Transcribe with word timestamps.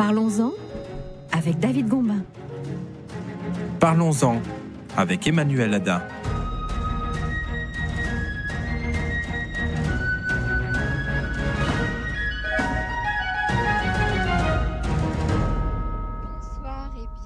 Parlons-en 0.00 0.52
avec 1.30 1.58
David 1.58 1.86
Gombin. 1.86 2.24
Parlons-en 3.80 4.40
avec 4.96 5.26
Emmanuel 5.26 5.74
Ada. 5.74 6.08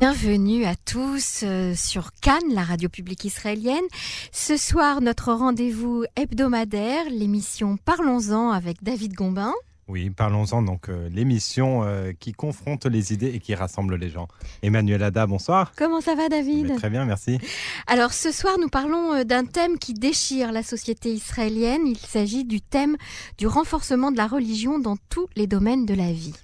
Bienvenue 0.00 0.64
à 0.64 0.75
tous 0.75 1.45
euh, 1.45 1.77
sur 1.77 2.11
Cannes, 2.20 2.41
la 2.52 2.64
radio 2.64 2.88
publique 2.88 3.25
israélienne. 3.25 3.84
Ce 4.32 4.56
soir, 4.56 5.00
notre 5.00 5.32
rendez-vous 5.32 6.06
hebdomadaire, 6.16 7.04
l'émission 7.09 7.77
Parlons-en 7.77 8.50
avec 8.50 8.82
David 8.82 9.14
Gombin. 9.14 9.54
Oui, 9.88 10.10
parlons-en 10.10 10.62
donc 10.62 10.88
euh, 10.88 11.08
l'émission 11.10 11.82
euh, 11.84 12.12
qui 12.18 12.32
confronte 12.32 12.86
les 12.86 13.12
idées 13.12 13.28
et 13.28 13.40
qui 13.40 13.54
rassemble 13.54 13.96
les 13.96 14.08
gens. 14.08 14.29
Emmanuel 14.62 15.02
Ada, 15.02 15.26
bonsoir. 15.26 15.72
Comment 15.76 16.00
ça 16.00 16.14
va 16.14 16.29
David? 16.29 16.76
Très 16.76 16.90
bien, 16.90 17.04
merci. 17.04 17.38
Alors 17.86 18.12
ce 18.12 18.32
soir, 18.32 18.56
nous 18.58 18.68
parlons 18.68 19.25
d'un 19.25 19.44
thème 19.44 19.78
qui 19.78 19.94
déchire 19.94 20.52
la 20.52 20.62
société 20.62 21.12
israélienne. 21.12 21.86
Il 21.86 21.98
s'agit 21.98 22.44
du 22.44 22.61
thème 22.61 22.96
du 23.36 23.46
renforcement 23.46 24.11
de 24.11 24.16
la 24.16 24.26
religion 24.26 24.78
dans 24.78 24.96
tous 25.08 25.28
les 25.36 25.46
domaines 25.46 25.84
de 25.84 25.94
la 25.94 26.12
vie. 26.12 26.34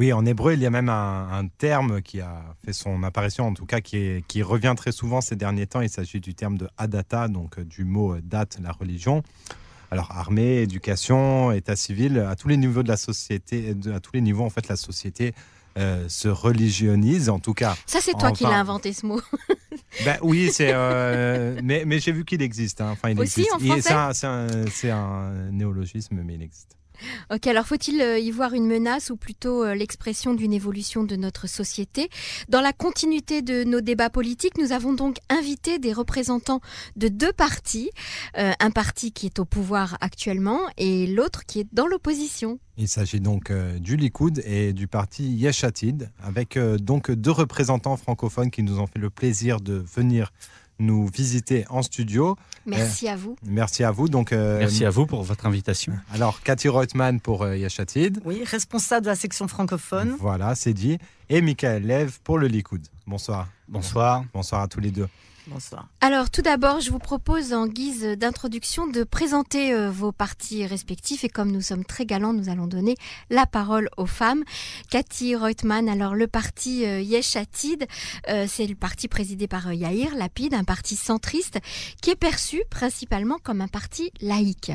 Oui, 0.00 0.14
en 0.14 0.24
hébreu, 0.24 0.54
il 0.54 0.60
y 0.60 0.66
a 0.66 0.70
même 0.70 0.88
un, 0.88 1.46
terme 1.58 2.00
qui 2.00 2.22
a 2.22 2.56
fait 2.64 2.72
son 2.72 3.02
apparition, 3.02 3.48
en 3.48 3.52
tout 3.52 3.66
cas 3.66 3.82
qui, 3.82 4.24
qui 4.28 4.42
revient 4.42 4.72
très 4.74 4.92
souvent 4.92 5.20
ces 5.20 5.36
derniers 5.36 5.66
temps. 5.66 5.82
Il 5.82 5.90
s'agit 5.90 6.20
du 6.20 6.34
terme 6.34 6.56
de 6.56 6.68
adata, 6.78 7.28
donc 7.28 7.58
euh, 7.58 7.64
du 7.64 7.84
mot 7.84 8.14
euh, 8.14 8.22
date, 8.22 8.56
la 8.62 8.72
religion. 8.72 9.22
Alors 9.90 10.10
armée, 10.12 10.58
éducation, 10.58 11.52
état 11.52 11.76
civil, 11.76 12.18
à 12.18 12.36
tous 12.36 12.48
les 12.48 12.56
niveaux 12.56 12.82
de 12.82 12.88
la 12.88 12.96
société, 12.96 13.74
à 13.92 14.00
tous 14.00 14.12
les 14.14 14.20
niveaux 14.20 14.44
en 14.44 14.50
fait, 14.50 14.68
la 14.68 14.76
société 14.76 15.34
euh, 15.78 16.08
se 16.08 16.28
religionise, 16.28 17.28
en 17.28 17.38
tout 17.38 17.54
cas. 17.54 17.76
Ça, 17.86 17.98
c'est 18.00 18.12
toi 18.12 18.32
qui 18.32 18.44
l'as 18.44 18.58
inventé 18.58 18.92
ce 18.92 19.06
mot. 19.06 19.20
ben, 20.04 20.18
oui, 20.22 20.50
c'est. 20.52 20.72
mais, 21.62 21.84
mais 21.86 21.98
j'ai 21.98 22.12
vu 22.12 22.24
qu'il 22.24 22.42
existe. 22.42 22.80
Hein. 22.80 22.90
Enfin, 22.92 23.10
il 23.10 23.20
Aussi 23.20 23.46
existe. 23.54 23.90
en 23.90 24.12
français. 24.12 24.48
C'est 24.72 24.90
un, 24.90 24.98
un, 24.98 25.50
néologisme, 25.50 26.20
mais 26.24 26.34
il 26.34 26.42
existe. 26.42 26.79
Ok, 27.32 27.46
alors 27.46 27.66
faut-il 27.66 28.00
euh, 28.00 28.18
y 28.18 28.30
voir 28.30 28.54
une 28.54 28.66
menace 28.66 29.10
ou 29.10 29.16
plutôt 29.16 29.64
euh, 29.64 29.74
l'expression 29.74 30.34
d'une 30.34 30.52
évolution 30.52 31.04
de 31.04 31.16
notre 31.16 31.48
société? 31.48 32.08
Dans 32.48 32.60
la 32.60 32.72
continuité 32.72 33.42
de 33.42 33.64
nos 33.64 33.80
débats 33.80 34.10
politiques, 34.10 34.58
nous 34.58 34.72
avons 34.72 34.92
donc 34.92 35.16
invité 35.28 35.78
des 35.78 35.92
représentants 35.92 36.60
de 36.96 37.08
deux 37.08 37.32
partis, 37.32 37.90
euh, 38.38 38.52
un 38.60 38.70
parti 38.70 39.12
qui 39.12 39.26
est 39.26 39.38
au 39.38 39.44
pouvoir 39.44 39.96
actuellement 40.00 40.60
et 40.76 41.06
l'autre 41.06 41.44
qui 41.46 41.60
est 41.60 41.68
dans 41.72 41.86
l'opposition. 41.86 42.58
Il 42.76 42.88
s'agit 42.88 43.20
donc 43.20 43.52
du 43.52 43.96
Likoud 43.96 44.42
et 44.46 44.72
du 44.72 44.88
parti 44.88 45.24
Yeshatid, 45.24 46.10
avec 46.22 46.58
donc 46.58 47.10
deux 47.10 47.30
représentants 47.30 47.98
francophones 47.98 48.50
qui 48.50 48.62
nous 48.62 48.78
ont 48.80 48.86
fait 48.86 48.98
le 48.98 49.10
plaisir 49.10 49.60
de 49.60 49.74
venir 49.74 50.32
nous 50.80 51.06
visiter 51.06 51.64
en 51.70 51.82
studio. 51.82 52.36
Merci 52.66 53.08
à 53.08 53.16
vous. 53.16 53.36
Merci 53.44 53.84
à 53.84 53.90
vous. 53.90 54.08
Donc, 54.08 54.32
euh, 54.32 54.58
merci 54.58 54.84
à 54.84 54.90
vous 54.90 55.06
pour 55.06 55.22
votre 55.22 55.46
invitation. 55.46 55.92
Alors, 56.12 56.42
Cathy 56.42 56.68
Reutemann 56.68 57.20
pour 57.20 57.42
euh, 57.42 57.56
Yachatid. 57.56 58.20
Oui, 58.24 58.42
responsable 58.44 59.04
de 59.04 59.10
la 59.10 59.16
section 59.16 59.46
francophone. 59.46 60.16
Voilà, 60.18 60.54
c'est 60.54 60.74
dit. 60.74 60.98
Et 61.28 61.40
Michael 61.42 61.86
Lev 61.86 62.18
pour 62.24 62.38
le 62.38 62.48
Likoud. 62.48 62.82
Bonsoir. 63.06 63.48
Bonsoir. 63.68 64.24
Bonsoir 64.34 64.62
à 64.62 64.68
tous 64.68 64.80
les 64.80 64.90
deux. 64.90 65.08
Bonsoir. 65.46 65.88
Alors 66.00 66.30
tout 66.30 66.42
d'abord, 66.42 66.80
je 66.80 66.90
vous 66.90 66.98
propose 66.98 67.52
en 67.52 67.66
guise 67.66 68.04
d'introduction 68.04 68.86
de 68.86 69.04
présenter 69.04 69.72
euh, 69.72 69.90
vos 69.90 70.12
partis 70.12 70.66
respectifs 70.66 71.24
et 71.24 71.28
comme 71.28 71.50
nous 71.50 71.60
sommes 71.60 71.84
très 71.84 72.06
galants, 72.06 72.32
nous 72.32 72.48
allons 72.48 72.66
donner 72.66 72.96
la 73.30 73.46
parole 73.46 73.88
aux 73.96 74.06
femmes. 74.06 74.44
Cathy 74.90 75.34
Reutemann, 75.34 75.88
alors 75.88 76.14
le 76.14 76.26
parti 76.26 76.84
euh, 76.84 77.00
Yeshatid, 77.00 77.86
euh, 78.28 78.46
c'est 78.48 78.66
le 78.66 78.74
parti 78.74 79.08
présidé 79.08 79.48
par 79.48 79.72
Yair 79.72 80.14
Lapid, 80.14 80.54
un 80.54 80.64
parti 80.64 80.96
centriste 80.96 81.58
qui 82.02 82.10
est 82.10 82.16
perçu 82.16 82.62
principalement 82.70 83.38
comme 83.42 83.60
un 83.60 83.68
parti 83.68 84.12
laïque. 84.20 84.72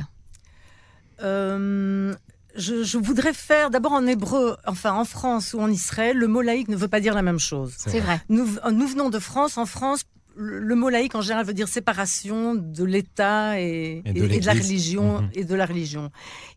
Je, 2.58 2.98
voudrais 2.98 3.34
faire 3.34 3.70
d'abord 3.70 3.92
en 3.92 4.08
hébreu, 4.08 4.56
enfin 4.66 4.94
en 4.94 5.04
France 5.04 5.54
ou 5.54 5.60
en 5.60 5.70
Israël, 5.70 6.18
le 6.18 6.28
mot 6.28 6.42
laïque 6.42 6.70
ne 6.70 6.78
veut 6.78 6.88
pas 6.88 7.02
dire 7.02 7.14
la 7.14 7.22
même 7.22 7.40
chose. 7.40 7.74
C'est 7.78 8.00
vrai. 8.00 8.22
Nous, 8.30 8.48
nous 8.72 8.88
venons 8.88 9.10
de 9.10 9.20
France. 9.20 9.58
En 9.58 9.66
France, 9.66 10.06
le 10.36 10.76
mot 10.76 10.90
laïque 10.90 11.16
en 11.16 11.22
général 11.22 11.46
veut 11.46 11.54
dire 11.54 11.68
séparation 11.68 12.56
de 12.56 12.84
l'État 12.84 13.60
et, 13.60 14.02
de 14.06 14.46
la 14.46 14.54
religion 14.54 15.22
mhm. 15.22 15.30
et 15.34 15.44
de 15.44 15.56
la 15.56 15.66
religion. 15.66 16.12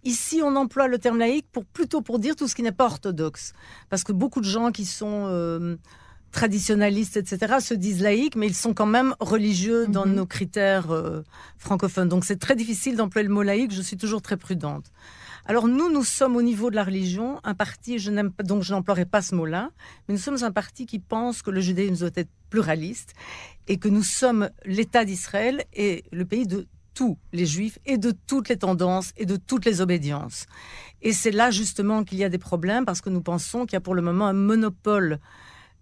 Ici, 0.04 0.40
on 0.42 0.56
emploie 0.56 0.88
le 0.88 0.98
terme 0.98 1.18
laïque 1.18 1.46
pour 1.52 1.64
plutôt 1.64 2.00
pour 2.02 2.18
dire 2.18 2.36
tout 2.36 2.48
ce 2.48 2.54
qui 2.54 2.62
n'est 2.62 2.72
pas 2.72 2.86
orthodoxe, 2.86 3.52
parce 3.88 4.04
que 4.04 4.12
beaucoup 4.12 4.40
de 4.40 4.46
gens 4.46 4.72
qui 4.72 4.84
sont 4.84 5.26
euh, 5.26 5.76
traditionalistes, 6.32 7.16
etc., 7.16 7.56
se 7.60 7.74
disent 7.74 8.02
laïcs, 8.02 8.36
mais 8.36 8.46
ils 8.46 8.54
sont 8.54 8.74
quand 8.74 8.86
même 8.86 9.14
religieux 9.20 9.86
dans 9.86 10.06
mhm. 10.06 10.14
nos 10.14 10.26
critères 10.26 10.90
euh, 10.90 11.22
francophones. 11.56 12.08
Donc 12.08 12.24
c'est 12.24 12.38
très 12.38 12.56
difficile 12.56 12.96
d'employer 12.96 13.26
le 13.26 13.34
mot 13.34 13.42
laïque. 13.42 13.72
Je 13.72 13.82
suis 13.82 13.96
toujours 13.96 14.22
très 14.22 14.36
prudente. 14.36 14.90
Alors 15.50 15.66
nous, 15.66 15.90
nous 15.90 16.04
sommes 16.04 16.36
au 16.36 16.42
niveau 16.42 16.68
de 16.68 16.76
la 16.76 16.84
religion 16.84 17.40
un 17.42 17.54
parti, 17.54 17.98
je 17.98 18.10
n'aime 18.10 18.30
donc 18.44 18.62
je 18.62 18.74
n'emploierai 18.74 19.06
pas 19.06 19.22
ce 19.22 19.34
mot-là, 19.34 19.70
mais 20.06 20.14
nous 20.14 20.20
sommes 20.20 20.44
un 20.44 20.52
parti 20.52 20.84
qui 20.84 20.98
pense 20.98 21.40
que 21.40 21.50
le 21.50 21.62
judaïsme 21.62 21.96
doit 21.96 22.10
être 22.16 22.28
pluraliste 22.50 23.14
et 23.66 23.78
que 23.78 23.88
nous 23.88 24.02
sommes 24.02 24.50
l'État 24.66 25.06
d'Israël 25.06 25.64
et 25.72 26.04
le 26.12 26.26
pays 26.26 26.46
de 26.46 26.66
tous 26.92 27.16
les 27.32 27.46
juifs 27.46 27.78
et 27.86 27.96
de 27.96 28.12
toutes 28.26 28.50
les 28.50 28.58
tendances 28.58 29.12
et 29.16 29.24
de 29.24 29.36
toutes 29.36 29.64
les 29.64 29.80
obédiences. 29.80 30.44
Et 31.00 31.14
c'est 31.14 31.30
là 31.30 31.50
justement 31.50 32.04
qu'il 32.04 32.18
y 32.18 32.24
a 32.24 32.28
des 32.28 32.36
problèmes 32.36 32.84
parce 32.84 33.00
que 33.00 33.08
nous 33.08 33.22
pensons 33.22 33.64
qu'il 33.64 33.72
y 33.72 33.76
a 33.76 33.80
pour 33.80 33.94
le 33.94 34.02
moment 34.02 34.26
un 34.26 34.34
monopole 34.34 35.18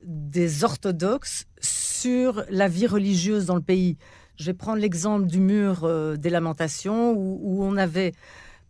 des 0.05 0.63
orthodoxes 0.63 1.47
sur 1.61 2.45
la 2.51 2.69
vie 2.69 2.87
religieuse 2.87 3.47
dans 3.47 3.57
le 3.57 3.63
pays. 3.63 3.97
Je 4.37 4.45
vais 4.45 4.55
prendre 4.55 4.79
l'exemple 4.79 5.27
du 5.27 5.41
mur 5.41 5.83
euh, 5.83 6.15
des 6.15 6.31
lamentations 6.31 7.15
où 7.17 7.65
on 7.65 7.77
avait 7.77 8.13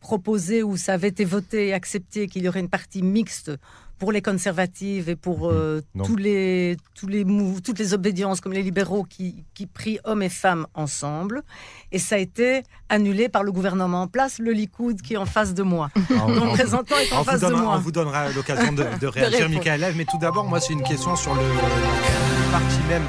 proposé 0.06 0.62
ou 0.62 0.76
ça 0.76 0.92
avait 0.92 1.08
été 1.08 1.24
voté 1.24 1.68
et 1.68 1.72
accepté 1.74 2.28
qu'il 2.28 2.44
y 2.44 2.48
aurait 2.48 2.60
une 2.60 2.68
partie 2.68 3.02
mixte 3.02 3.50
pour 3.98 4.12
les 4.12 4.22
conservatives 4.22 5.08
et 5.08 5.16
pour 5.16 5.48
euh, 5.50 5.82
tous 6.04 6.14
les, 6.14 6.76
tous 6.94 7.08
les 7.08 7.24
toutes 7.64 7.80
les 7.80 7.92
obédiences 7.92 8.40
comme 8.40 8.52
les 8.52 8.62
libéraux 8.62 9.02
qui, 9.02 9.42
qui 9.54 9.66
prient 9.66 9.98
hommes 10.04 10.22
et 10.22 10.28
femmes 10.28 10.68
ensemble. 10.74 11.42
Et 11.90 11.98
ça 11.98 12.14
a 12.14 12.18
été 12.18 12.62
annulé 12.88 13.28
par 13.28 13.42
le 13.42 13.50
gouvernement 13.50 14.02
en 14.02 14.06
place, 14.06 14.38
le 14.38 14.52
Likoud 14.52 15.02
qui 15.02 15.14
est 15.14 15.16
en 15.16 15.26
face 15.26 15.54
de 15.54 15.64
moi. 15.64 15.88
Ah, 15.96 16.26
le 16.28 16.38
représentant 16.38 16.98
est 16.98 17.12
en 17.12 17.24
face 17.24 17.40
de 17.40 17.54
moi. 17.54 17.74
On 17.76 17.80
vous 17.80 17.90
donnera 17.90 18.28
l'occasion 18.30 18.72
de, 18.72 18.84
de, 19.00 19.06
réagir, 19.18 19.48
Michael 19.48 19.94
Mais 19.96 20.04
tout 20.04 20.18
d'abord, 20.18 20.44
moi, 20.44 20.60
c'est 20.60 20.74
une 20.74 20.84
question 20.84 21.16
sur 21.16 21.34
le, 21.34 21.42
le 21.42 22.50
parti 22.52 22.78
même 22.88 23.02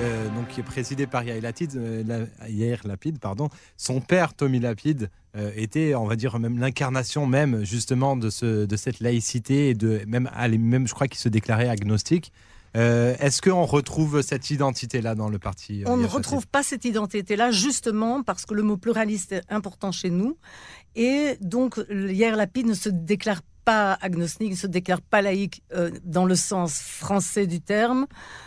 euh, 0.00 0.28
donc, 0.30 0.48
qui 0.48 0.60
est 0.60 0.64
présidé 0.64 1.06
par 1.06 1.22
Yair 1.22 1.40
Lapid, 1.42 1.76
euh, 1.76 2.26
Yair 2.48 2.80
Lapid 2.84 3.18
pardon. 3.18 3.48
Son 3.76 4.00
père, 4.00 4.34
Tommy 4.34 4.58
Lapid, 4.58 5.10
euh, 5.36 5.50
était, 5.54 5.94
on 5.94 6.06
va 6.06 6.16
dire, 6.16 6.38
même 6.38 6.58
l'incarnation 6.58 7.26
même 7.26 7.64
justement 7.64 8.16
de, 8.16 8.30
ce, 8.30 8.64
de 8.64 8.76
cette 8.76 9.00
laïcité 9.00 9.70
et 9.70 9.74
de 9.74 10.00
même, 10.06 10.30
même 10.58 10.86
je 10.86 10.94
crois 10.94 11.08
qu'il 11.08 11.18
se 11.18 11.28
déclarait 11.28 11.68
agnostique. 11.68 12.32
Est-ce 12.74 13.42
qu'on 13.42 13.66
retrouve 13.66 14.22
cette 14.22 14.48
identité-là 14.48 15.14
dans 15.14 15.28
le 15.28 15.38
parti 15.38 15.82
On 15.84 15.98
ne 15.98 16.06
retrouve 16.06 16.46
pas 16.46 16.62
cette 16.62 16.86
identité-là, 16.86 17.50
justement 17.50 18.22
parce 18.22 18.46
que 18.46 18.54
le 18.54 18.62
mot 18.62 18.78
pluraliste 18.78 19.32
est 19.32 19.42
important 19.50 19.92
chez 19.92 20.08
nous. 20.08 20.38
Et 20.96 21.36
donc, 21.42 21.78
Yair 21.90 22.34
Lapid 22.34 22.66
ne 22.66 22.72
se 22.72 22.88
déclare 22.88 23.42
pas 23.64 23.98
agnostique, 24.00 24.50
ne 24.50 24.56
se 24.56 24.66
déclare 24.66 25.00
pas 25.00 25.22
laïque 25.22 25.62
euh, 25.74 25.90
dans 26.04 26.24
le 26.24 26.34
sens 26.34 26.80
français 26.80 27.46
du 27.46 27.60
terme. 27.60 28.06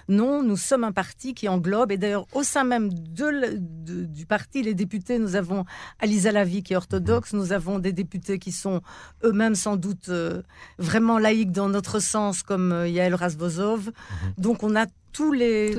Non, 0.09 0.43
nous 0.43 0.57
sommes 0.57 0.83
un 0.83 0.91
parti 0.91 1.33
qui 1.33 1.47
englobe, 1.47 1.91
et 1.91 1.97
d'ailleurs 1.97 2.25
au 2.33 2.43
sein 2.43 2.63
même 2.63 2.89
de, 2.93 3.57
du 4.05 4.25
parti, 4.25 4.61
les 4.61 4.73
députés, 4.73 5.19
nous 5.19 5.35
avons 5.35 5.65
Alisa 5.99 6.31
Lavi 6.31 6.63
qui 6.63 6.73
est 6.73 6.75
orthodoxe, 6.75 7.33
nous 7.33 7.51
avons 7.51 7.79
des 7.79 7.93
députés 7.93 8.39
qui 8.39 8.51
sont 8.51 8.81
eux-mêmes 9.23 9.55
sans 9.55 9.77
doute 9.77 10.09
euh, 10.09 10.41
vraiment 10.77 11.17
laïques 11.17 11.51
dans 11.51 11.69
notre 11.69 11.99
sens, 11.99 12.43
comme 12.43 12.71
euh, 12.71 12.87
Yael 12.87 13.15
Razvozov. 13.15 13.87
Mhm. 13.87 14.33
Donc 14.37 14.63
on 14.63 14.75
a 14.75 14.85
tous 15.11 15.31
les, 15.31 15.77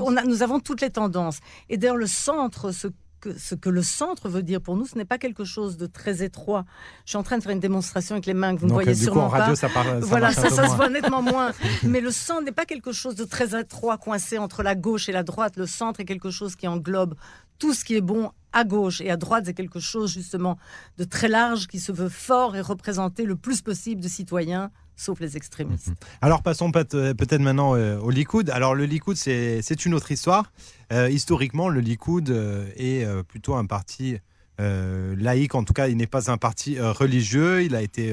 on 0.00 0.16
a, 0.16 0.22
nous 0.22 0.42
avons 0.42 0.60
toutes 0.60 0.80
les 0.80 0.90
tendances. 0.90 1.40
Et 1.68 1.76
d'ailleurs 1.76 1.96
le 1.96 2.06
centre, 2.06 2.72
ce 2.72 2.88
ce 3.36 3.54
que 3.54 3.68
le 3.68 3.82
centre 3.82 4.28
veut 4.28 4.42
dire 4.42 4.60
pour 4.60 4.76
nous, 4.76 4.86
ce 4.86 4.96
n'est 4.96 5.04
pas 5.04 5.18
quelque 5.18 5.44
chose 5.44 5.76
de 5.76 5.86
très 5.86 6.22
étroit. 6.22 6.64
Je 7.04 7.10
suis 7.10 7.18
en 7.18 7.22
train 7.22 7.38
de 7.38 7.42
faire 7.42 7.52
une 7.52 7.60
démonstration 7.60 8.14
avec 8.14 8.26
les 8.26 8.34
mains 8.34 8.54
que 8.54 8.60
vous 8.60 8.66
ne 8.66 8.72
voyez 8.72 8.94
sûrement 8.94 9.30
pas. 9.30 9.54
Ça 9.56 9.68
voilà, 10.02 10.32
ça, 10.32 10.50
se 10.50 10.76
voit 10.76 10.88
nettement 10.88 11.22
moins. 11.22 11.52
Mais 11.82 12.00
le 12.00 12.10
centre 12.10 12.42
n'est 12.42 12.52
pas 12.52 12.66
quelque 12.66 12.92
chose 12.92 13.14
de 13.14 13.24
très 13.24 13.58
étroit, 13.58 13.98
coincé 13.98 14.38
entre 14.38 14.62
la 14.62 14.74
gauche 14.74 15.08
et 15.08 15.12
la 15.12 15.22
droite. 15.22 15.56
Le 15.56 15.66
centre 15.66 16.00
est 16.00 16.04
quelque 16.04 16.30
chose 16.30 16.56
qui 16.56 16.68
englobe 16.68 17.14
tout 17.58 17.74
ce 17.74 17.84
qui 17.84 17.96
est 17.96 18.00
bon 18.00 18.30
à 18.52 18.64
gauche 18.64 19.00
et 19.00 19.10
à 19.10 19.16
droite, 19.16 19.44
c'est 19.46 19.54
quelque 19.54 19.80
chose 19.80 20.12
justement 20.12 20.58
de 20.96 21.04
très 21.04 21.28
large 21.28 21.66
qui 21.66 21.80
se 21.80 21.92
veut 21.92 22.08
fort 22.08 22.56
et 22.56 22.60
représenter 22.60 23.24
le 23.24 23.36
plus 23.36 23.60
possible 23.62 24.00
de 24.00 24.08
citoyens 24.08 24.70
sauf 24.98 25.20
les 25.20 25.36
extrémistes. 25.36 25.88
Mhm. 25.88 25.94
Alors 26.20 26.42
passons 26.42 26.70
euh, 26.74 27.14
peut-être 27.14 27.40
maintenant 27.40 27.74
euh, 27.74 27.98
au 27.98 28.10
Likoud. 28.10 28.50
Alors 28.50 28.74
le 28.74 28.84
Likoud, 28.84 29.16
c'est 29.16 29.86
une 29.86 29.94
autre 29.94 30.12
histoire. 30.12 30.52
Euh, 30.92 31.08
historiquement, 31.08 31.68
le 31.68 31.80
Likoud 31.80 32.28
est 32.76 33.06
plutôt 33.28 33.54
un 33.54 33.64
parti 33.64 34.18
laïque, 34.58 35.54
en 35.54 35.62
tout 35.62 35.72
cas, 35.72 35.86
il 35.86 35.96
n'est 35.96 36.08
pas 36.08 36.32
un 36.32 36.36
parti 36.36 36.80
religieux. 36.80 37.62
Il 37.62 37.76
a 37.76 37.82
été 37.82 38.12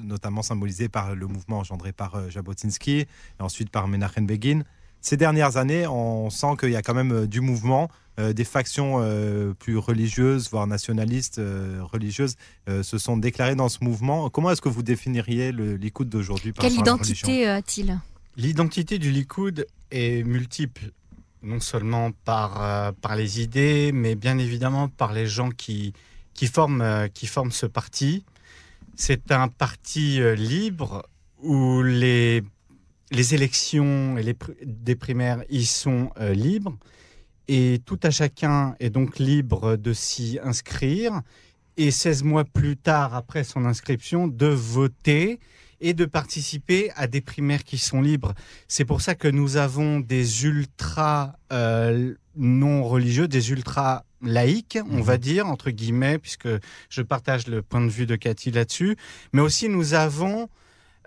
notamment 0.00 0.42
symbolisé 0.42 0.88
par 0.88 1.16
le 1.16 1.26
mouvement 1.26 1.58
engendré 1.58 1.90
par 1.92 2.30
Jabotinsky 2.30 3.00
et 3.00 3.08
ensuite 3.40 3.70
par 3.70 3.88
Menachem 3.88 4.24
Begin. 4.24 4.62
Ces 5.00 5.16
dernières 5.16 5.56
années, 5.56 5.88
on 5.88 6.30
sent 6.30 6.56
qu'il 6.60 6.70
y 6.70 6.76
a 6.76 6.82
quand 6.82 6.94
même 6.94 7.26
du 7.26 7.40
mouvement. 7.40 7.90
Des 8.18 8.44
factions 8.44 9.00
plus 9.58 9.78
religieuses, 9.78 10.50
voire 10.50 10.66
nationalistes 10.66 11.40
religieuses, 11.80 12.36
se 12.68 12.98
sont 12.98 13.16
déclarées 13.16 13.54
dans 13.54 13.68
ce 13.68 13.82
mouvement. 13.82 14.28
Comment 14.28 14.50
est-ce 14.50 14.60
que 14.60 14.68
vous 14.68 14.82
définiriez 14.82 15.50
le 15.50 15.76
Likoud 15.76 16.08
d'aujourd'hui 16.08 16.52
Quelle 16.52 16.74
identité 16.74 17.46
a-t-il 17.46 17.98
L'identité 18.36 18.98
du 18.98 19.10
Likoud 19.10 19.66
est 19.90 20.22
multiple 20.24 20.90
non 21.42 21.60
seulement 21.60 22.12
par, 22.24 22.62
euh, 22.62 22.92
par 22.92 23.16
les 23.16 23.40
idées, 23.40 23.90
mais 23.92 24.14
bien 24.14 24.38
évidemment 24.38 24.88
par 24.88 25.12
les 25.12 25.26
gens 25.26 25.50
qui, 25.50 25.92
qui, 26.34 26.46
forment, 26.46 26.82
euh, 26.82 27.08
qui 27.08 27.26
forment 27.26 27.50
ce 27.50 27.66
parti. 27.66 28.24
C'est 28.94 29.32
un 29.32 29.48
parti 29.48 30.20
euh, 30.20 30.34
libre 30.34 31.06
où 31.42 31.82
les, 31.82 32.42
les 33.10 33.34
élections 33.34 34.16
et 34.16 34.22
les 34.22 34.36
des 34.64 34.94
primaires 34.94 35.42
y 35.50 35.66
sont 35.66 36.10
libres 36.20 36.76
et 37.48 37.80
tout 37.84 37.98
à 38.02 38.10
chacun 38.10 38.76
est 38.80 38.90
donc 38.90 39.18
libre 39.18 39.76
de 39.76 39.92
s'y 39.92 40.38
inscrire 40.42 41.22
et 41.76 41.90
16 41.90 42.22
mois 42.24 42.44
plus 42.44 42.76
tard, 42.76 43.14
après 43.14 43.44
son 43.44 43.64
inscription, 43.64 44.28
de 44.28 44.46
voter 44.46 45.40
et 45.80 45.94
de 45.94 46.04
participer 46.04 46.90
à 46.94 47.06
des 47.06 47.20
primaires 47.20 47.64
qui 47.64 47.76
sont 47.76 48.00
libres. 48.00 48.34
C'est 48.68 48.84
pour 48.84 49.00
ça 49.00 49.14
que 49.14 49.28
nous 49.28 49.56
avons 49.56 50.00
des 50.00 50.44
ultras 50.44 51.34
euh, 51.52 52.14
non 52.36 52.84
religieux, 52.84 53.26
des 53.26 53.50
ultras 53.50 54.04
laïques, 54.22 54.78
on 54.88 54.98
mhm. 54.98 55.02
va 55.02 55.18
dire, 55.18 55.46
entre 55.46 55.70
guillemets, 55.70 56.18
puisque 56.18 56.48
je 56.88 57.02
partage 57.02 57.48
le 57.48 57.62
point 57.62 57.80
de 57.80 57.90
vue 57.90 58.06
de 58.06 58.14
Cathy 58.14 58.52
là-dessus. 58.52 58.96
Mais 59.32 59.40
aussi, 59.40 59.68
nous 59.68 59.94
avons 59.94 60.48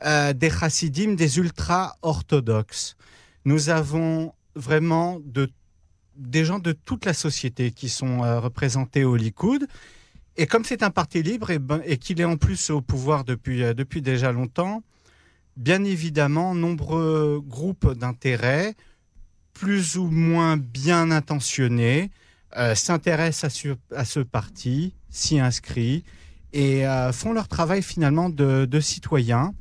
euh, 0.04 0.34
des 0.34 0.50
chassidim, 0.50 1.14
des 1.16 1.38
ultras 1.38 1.96
orthodoxes. 2.02 2.98
Nous 3.46 3.70
avons 3.70 4.34
vraiment 4.56 5.22
de, 5.24 5.50
des 6.18 6.46
gens 6.46 6.60
de 6.60 6.72
toute 6.72 7.06
la 7.06 7.14
société 7.14 7.72
qui 7.72 7.90
sont 7.90 8.24
euh, 8.24 8.40
représentés 8.40 9.04
au 9.04 9.16
Likoud. 9.16 9.68
Et 10.38 10.48
comme 10.48 10.66
c'est 10.66 10.84
un 10.84 10.90
parti 10.90 11.24
libre 11.24 11.52
et, 11.52 11.60
ben, 11.60 11.82
et 11.86 11.98
qu'il 11.98 12.20
est 12.20 12.26
en 12.26 12.38
plus 12.38 12.70
au 12.70 12.82
pouvoir 12.82 13.24
depuis, 13.24 13.64
euh, 13.64 13.74
depuis 13.74 14.02
déjà 14.02 14.32
longtemps, 14.32 14.84
bien 15.58 15.84
évidemment, 15.84 16.56
nombreux 16.56 17.42
groupes 17.46 17.94
d'intérêt, 17.94 18.76
plus 19.54 19.98
ou 19.98 20.08
moins 20.08 20.58
bien 20.58 21.12
intentionnés, 21.12 22.12
euh, 22.58 22.76
s'intéressent 22.76 23.66
à, 23.92 24.06
ce 24.06 24.20
parti, 24.20 24.94
s'y 25.10 25.40
inscrivent 25.40 26.04
et 26.54 26.86
font 27.12 27.34
leur 27.34 27.50
travail 27.50 27.84
finalement 27.84 28.30
de, 28.30 28.80
citoyens. 28.80 29.54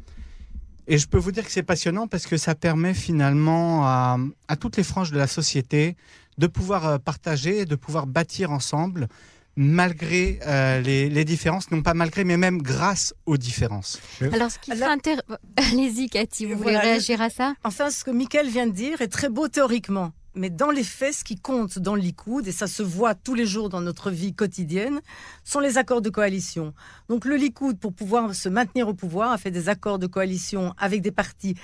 Et 0.86 0.98
je 0.98 1.06
peux 1.08 1.18
vous 1.18 1.32
dire 1.32 1.44
que 1.44 1.50
c'est 1.50 1.62
passionnant 1.62 2.06
parce 2.06 2.26
que 2.26 2.36
ça 2.36 2.54
permet 2.54 2.94
finalement 2.94 3.86
à, 3.86 4.18
à 4.48 4.56
toutes 4.56 4.76
les 4.76 4.82
franges 4.82 5.10
de 5.10 5.18
la 5.18 5.26
société 5.26 5.96
de 6.36 6.46
pouvoir 6.46 7.00
partager, 7.00 7.64
de 7.64 7.76
pouvoir 7.76 8.06
bâtir 8.06 8.50
ensemble 8.50 9.08
malgré 9.56 10.40
euh, 10.46 10.80
les, 10.80 11.24
différences, 11.24 11.70
non 11.70 11.82
pas 11.82 11.94
malgré, 11.94 12.24
mais 12.24 12.36
même 12.36 12.60
grâce 12.60 13.14
aux 13.26 13.36
différences. 13.36 14.00
Alors, 14.32 14.50
ce 14.50 14.58
qui 14.58 14.72
Allez-y, 15.56 16.08
Cathy, 16.08 16.46
vous 16.46 16.58
voulez 16.58 16.76
réagir 16.76 17.20
à 17.20 17.30
ça? 17.30 17.54
Enfin, 17.64 17.90
ce 17.90 18.04
que 18.04 18.10
Michael 18.10 18.48
vient 18.48 18.66
de 18.66 18.72
dire 18.72 19.00
est 19.00 19.08
très 19.08 19.28
beau 19.28 19.48
théoriquement. 19.48 20.12
Mais 20.34 20.50
dans 20.50 20.70
les 20.70 20.84
faits, 20.84 21.14
ce 21.14 21.24
qui 21.24 21.36
compte 21.36 21.78
dans 21.78 21.94
le 21.94 22.00
Likoud, 22.00 22.46
et 22.46 22.52
ça 22.52 22.66
se 22.66 22.82
voit 22.82 23.14
tous 23.14 23.34
les 23.34 23.46
jours 23.46 23.68
dans 23.68 23.80
notre 23.80 24.10
vie 24.10 24.34
quotidienne, 24.34 25.00
sont 25.44 25.60
les 25.60 25.78
accords 25.78 26.02
de 26.02 26.10
coalition. 26.10 26.74
Donc 27.08 27.24
le 27.24 27.36
Likoud, 27.36 27.78
pour 27.78 27.92
pouvoir 27.92 28.34
se 28.34 28.48
maintenir 28.48 28.88
au 28.88 28.94
pouvoir, 28.94 29.30
a 29.30 29.38
fait 29.38 29.50
des 29.50 29.68
accords 29.68 29.98
de 29.98 30.06
coalition 30.06 30.74
avec 30.76 31.02
des 31.02 31.12
partis 31.12 31.54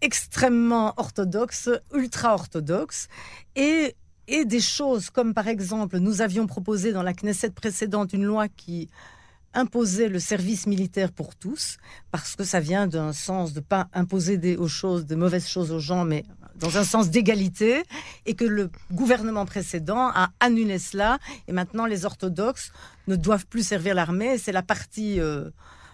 extrêmement 0.00 0.94
orthodoxes, 0.96 1.68
ultra-orthodoxes, 1.92 3.08
et 3.54 3.94
et 4.30 4.44
des 4.44 4.60
choses 4.60 5.10
comme 5.10 5.34
par 5.34 5.48
exemple, 5.48 5.98
nous 5.98 6.22
avions 6.22 6.46
proposé 6.46 6.92
dans 6.92 7.02
la 7.02 7.12
Knesset 7.12 7.50
précédente 7.50 8.12
une 8.12 8.24
loi 8.24 8.46
qui 8.48 8.88
imposait 9.54 10.08
le 10.08 10.20
service 10.20 10.68
militaire 10.68 11.10
pour 11.10 11.34
tous, 11.34 11.78
parce 12.12 12.36
que 12.36 12.44
ça 12.44 12.60
vient 12.60 12.86
d'un 12.86 13.12
sens 13.12 13.52
de 13.52 13.60
pas 13.60 13.88
imposer 13.92 14.38
des 14.38 14.56
choses, 14.68 15.06
de 15.06 15.16
mauvaises 15.16 15.48
choses 15.48 15.72
aux 15.72 15.80
gens, 15.80 16.04
mais 16.04 16.24
dans 16.60 16.78
un 16.78 16.84
sens 16.84 17.10
d'égalité, 17.10 17.82
et 18.26 18.34
que 18.34 18.44
le 18.44 18.70
gouvernement 18.92 19.46
précédent 19.46 20.10
a 20.14 20.30
annulé 20.40 20.78
cela, 20.78 21.18
et 21.48 21.52
maintenant 21.52 21.86
les 21.86 22.04
orthodoxes 22.04 22.72
ne 23.08 23.16
doivent 23.16 23.46
plus 23.46 23.66
servir 23.66 23.94
l'armée, 23.94 24.38
c'est 24.38 24.52
la 24.52 24.62
partie 24.62 25.20
euh, 25.20 25.50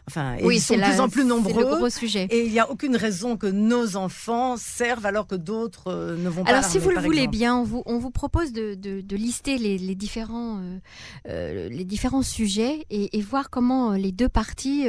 Enfin, 0.08 0.36
oui, 0.42 0.56
ils 0.56 0.60
sont 0.60 0.76
de 0.76 0.82
plus 0.82 1.00
en 1.00 1.08
plus 1.08 1.24
nombreux. 1.24 1.64
Le 1.64 1.76
gros 1.76 1.90
sujet. 1.90 2.28
Et 2.30 2.46
il 2.46 2.52
n'y 2.52 2.60
a 2.60 2.70
aucune 2.70 2.94
raison 2.94 3.36
que 3.36 3.48
nos 3.48 3.96
enfants 3.96 4.56
servent 4.56 5.04
alors 5.04 5.26
que 5.26 5.34
d'autres 5.34 5.88
euh, 5.88 6.16
ne 6.16 6.28
vont 6.28 6.44
pas. 6.44 6.50
Alors, 6.50 6.64
si 6.64 6.78
vous 6.78 6.90
le 6.90 7.00
voulez 7.00 7.26
bien, 7.26 7.56
on 7.56 7.64
vous, 7.64 7.82
on 7.86 7.98
vous 7.98 8.12
propose 8.12 8.52
de, 8.52 8.74
de, 8.74 9.16
lister 9.16 9.58
les, 9.58 9.78
les 9.78 9.96
différents, 9.96 10.58
euh, 10.58 10.78
euh, 11.28 11.68
les 11.68 11.84
différents 11.84 12.22
sujets 12.22 12.86
et, 12.88 13.18
et, 13.18 13.20
voir 13.20 13.50
comment 13.50 13.92
les 13.92 14.12
deux 14.12 14.28
parties 14.28 14.86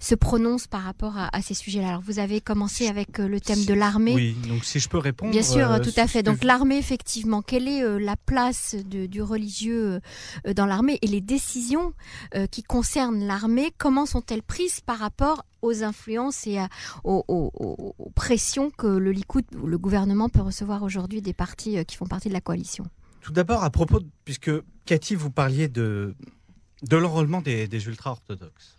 se 0.00 0.14
prononcent 0.14 0.66
par 0.66 0.82
rapport 0.82 1.16
à, 1.16 1.34
à 1.34 1.40
ces 1.40 1.54
sujets-là. 1.54 1.88
Alors, 1.88 2.02
vous 2.04 2.18
avez 2.18 2.42
commencé 2.42 2.88
avec 2.88 3.16
le 3.16 3.40
thème 3.40 3.64
de 3.64 3.72
l'armée. 3.72 4.14
Oui, 4.14 4.36
donc 4.46 4.66
si 4.66 4.80
je 4.80 4.88
peux 4.90 4.98
répondre. 4.98 5.32
Bien 5.32 5.42
sûr, 5.42 5.80
tout 5.80 5.98
à 5.98 6.06
fait. 6.06 6.22
Donc, 6.22 6.44
l'armée, 6.44 6.76
effectivement, 6.76 7.40
quelle 7.40 7.68
est 7.68 7.98
la 7.98 8.16
place 8.16 8.76
de, 8.86 9.06
du 9.06 9.22
religieux 9.22 10.00
dans 10.54 10.66
l'armée 10.66 10.98
et 11.00 11.06
les 11.06 11.22
décisions 11.22 11.94
qui 12.50 12.62
concernent 12.62 13.24
l'armée, 13.24 13.72
comment 13.78 14.04
sont-elles 14.04 14.42
prises 14.42 14.57
par 14.84 14.98
rapport 14.98 15.44
aux 15.62 15.84
influences 15.84 16.46
et 16.46 16.58
aux, 17.04 18.12
pressions 18.14 18.70
que 18.70 18.86
le 18.86 19.12
Likoud, 19.12 19.44
le 19.52 19.78
gouvernement 19.78 20.28
peut 20.28 20.40
recevoir 20.40 20.82
aujourd'hui 20.82 21.22
des 21.22 21.32
partis 21.32 21.78
euh, 21.78 21.84
qui 21.84 21.96
font 21.96 22.06
partie 22.06 22.28
de 22.28 22.32
la 22.32 22.40
coalition 22.40 22.84
Tout 23.20 23.32
d'abord, 23.32 23.62
à 23.62 23.70
propos, 23.70 24.00
puisque 24.24 24.50
Cathy, 24.84 25.14
vous 25.14 25.30
parliez 25.30 25.68
de, 25.68 26.14
de 26.82 26.96
l'enrôlement 26.96 27.40
des, 27.40 27.86
ultra-orthodoxes. 27.86 28.76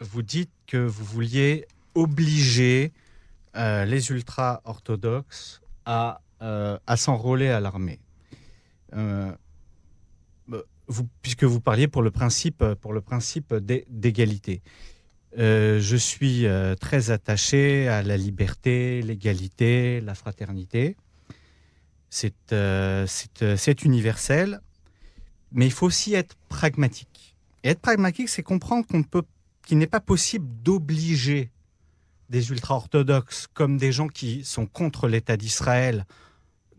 Vous 0.00 0.22
dites 0.22 0.50
que 0.66 0.78
vous 0.78 1.04
vouliez 1.04 1.66
obliger 1.94 2.92
euh, 3.56 3.84
les 3.84 4.10
ultra-orthodoxes 4.10 5.60
à, 5.84 6.20
euh, 6.42 6.78
à 6.86 6.96
s'enrôler 6.96 7.48
à 7.48 7.60
l'armée. 7.60 8.00
vous, 10.88 11.08
puisque 11.22 11.44
vous 11.44 11.60
parliez 11.60 11.86
pour 11.86 12.02
le 12.02 12.10
principe, 12.10 12.64
pour 12.80 12.92
le 12.92 13.00
principe 13.00 13.54
d'égalité. 13.54 14.62
Euh, 15.38 15.80
je 15.80 15.96
suis 15.96 16.46
euh, 16.46 16.74
très 16.74 17.10
attaché 17.10 17.88
à 17.88 18.02
la 18.02 18.16
liberté, 18.16 19.00
l'égalité, 19.02 20.00
la 20.00 20.14
fraternité. 20.14 20.96
Euh, 22.52 23.06
c'est 23.06 23.84
universel, 23.84 24.60
mais 25.52 25.66
il 25.66 25.72
faut 25.72 25.86
aussi 25.86 26.14
être 26.14 26.34
pragmatique. 26.48 27.36
Et 27.62 27.68
être 27.68 27.80
pragmatique, 27.80 28.28
c'est 28.28 28.42
comprendre 28.42 28.86
qu'il 29.64 29.78
n'est 29.78 29.86
pas 29.86 30.00
possible 30.00 30.46
d'obliger 30.62 31.50
des 32.28 32.50
ultra-orthodoxes 32.50 33.46
comme 33.54 33.76
des 33.76 33.92
gens 33.92 34.08
qui 34.08 34.44
sont 34.44 34.66
contre 34.66 35.06
l'État 35.06 35.36
d'Israël, 35.36 36.06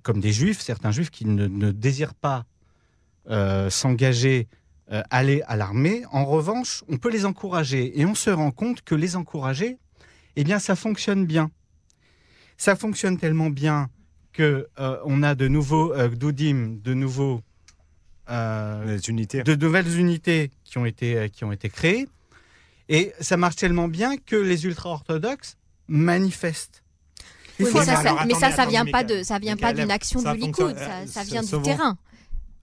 comme 0.01 0.19
des 0.19 0.33
juifs, 0.33 0.59
certains 0.59 0.91
juifs 0.91 1.11
qui 1.11 1.25
ne, 1.25 1.47
ne 1.47 1.71
désirent 1.71 2.15
pas 2.15 2.45
s'engager 3.69 4.47
euh, 4.91 5.03
aller 5.10 5.41
à 5.48 5.55
l'armée. 5.55 6.03
En 6.12 6.25
revanche, 6.25 6.83
on 6.89 6.98
peut 6.98 7.10
les 7.10 7.25
encourager 7.25 7.98
et 8.00 8.05
on 8.05 8.13
se 8.13 8.29
rend 8.29 8.51
compte 8.51 8.81
que 8.81 8.93
les 8.93 9.15
encourager, 9.15 9.77
eh 10.36 10.43
bien, 10.43 10.60
ça 10.60 10.75
fonctionne 10.75 11.25
bien. 11.25 11.50
Ça 12.57 12.75
fonctionne 12.75 13.17
tellement 13.17 13.50
bien 13.50 13.89
que 14.33 14.67
euh, 14.79 14.98
on 15.05 15.24
a 15.24 15.33
de 15.33 15.48
nouveaux 15.48 15.93
euh, 15.93 16.10
de 16.10 16.93
nouveaux 16.93 17.41
unités. 19.07 19.43
de 19.43 19.55
nouvelles 19.55 19.98
unités 19.98 20.51
qui 20.65 20.77
ont 20.77 20.86
été 20.86 21.29
qui 21.29 21.45
ont 21.45 21.53
été 21.53 21.69
créées. 21.69 22.10
Et 22.89 23.13
ça 23.21 23.38
marche 23.38 23.55
tellement 23.55 23.88
bien 23.88 24.17
que 24.17 24.36
les 24.36 24.65
ultra-orthodoxes 24.65 25.55
manifestent. 25.88 26.83
mais 27.60 27.65
ça, 27.65 28.51
ça 28.51 28.65
vient 28.65 28.86
pas 28.86 29.05
de, 29.05 29.24
ça 29.24 29.39
vient 29.39 29.55
pas 29.55 29.71
d'une 29.71 29.91
action 29.91 30.21
du 30.21 30.38
Likoud, 30.38 30.75
ça, 31.05 31.24
vient 31.24 31.43
du 31.43 31.62
terrain. 31.62 31.98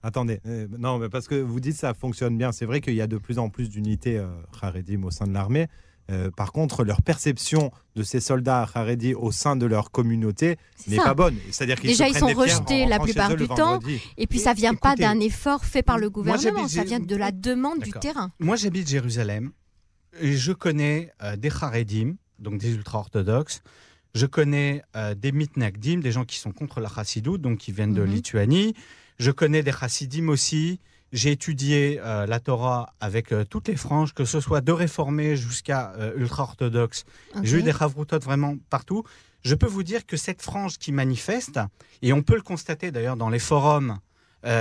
Attendez, 0.01 0.39
euh, 0.45 0.67
non, 0.77 0.97
mais 0.97 1.09
parce 1.09 1.27
que 1.27 1.35
vous 1.35 1.59
dites 1.59 1.75
ça 1.75 1.93
fonctionne 1.93 2.37
bien. 2.37 2.51
C'est 2.51 2.65
vrai 2.65 2.79
qu'il 2.81 2.95
y 2.95 3.01
a 3.01 3.07
de 3.07 3.17
plus 3.17 3.37
en 3.37 3.49
plus 3.49 3.69
d'unités 3.69 4.17
euh, 4.17 4.27
Haredim 4.61 5.03
au 5.03 5.11
sein 5.11 5.27
de 5.27 5.33
l'armée. 5.33 5.67
Euh, 6.09 6.31
par 6.31 6.51
contre, 6.51 6.83
leur 6.83 7.01
perception 7.01 7.71
de 7.95 8.01
ces 8.01 8.19
soldats 8.19 8.67
Haredi 8.73 9.13
au 9.13 9.31
sein 9.31 9.55
de 9.55 9.65
leur 9.65 9.91
communauté 9.91 10.57
n'est 10.87 10.97
pas 10.97 11.13
bonne. 11.13 11.35
C'est-à-dire 11.51 11.79
qu'ils 11.79 11.91
déjà 11.91 12.07
ils 12.07 12.15
sont 12.15 12.27
rejetés 12.27 12.85
la 12.85 12.99
plupart 12.99 13.35
du 13.35 13.47
temps, 13.47 13.79
et 14.17 14.25
puis 14.25 14.39
ça 14.39 14.53
vient 14.53 14.73
pas 14.73 14.95
d'un 14.95 15.19
effort 15.19 15.65
fait 15.65 15.83
par 15.83 15.97
le 15.99 16.09
gouvernement, 16.09 16.67
ça 16.67 16.83
vient 16.83 16.99
de 16.99 17.15
la 17.15 17.31
demande 17.31 17.79
du 17.79 17.91
terrain. 17.91 18.31
Moi, 18.39 18.55
j'habite 18.55 18.87
Jérusalem 18.87 19.51
et 20.19 20.35
je 20.35 20.51
connais 20.51 21.11
euh, 21.21 21.35
des 21.35 21.49
Haredim, 21.49 22.15
donc 22.39 22.59
des 22.59 22.73
ultra-orthodoxes. 22.73 23.61
Je 24.15 24.25
connais 24.25 24.81
des 25.17 25.31
mitnagdim, 25.31 25.99
des 25.99 26.11
gens 26.11 26.25
qui 26.25 26.39
sont 26.39 26.51
contre 26.51 26.79
la 26.79 26.89
Chassidut, 26.89 27.37
donc 27.37 27.59
qui 27.59 27.71
viennent 27.71 27.93
de 27.93 28.01
mhm. 28.01 28.11
Lituanie. 28.11 28.73
Je 29.19 29.31
connais 29.31 29.63
des 29.63 29.71
chassidim 29.71 30.29
aussi 30.29 30.79
j'ai 31.11 31.31
étudié 31.31 31.99
euh, 32.03 32.25
la 32.25 32.39
Torah 32.39 32.93
avec 32.99 33.31
euh, 33.31 33.43
toutes 33.43 33.67
les 33.67 33.75
franges, 33.75 34.13
que 34.13 34.25
ce 34.25 34.39
soit 34.39 34.61
de 34.61 34.71
réformés 34.71 35.35
jusqu'à 35.35 35.93
ultra-orthodoxes. 36.15 37.05
J'ai 37.41 37.57
eu 37.57 37.63
des 37.63 37.71
Havrutot 37.71 38.19
vraiment 38.19 38.57
partout. 38.69 39.03
Je 39.41 39.55
peux 39.55 39.67
vous 39.67 39.83
dire 39.83 40.05
que 40.05 40.17
cette 40.17 40.41
frange 40.41 40.77
qui 40.77 40.91
manifeste, 40.91 41.59
et 42.01 42.13
on 42.13 42.21
peut 42.21 42.35
le 42.35 42.41
constater 42.41 42.91
d'ailleurs 42.91 43.17
dans 43.17 43.29
les 43.29 43.39
forums, 43.39 43.97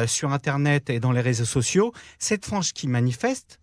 sur 0.07 0.33
Internet 0.33 0.91
et 0.91 0.99
dans 0.99 1.12
les 1.12 1.21
réseaux 1.21 1.45
sociaux, 1.45 1.93
cette 2.19 2.45
frange 2.45 2.73
qui 2.73 2.88
manifeste 2.88 3.61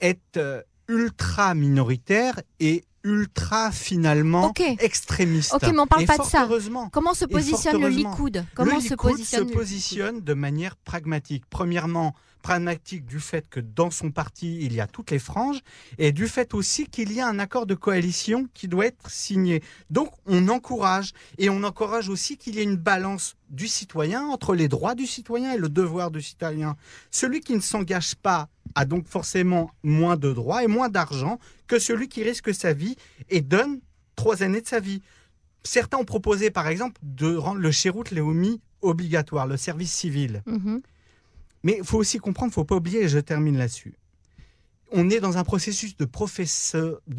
est 0.00 0.40
ultra 0.88 1.54
minoritaire 1.54 2.40
et 2.60 2.84
ultra 3.04 3.70
finalement 3.70 4.52
extrémiste. 4.80 5.54
Ok, 5.54 5.62
mais 5.62 5.78
on 5.78 5.86
parle 5.86 6.04
pas 6.04 6.18
de 6.18 6.22
ça. 6.22 6.48
Comment 6.92 7.14
se 7.14 7.24
positionne 7.24 7.80
le 7.80 7.88
Likoud? 7.88 8.44
Comment 8.54 8.76
le 8.76 8.80
se 8.80 8.94
positionne 8.94 9.48
se 9.48 9.54
positionne 9.54 10.20
de 10.20 10.34
manière 10.34 10.76
pragmatique. 10.76 11.44
Premièrement, 11.48 12.14
pragmatique 12.48 13.04
du 13.04 13.20
fait 13.20 13.46
que 13.46 13.60
dans 13.60 13.90
son 13.90 14.10
parti, 14.10 14.60
il 14.62 14.72
y 14.72 14.80
a 14.80 14.86
toutes 14.86 15.10
les 15.10 15.18
franges 15.18 15.60
et 15.98 16.12
du 16.12 16.26
fait 16.26 16.54
aussi 16.54 16.86
qu'il 16.86 17.12
y 17.12 17.20
a 17.20 17.28
un 17.28 17.38
accord 17.38 17.66
de 17.66 17.74
coalition 17.74 18.48
qui 18.54 18.68
doit 18.68 18.86
être 18.86 19.10
signé. 19.10 19.62
Donc 19.90 20.08
on 20.24 20.48
encourage 20.48 21.12
et 21.36 21.50
on 21.50 21.62
encourage 21.62 22.08
aussi 22.08 22.38
qu'il 22.38 22.54
y 22.54 22.60
ait 22.60 22.62
une 22.62 22.76
balance 22.76 23.36
du 23.50 23.68
citoyen 23.68 24.22
entre 24.28 24.54
les 24.54 24.66
droits 24.66 24.94
du 24.94 25.06
citoyen 25.06 25.52
et 25.52 25.58
le 25.58 25.68
devoir 25.68 26.10
du 26.10 26.22
citoyen. 26.22 26.74
Celui 27.10 27.40
qui 27.40 27.52
ne 27.54 27.60
s'engage 27.60 28.14
pas 28.14 28.48
a 28.74 28.86
donc 28.86 29.06
forcément 29.06 29.70
moins 29.82 30.16
de 30.16 30.32
droits 30.32 30.64
et 30.64 30.68
moins 30.68 30.88
d'argent 30.88 31.38
que 31.66 31.78
celui 31.78 32.08
qui 32.08 32.22
risque 32.22 32.54
sa 32.54 32.72
vie 32.72 32.96
et 33.28 33.42
donne 33.42 33.80
trois 34.16 34.42
années 34.42 34.62
de 34.62 34.66
sa 34.66 34.80
vie. 34.80 35.02
Certains 35.64 35.98
ont 35.98 36.06
proposé, 36.06 36.50
par 36.50 36.66
exemple, 36.66 36.98
de 37.02 37.36
rendre 37.36 37.60
le 37.60 37.70
Chérout 37.70 38.10
Léomi 38.10 38.62
obligatoire, 38.80 39.46
le 39.46 39.58
service 39.58 39.92
civil. 39.92 40.42
Mhm. 40.46 40.80
Mais 41.62 41.76
il 41.78 41.84
faut 41.84 41.98
aussi 41.98 42.18
comprendre, 42.18 42.50
il 42.50 42.52
ne 42.52 42.54
faut 42.54 42.64
pas 42.64 42.76
oublier, 42.76 43.04
et 43.04 43.08
je 43.08 43.18
termine 43.18 43.56
là-dessus, 43.56 43.94
on 44.92 45.10
est 45.10 45.20
dans 45.20 45.36
un 45.36 45.44
processus 45.44 45.96
de, 45.96 46.04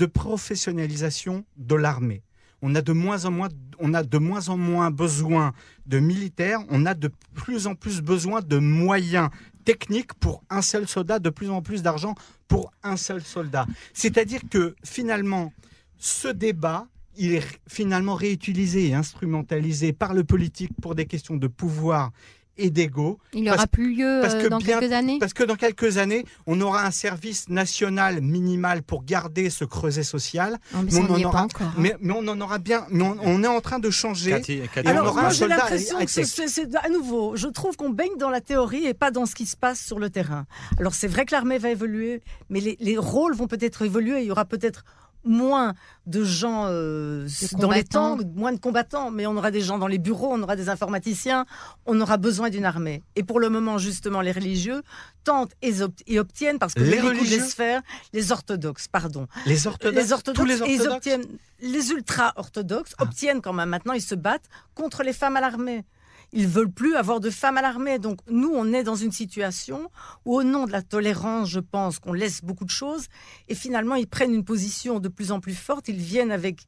professionnalisation 0.05 1.45
de 1.57 1.75
l'armée. 1.75 2.23
On 2.61 2.75
a, 2.75 2.81
de 2.81 2.91
moins 2.91 3.25
en 3.25 3.31
moins, 3.31 3.47
on 3.79 3.93
a 3.93 4.03
de 4.03 4.17
moins 4.17 4.49
en 4.49 4.57
moins 4.57 4.91
besoin 4.91 5.53
de 5.85 5.99
militaires, 5.99 6.59
on 6.69 6.85
a 6.85 6.93
de 6.93 7.09
plus 7.33 7.67
en 7.67 7.75
plus 7.75 8.01
besoin 8.01 8.41
de 8.41 8.57
moyens 8.57 9.29
techniques 9.63 10.13
pour 10.15 10.43
un 10.49 10.61
seul 10.61 10.87
soldat, 10.87 11.19
de 11.19 11.29
plus 11.29 11.49
en 11.49 11.61
plus 11.61 11.83
d'argent 11.83 12.15
pour 12.47 12.71
un 12.83 12.97
seul 12.97 13.21
soldat. 13.21 13.65
C'est-à-dire 13.93 14.41
que 14.49 14.75
finalement, 14.83 15.53
ce 15.97 16.27
débat, 16.27 16.87
il 17.15 17.33
est 17.33 17.59
finalement 17.67 18.15
réutilisé 18.15 18.87
et 18.87 18.93
instrumentalisé 18.93 19.93
par 19.93 20.13
le 20.13 20.23
politique 20.23 20.71
pour 20.81 20.95
des 20.95 21.05
questions 21.05 21.37
de 21.37 21.47
pouvoir 21.47 22.11
et 22.59 22.69
d'ego. 22.69 23.19
Il 23.33 23.41
n'y 23.41 23.51
aura 23.51 23.67
plus 23.67 23.95
lieu 23.95 24.23
euh, 24.23 24.49
dans 24.49 24.59
quelques 24.59 24.91
années 24.91 25.17
Parce 25.19 25.33
que 25.33 25.43
dans 25.43 25.55
quelques 25.55 25.97
années, 25.97 26.25
on 26.45 26.59
aura 26.61 26.85
un 26.85 26.91
service 26.91 27.49
national 27.49 28.21
minimal 28.21 28.83
pour 28.83 29.03
garder 29.03 29.49
ce 29.49 29.65
creuset 29.65 30.03
social. 30.03 30.57
mais, 30.73 30.95
on 30.95 31.11
en 31.11 31.23
aura, 31.23 31.43
encore, 31.43 31.71
mais, 31.77 31.95
on 32.03 32.27
en 32.27 32.41
aura 32.41 32.59
bien. 32.59 32.85
Mais 32.89 33.03
on, 33.03 33.43
est 33.43 33.47
en 33.47 33.61
train 33.61 33.79
de 33.79 33.89
changer. 33.89 34.41
Alors, 34.85 35.15
moi, 35.15 35.29
j'ai 35.29 35.47
l'impression 35.47 35.97
que 35.99 36.07
c'est 36.07 36.75
à 36.75 36.89
nouveau, 36.89 37.35
je 37.35 37.47
trouve 37.47 37.75
qu'on 37.77 37.89
baigne 37.89 38.17
dans 38.17 38.29
la 38.29 38.41
théorie 38.41 38.85
et 38.85 38.93
pas 38.93 39.11
dans 39.11 39.25
ce 39.25 39.35
qui 39.35 39.45
se 39.45 39.57
passe 39.57 39.79
sur 39.79 39.99
le 39.99 40.09
terrain. 40.09 40.45
Alors, 40.77 40.93
c'est 40.93 41.07
vrai 41.07 41.25
que 41.25 41.33
l'armée 41.33 41.57
va 41.57 41.69
évoluer, 41.69 42.21
mais 42.49 42.59
les, 42.59 42.77
les 42.79 42.97
rôles 42.97 43.33
vont 43.33 43.47
peut-être 43.47 43.83
évoluer. 43.83 44.21
Il 44.21 44.27
y 44.27 44.31
aura 44.31 44.45
peut-être 44.45 44.83
moins 45.23 45.73
de 46.05 46.23
gens 46.23 46.65
euh, 46.67 47.27
dans 47.57 47.71
les 47.71 47.83
temps, 47.83 48.17
moins 48.35 48.51
de 48.51 48.59
combattants, 48.59 49.11
mais 49.11 49.27
on 49.27 49.35
aura 49.35 49.51
des 49.51 49.61
gens 49.61 49.77
dans 49.77 49.87
les 49.87 49.99
bureaux, 49.99 50.29
on 50.31 50.41
aura 50.41 50.55
des 50.55 50.69
informaticiens, 50.69 51.45
on 51.85 51.99
aura 52.01 52.17
besoin 52.17 52.49
d'une 52.49 52.65
armée. 52.65 53.03
Et 53.15 53.23
pour 53.23 53.39
le 53.39 53.49
moment, 53.49 53.77
justement, 53.77 54.21
les 54.21 54.31
religieux 54.31 54.81
tentent 55.23 55.53
et, 55.61 56.19
obtiennent, 56.19 56.59
parce 56.59 56.73
que 56.73 56.81
les, 56.81 56.99
religieux 56.99 57.43
les 57.59 57.79
les 58.13 58.31
orthodoxes, 58.31 58.87
pardon. 58.87 59.27
Les 59.45 59.67
orthodoxes, 59.67 60.03
les 60.03 60.13
orthodoxes, 60.13 60.61
Ils 60.67 60.87
obtiennent, 60.87 61.25
les 61.61 61.91
ultra-orthodoxes 61.91 62.95
ah. 62.97 63.03
obtiennent 63.03 63.41
quand 63.41 63.53
même 63.53 63.69
maintenant, 63.69 63.93
ils 63.93 64.01
se 64.01 64.15
battent 64.15 64.49
contre 64.73 65.03
les 65.03 65.13
femmes 65.13 65.35
à 65.35 65.41
l'armée. 65.41 65.85
Ils 66.31 66.47
veulent 66.47 66.71
plus 66.71 66.95
avoir 66.95 67.19
de 67.19 67.29
femmes 67.29 67.57
à 67.57 67.61
l'armée. 67.61 67.99
Donc 67.99 68.19
nous, 68.29 68.51
on 68.53 68.71
est 68.73 68.83
dans 68.83 68.95
une 68.95 69.11
situation 69.11 69.89
où, 70.25 70.35
au 70.35 70.43
nom 70.43 70.65
de 70.65 70.71
la 70.71 70.81
tolérance, 70.81 71.49
je 71.49 71.59
pense 71.59 71.99
qu'on 71.99 72.13
laisse 72.13 72.43
beaucoup 72.43 72.65
de 72.65 72.69
choses. 72.69 73.07
Et 73.47 73.55
finalement, 73.55 73.95
ils 73.95 74.07
prennent 74.07 74.33
une 74.33 74.45
position 74.45 74.99
de 74.99 75.07
plus 75.07 75.31
en 75.31 75.39
plus 75.39 75.55
forte. 75.55 75.87
Ils 75.87 75.97
viennent 75.97 76.31
avec 76.31 76.67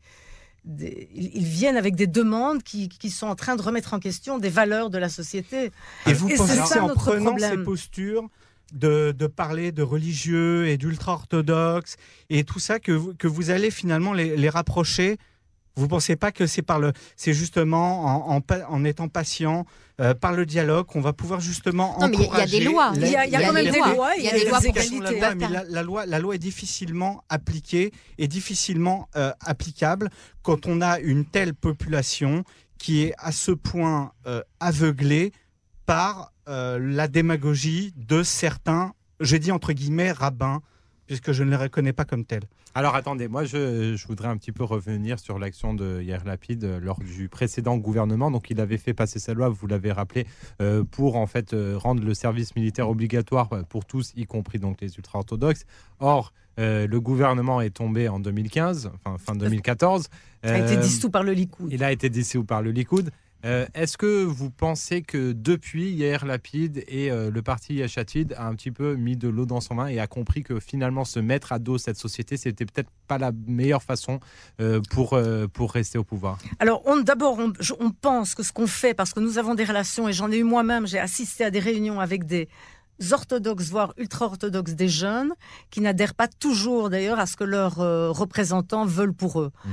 des, 0.64 1.10
ils 1.14 1.44
viennent 1.44 1.78
avec 1.78 1.96
des 1.96 2.08
demandes 2.08 2.64
qui, 2.64 2.90
qui, 2.90 3.10
sont 3.10 3.28
en 3.28 3.36
train 3.36 3.56
de 3.56 3.62
remettre 3.62 3.94
en 3.94 4.00
question 4.00 4.38
des 4.38 4.50
valeurs 4.50 4.90
de 4.90 4.98
la 4.98 5.10
société. 5.10 5.72
Et 6.06 6.14
vous 6.14 6.30
pensez 6.30 6.58
que 6.58 6.80
en 6.80 6.90
prenant 6.90 7.38
ces 7.38 7.58
postures 7.58 8.30
de, 8.74 9.12
de, 9.12 9.28
parler 9.28 9.72
de 9.72 9.84
religieux 9.84 10.68
et 10.68 10.78
d'ultra-orthodoxes 10.78 11.98
et 12.30 12.44
tout 12.44 12.60
ça 12.60 12.80
que, 12.80 13.14
que 13.14 13.28
vous 13.28 13.50
allez 13.50 13.70
finalement 13.72 14.14
les, 14.14 14.38
les 14.38 14.50
rapprocher 14.50 15.18
vous 15.76 15.84
ne 15.84 15.90
pensez 15.90 16.16
pas 16.16 16.32
que 16.32 16.48
c'est 16.48 16.62
par 16.62 16.80
le, 16.80 16.92
c'est 17.16 17.34
justement 17.34 18.30
en, 18.30 18.42
en, 18.70 18.84
étant 18.84 19.08
patient, 19.08 19.66
euh, 20.00 20.14
par 20.14 20.34
le 20.34 20.46
dialogue, 20.46 20.86
qu'on 20.86 21.02
va 21.02 21.14
pouvoir 21.14 21.40
justement 21.40 21.98
non, 22.00 22.08
mais 22.10 22.18
il 22.18 22.38
y 22.38 22.42
a 22.42 22.46
des 22.46 22.60
lois. 22.64 22.92
Il 22.96 23.08
y 23.08 23.16
a, 23.16 23.42
quand 23.42 23.54
même 23.54 23.72
des 23.72 23.80
lois. 23.80 24.12
Il 24.18 24.24
y 24.24 24.28
a 24.28 24.34
des 24.34 24.46
lois 24.46 24.60
pour 24.60 25.02
la 25.02 25.12
loi, 25.12 25.36
mais 25.36 25.48
la, 25.70 25.84
loi, 25.84 26.06
la 26.06 26.20
loi 26.20 26.36
est 26.36 26.40
difficilement 26.40 27.24
appliquée 27.30 27.92
et 28.18 28.28
difficilement 28.28 29.08
euh, 29.16 29.32
applicable 29.40 30.10
quand 30.44 30.68
on 30.68 30.82
a 30.82 31.00
une 31.00 31.26
telle 31.26 31.54
population 31.54 32.44
qui 32.78 33.04
est 33.04 33.14
à 33.18 33.32
ce 33.32 33.52
point 33.52 34.12
euh, 34.28 34.42
aveuglée 34.60 35.32
par 35.86 36.32
la 36.48 37.08
démagogie 37.08 37.94
de 37.96 38.24
certains, 38.24 38.94
j'ai 39.22 39.40
dit 39.40 39.54
entre 39.54 39.72
guillemets, 39.72 40.12
rabbins, 40.12 40.62
puisque 41.08 41.32
je 41.32 41.44
ne 41.44 41.50
les 41.52 41.56
reconnais 41.56 41.94
pas 41.94 42.04
comme 42.04 42.26
tels. 42.26 42.44
Alors 42.74 42.96
attendez, 42.96 43.28
moi 43.28 43.44
je, 43.44 44.02
voudrais 44.08 44.30
un 44.30 44.38
petit 44.38 44.54
peu 44.54 44.64
revenir 44.64 45.20
sur 45.20 45.40
l'action 45.40 45.74
de 45.74 46.02
Yair 46.02 46.24
Lapide 46.24 46.64
euh, 46.64 46.80
lors 46.80 47.00
du 47.00 47.28
précédent 47.28 47.76
gouvernement. 47.78 48.32
Donc 48.32 48.50
il 48.50 48.62
avait 48.62 48.78
fait 48.78 48.94
passer 48.94 49.20
sa 49.20 49.34
loi, 49.34 49.50
vous 49.50 49.68
l'avez 49.68 49.92
rappelé, 49.92 50.26
euh, 50.62 50.86
pour 50.90 51.18
en 51.18 51.28
fait 51.28 51.54
euh, 51.54 51.78
rendre 51.78 52.02
le 52.02 52.14
service 52.14 52.56
militaire 52.56 52.90
obligatoire 52.90 53.50
pour 53.68 53.84
tous, 53.84 54.14
y 54.16 54.26
compris 54.26 54.58
donc 54.58 54.80
les 54.80 54.96
ultra-orthodoxes. 54.96 55.66
Or, 56.00 56.34
le 56.58 57.00
gouvernement 57.00 57.60
est 57.60 57.72
tombé 57.72 58.08
en 58.08 58.20
2015, 58.20 58.92
enfin 59.04 59.18
fin 59.18 59.36
2014. 59.36 60.10
Il 60.44 60.50
a 60.50 60.60
été 60.60 60.78
dissous 60.78 61.10
par 61.10 61.24
le 61.24 61.32
Likoud. 61.32 61.72
Il 61.72 61.84
a 61.84 61.92
été 61.92 62.10
dissous 62.10 62.44
par 62.44 62.62
le 62.62 62.70
Likoud. 62.70 63.10
Euh, 63.46 63.66
est-ce 63.74 63.98
que 63.98 64.24
vous 64.24 64.52
pensez 64.52 65.02
que 65.02 65.32
depuis 65.32 65.92
Yair 65.92 66.26
Lapide 66.26 66.84
et 66.88 67.12
euh, 67.12 67.32
le 67.32 67.42
parti 67.42 67.76
Yachatid 67.76 68.34
a 68.38 68.48
un 68.48 68.56
petit 68.56 68.72
peu 68.72 68.96
mis 68.96 69.18
de 69.18 69.28
l'eau 69.28 69.46
dans 69.46 69.62
son 69.62 69.76
vin 69.76 69.88
et 69.88 70.00
a 70.00 70.08
compris 70.08 70.44
que 70.44 70.60
finalement 70.60 71.06
se 71.06 71.20
mettre 71.20 71.52
à 71.52 71.60
dos 71.60 71.78
cette 71.78 71.98
société, 71.98 72.38
c'était 72.38 72.66
peut-être 72.66 72.90
pas 73.08 73.18
la 73.18 73.32
meilleure 73.48 73.84
façon 73.84 74.20
euh, 74.60 74.82
pour, 74.92 75.20
pour 75.54 75.72
rester 75.72 75.98
au 75.98 76.04
pouvoir? 76.04 76.38
Alors 76.60 76.84
d'abord, 77.04 77.40
on 77.40 77.92
pense 77.92 78.36
que 78.36 78.44
ce 78.44 78.52
qu'on 78.54 78.68
fait, 78.68 78.94
parce 78.94 79.14
que 79.14 79.20
nous 79.20 79.38
avons 79.38 79.56
des 79.56 79.64
relations 79.64 80.08
et 80.08 80.14
j'en 80.14 80.32
ai 80.32 80.38
eu 80.38 80.44
moi-même, 80.44 80.86
j'ai 80.86 81.00
assisté 81.00 81.44
à 81.44 81.52
des 81.52 81.60
réunions 81.60 82.00
avec 82.00 82.26
des 82.26 82.48
orthodoxes, 83.12 83.70
voire 83.70 83.94
ultra-orthodoxes 83.98 84.76
des 84.76 84.90
jeunes, 84.90 85.34
qui 85.70 85.82
n'adhèrent 85.82 86.16
pas 86.16 86.28
toujours 86.28 86.90
d'ailleurs 86.90 87.20
à 87.20 87.26
ce 87.26 87.36
que 87.36 87.44
leurs 87.44 87.76
représentants 87.76 88.86
veulent 88.86 89.14
pour 89.14 89.42
eux. 89.42 89.52
Mhm. 89.66 89.72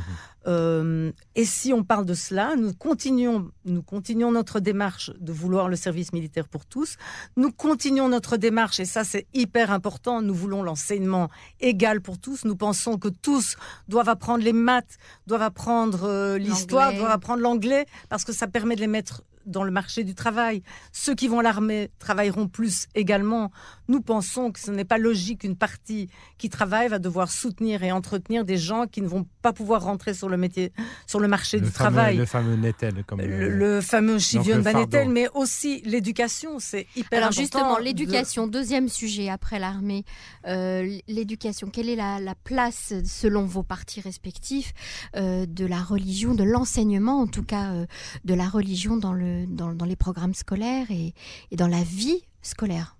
Euh, 0.48 1.12
et 1.34 1.44
si 1.44 1.72
on 1.72 1.84
parle 1.84 2.06
de 2.06 2.14
cela, 2.14 2.56
nous 2.56 2.72
continuons, 2.72 3.50
nous 3.66 3.82
continuons 3.82 4.32
notre 4.32 4.60
démarche 4.60 5.10
de 5.20 5.32
vouloir 5.32 5.68
le 5.68 5.76
service 5.76 6.12
militaire 6.12 6.48
pour 6.48 6.64
tous. 6.64 6.96
Nous 7.36 7.52
continuons 7.52 8.08
notre 8.08 8.36
démarche, 8.36 8.80
et 8.80 8.86
ça 8.86 9.04
c'est 9.04 9.26
hyper 9.34 9.70
important, 9.70 10.22
nous 10.22 10.34
voulons 10.34 10.62
l'enseignement 10.62 11.28
égal 11.60 12.00
pour 12.00 12.18
tous. 12.18 12.44
Nous 12.44 12.56
pensons 12.56 12.96
que 12.96 13.08
tous 13.08 13.56
doivent 13.88 14.08
apprendre 14.08 14.42
les 14.42 14.54
maths, 14.54 14.96
doivent 15.26 15.42
apprendre 15.42 16.04
euh, 16.04 16.38
l'histoire, 16.38 16.94
doivent 16.94 17.10
apprendre 17.10 17.42
l'anglais, 17.42 17.84
parce 18.08 18.24
que 18.24 18.32
ça 18.32 18.46
permet 18.46 18.74
de 18.74 18.80
les 18.80 18.86
mettre 18.86 19.22
dans 19.48 19.64
le 19.64 19.70
marché 19.70 20.04
du 20.04 20.14
travail. 20.14 20.62
Ceux 20.92 21.14
qui 21.14 21.28
vont 21.28 21.40
à 21.40 21.42
l'armée 21.42 21.90
travailleront 21.98 22.48
plus 22.48 22.86
également. 22.94 23.50
Nous 23.88 24.00
pensons 24.00 24.52
que 24.52 24.60
ce 24.60 24.70
n'est 24.70 24.84
pas 24.84 24.98
logique 24.98 25.40
qu'une 25.40 25.56
partie 25.56 26.08
qui 26.36 26.48
travaille 26.48 26.88
va 26.88 26.98
devoir 26.98 27.30
soutenir 27.30 27.82
et 27.82 27.92
entretenir 27.92 28.44
des 28.44 28.56
gens 28.56 28.86
qui 28.86 29.02
ne 29.02 29.08
vont 29.08 29.26
pas 29.42 29.52
pouvoir 29.52 29.82
rentrer 29.82 30.14
sur 30.14 30.28
le 30.28 30.36
métier, 30.36 30.72
sur 31.06 31.20
le 31.20 31.28
marché 31.28 31.60
du 31.60 31.70
travail. 31.70 32.16
Le 32.16 32.26
fameux 32.26 32.56
Nettel, 32.56 33.04
comme 33.06 33.20
le, 33.20 33.48
le 33.48 33.80
fameux 33.80 34.18
Chivion 34.18 34.58
Nettel, 34.58 35.08
mais 35.08 35.28
aussi 35.34 35.82
l'éducation, 35.84 36.58
c'est 36.58 36.86
hyper 36.96 37.18
Alors 37.18 37.28
important. 37.28 37.42
justement, 37.42 37.78
l'éducation, 37.78 38.46
deuxième 38.46 38.88
sujet 38.88 39.28
après 39.28 39.58
l'armée, 39.58 40.04
euh, 40.46 40.98
l'éducation. 41.08 41.68
Quelle 41.68 41.88
est 41.88 41.96
la, 41.96 42.18
place, 42.44 42.92
selon 43.04 43.44
vos 43.44 43.62
partis 43.62 44.00
respectifs, 44.00 44.72
euh, 45.16 45.46
de 45.46 45.66
la 45.66 45.82
religion, 45.82 46.34
de 46.34 46.44
l'enseignement, 46.44 47.20
en 47.20 47.26
tout 47.26 47.42
cas 47.42 47.72
euh, 47.72 47.86
de 48.24 48.34
la 48.34 48.48
religion 48.48 48.96
dans, 48.96 49.12
le, 49.12 49.37
dans, 49.46 49.74
dans 49.74 49.84
les 49.84 49.96
programmes 49.96 50.34
scolaires 50.34 50.90
et, 50.90 51.14
et, 51.50 51.56
dans 51.56 51.68
la 51.68 51.82
vie 51.82 52.22
scolaire 52.42 52.96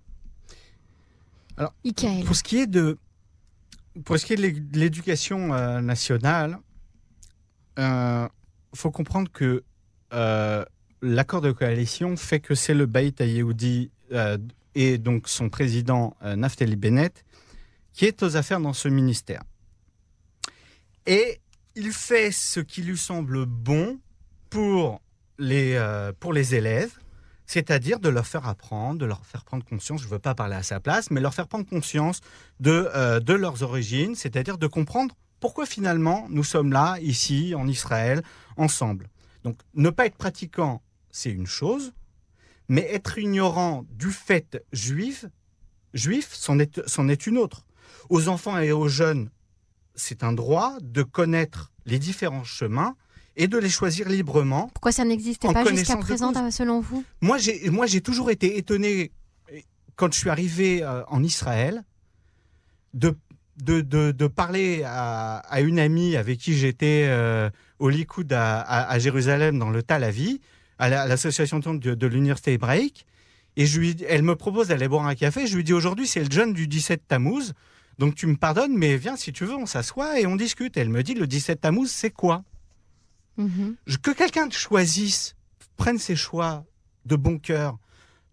Alors, 1.57 1.75
pour 2.27 2.37
ce 2.37 2.43
qui 2.43 2.59
est 2.59 2.67
de 2.67 2.99
pour 4.05 4.19
ce 4.19 4.27
qui 4.27 4.35
est 4.35 4.37
de 4.37 4.79
l'éducation 4.79 5.49
nationale, 5.81 6.61
il 7.77 7.83
euh, 7.83 8.29
faut 8.75 8.93
comprendre 8.93 9.29
que 9.33 9.65
euh, 10.13 10.65
l'accord 11.03 11.41
de 11.41 11.51
coalition 11.51 12.17
fait 12.17 12.39
que 12.39 12.55
c'est 12.55 12.75
le 12.75 12.87
Baït 12.87 13.19
Yehoudi 13.19 13.91
et 14.77 14.99
donc 14.99 15.29
son 15.29 15.49
président 15.49 16.17
Naftali 16.23 16.77
Bennett, 16.77 17.25
qui 17.93 18.05
est 18.05 18.23
aux 18.23 18.37
affaires 18.37 18.61
dans 18.61 18.73
ce 18.73 18.89
ministère. 18.89 19.43
Et 21.07 21.41
il 21.75 21.93
fait 21.93 22.33
ce 22.33 22.61
qui 22.61 22.83
lui 22.83 22.99
semble 22.99 23.47
bon 23.47 23.99
pour 24.51 25.01
les, 25.39 25.81
pour 26.21 26.33
les 26.33 26.55
élèves, 26.55 26.99
c'est-à-dire 27.49 27.99
de 27.99 28.11
leur 28.11 28.27
faire 28.27 28.47
apprendre, 28.47 29.01
de 29.01 29.07
leur 29.07 29.25
faire 29.25 29.43
prendre 29.43 29.65
conscience, 29.65 30.03
je 30.03 30.07
ne 30.07 30.11
veux 30.11 30.19
pas 30.19 30.35
parler 30.35 30.55
à 30.55 30.63
sa 30.63 30.81
place, 30.81 31.11
mais 31.11 31.21
leur 31.21 31.33
faire 31.33 31.49
prendre 31.49 31.67
conscience 31.67 32.21
de, 32.61 32.91
euh, 32.95 33.21
de 33.21 33.33
leurs 33.33 33.63
origines, 33.63 34.15
c'est-à-dire 34.15 34.59
de 34.59 34.67
comprendre 34.67 35.17
pourquoi 35.41 35.65
finalement 35.65 36.27
nous 36.29 36.45
sommes 36.45 36.73
là, 36.73 36.99
ici, 37.01 37.55
en 37.57 37.67
Israël, 37.67 38.23
ensemble. 38.59 39.09
Donc 39.45 39.59
ne 39.75 39.89
pas 39.89 40.05
être 40.05 40.19
pratiquant, 40.19 40.83
c'est 41.11 41.31
une 41.31 41.47
chose, 41.47 41.95
mais 42.69 42.83
être 42.83 43.17
ignorant 43.17 43.87
du 43.93 44.11
fait 44.11 44.63
juif, 44.73 45.25
juif, 45.95 46.29
c'en 46.33 46.59
est 46.59 47.27
une 47.27 47.39
autre. 47.39 47.65
Aux 48.11 48.29
enfants 48.29 48.59
et 48.59 48.73
aux 48.73 48.89
jeunes, 48.89 49.31
c'est 49.95 50.23
un 50.23 50.35
droit 50.35 50.77
de 50.83 51.03
connaître 51.03 51.73
les 51.87 51.99
différents 51.99 52.45
chemins 52.45 52.95
et 53.39 53.47
de 53.47 53.57
les 53.57 53.71
choisir 53.71 54.09
librement. 54.09 54.69
Pourquoi 54.75 54.93
ça 54.93 55.05
n'existait 55.05 55.51
pas 55.53 55.65
jusqu'à 55.65 55.97
présent, 55.97 56.33
selon 56.51 56.81
vous? 56.81 57.05
Moi, 57.23 57.39
j'ai, 57.39 57.71
moi, 57.71 57.87
j'ai 57.87 58.03
toujours 58.03 58.31
été 58.31 58.59
étonné 58.59 59.13
quand 59.97 60.13
je 60.13 60.19
suis 60.19 60.29
arrivé 60.29 60.83
euh, 60.83 61.03
en 61.07 61.23
Israël 61.23 61.85
de, 62.95 63.17
de, 63.57 63.81
de, 63.81 64.27
parler 64.27 64.83
à, 64.85 65.61
une 65.61 65.79
amie 65.79 66.17
avec 66.17 66.39
qui 66.39 66.55
j'étais 66.55 67.07
euh, 67.09 67.49
au 67.79 67.89
Likoud 67.89 68.33
à, 68.33 68.61
à, 68.61 68.99
Jérusalem, 68.99 69.59
dans 69.59 69.71
le 69.71 69.83
Tel 69.83 70.05
Aviv, 70.05 70.39
à 70.79 70.89
l'association 70.89 71.59
de, 71.59 71.95
de 71.95 72.07
l'université 72.07 72.53
hébraïque. 72.53 73.07
Et 73.57 73.67
je 73.67 73.81
lui, 73.81 73.97
elle 74.09 74.23
me 74.23 74.37
propose 74.37 74.69
d'aller 74.69 74.89
boire 74.89 75.07
un 75.07 75.15
café. 75.15 75.47
Je 75.47 75.57
lui 75.57 75.65
dis 75.65 75.73
aujourd'hui, 75.73 76.07
c'est 76.07 76.23
le 76.23 76.31
jeune 76.31 76.53
du 76.53 76.69
17 76.69 77.03
Tammuz. 77.09 77.53
Donc 77.99 78.15
tu 78.15 78.27
me 78.29 78.37
pardonnes, 78.37 78.77
mais 78.77 78.97
viens 78.97 79.17
si 79.17 79.33
tu 79.33 79.45
veux, 79.45 79.57
on 79.57 79.67
s'assoit 79.67 80.21
et 80.21 80.27
on 80.27 80.37
discute. 80.37 80.77
Elle 80.77 80.89
me 80.89 81.03
dit, 81.03 81.15
le 81.15 81.27
17 81.27 81.61
Tammuz, 81.61 81.89
c'est 81.89 82.11
quoi? 82.11 82.45
Mhm. 83.39 83.77
Que 84.03 84.11
quelqu'un 84.11 84.51
choisisse, 84.51 85.35
prenne 85.77 85.99
ses 85.99 86.17
choix 86.17 86.65
de 87.07 87.17
bon 87.17 87.39
cœur, 87.39 87.79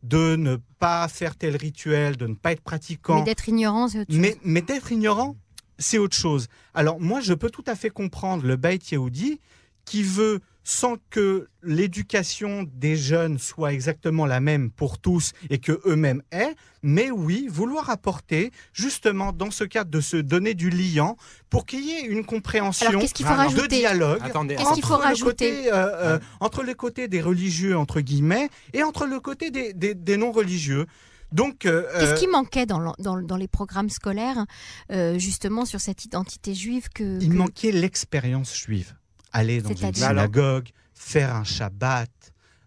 de 0.03 0.35
ne 0.35 0.57
pas 0.79 1.07
faire 1.07 1.35
tel 1.35 1.55
rituel, 1.55 2.17
de 2.17 2.27
ne 2.27 2.35
pas 2.35 2.51
être 2.51 2.61
pratiquant. 2.61 3.19
Mais 3.19 3.23
d'être 3.25 3.47
ignorant, 3.47 3.87
c'est 3.87 3.99
autre 4.01 4.13
chose. 4.13 4.35
Mais, 4.43 4.61
d'être 4.61 4.91
ignorant, 4.91 5.35
c'est 5.79 5.97
autre 5.97 6.15
chose. 6.15 6.47
Alors 6.73 6.99
moi, 6.99 7.21
je 7.21 7.33
peux 7.33 7.49
tout 7.49 7.63
à 7.67 7.75
fait 7.75 7.89
comprendre 7.89 8.45
le 8.45 8.55
Beit 8.55 8.79
Yehudi 8.91 9.39
qui 9.85 10.03
veut 10.03 10.41
sans 10.65 10.95
que 11.11 11.47
l'éducation 11.61 12.65
des 12.73 12.97
jeunes 12.97 13.37
soit 13.37 13.71
exactement 13.71 14.25
la 14.25 14.39
même 14.39 14.71
pour 14.71 14.97
tous 14.97 15.31
et 15.51 15.59
que 15.59 15.79
eux-mêmes 15.85 16.23
aient, 16.31 16.55
mais 16.81 17.11
oui, 17.11 17.47
vouloir 17.47 17.91
apporter 17.91 18.51
justement 18.73 19.31
dans 19.31 19.51
ce 19.51 19.63
cadre 19.63 19.91
de 19.91 20.01
se 20.01 20.17
donner 20.17 20.55
du 20.55 20.71
liant 20.71 21.17
pour 21.51 21.67
qu'il 21.67 21.85
y 21.85 21.91
ait 21.91 22.01
une 22.01 22.25
compréhension 22.25 22.91
de 22.99 23.67
dialogue 23.67 24.23
entre, 24.23 24.97
le 25.07 25.23
côté, 25.23 25.71
euh, 25.71 25.73
euh, 25.73 26.19
entre 26.39 26.63
les 26.63 26.73
côtés 26.75 27.07
des 27.07 27.21
religieux 27.21 27.77
entre 27.77 28.01
guillemets 28.01 28.49
et 28.73 28.81
entre 28.81 29.05
le 29.05 29.19
côté 29.19 29.51
des, 29.51 30.17
non 30.17 30.31
religieux. 30.31 30.87
Donc, 31.31 31.65
euh, 31.65 31.83
qu'est-ce 31.99 32.19
qui 32.19 32.27
manquait 32.27 32.65
dans, 32.65 32.95
dans, 32.97 33.37
les 33.37 33.47
programmes 33.47 33.89
scolaires 33.89 34.45
justement 34.89 35.65
sur 35.65 35.79
cette 35.79 36.05
identité 36.05 36.55
juive 36.55 36.89
que 36.89 37.21
il 37.21 37.33
manquait 37.33 37.71
l'expérience 37.71 38.57
juive 38.57 38.95
aller 39.35 39.61
dans 39.61 39.73
une 39.73 39.93
synagogue, 39.93 40.69
faire 40.93 41.35
un 41.35 41.43
Shabbat, 41.43 42.09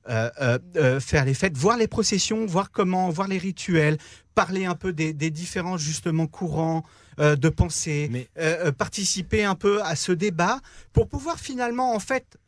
euh, 0.09 0.31
euh, 0.41 0.59
euh, 0.77 1.01
faire 1.01 1.25
les 1.25 1.35
fêtes, 1.35 1.57
voir 1.57 1.77
les 1.77 1.89
processions, 1.89 2.45
voir 2.47 2.71
comment, 2.71 3.11
voir 3.11 3.27
les 3.29 3.39
rituels, 3.39 3.99
parler 4.35 4.67
un 4.67 4.75
peu 4.75 4.93
des, 4.93 5.13
différents 5.13 5.79
justement 5.79 6.27
courants 6.27 6.85
de 7.19 7.49
pensée, 7.49 8.29
participer 8.79 9.45
un 9.45 9.57
peu 9.57 9.83
à 9.83 9.97
ce 9.97 10.13
débat 10.13 10.61
pour 10.93 11.09
pouvoir 11.09 11.41
finalement 11.41 11.95
en 11.95 11.99
fait 11.99 12.39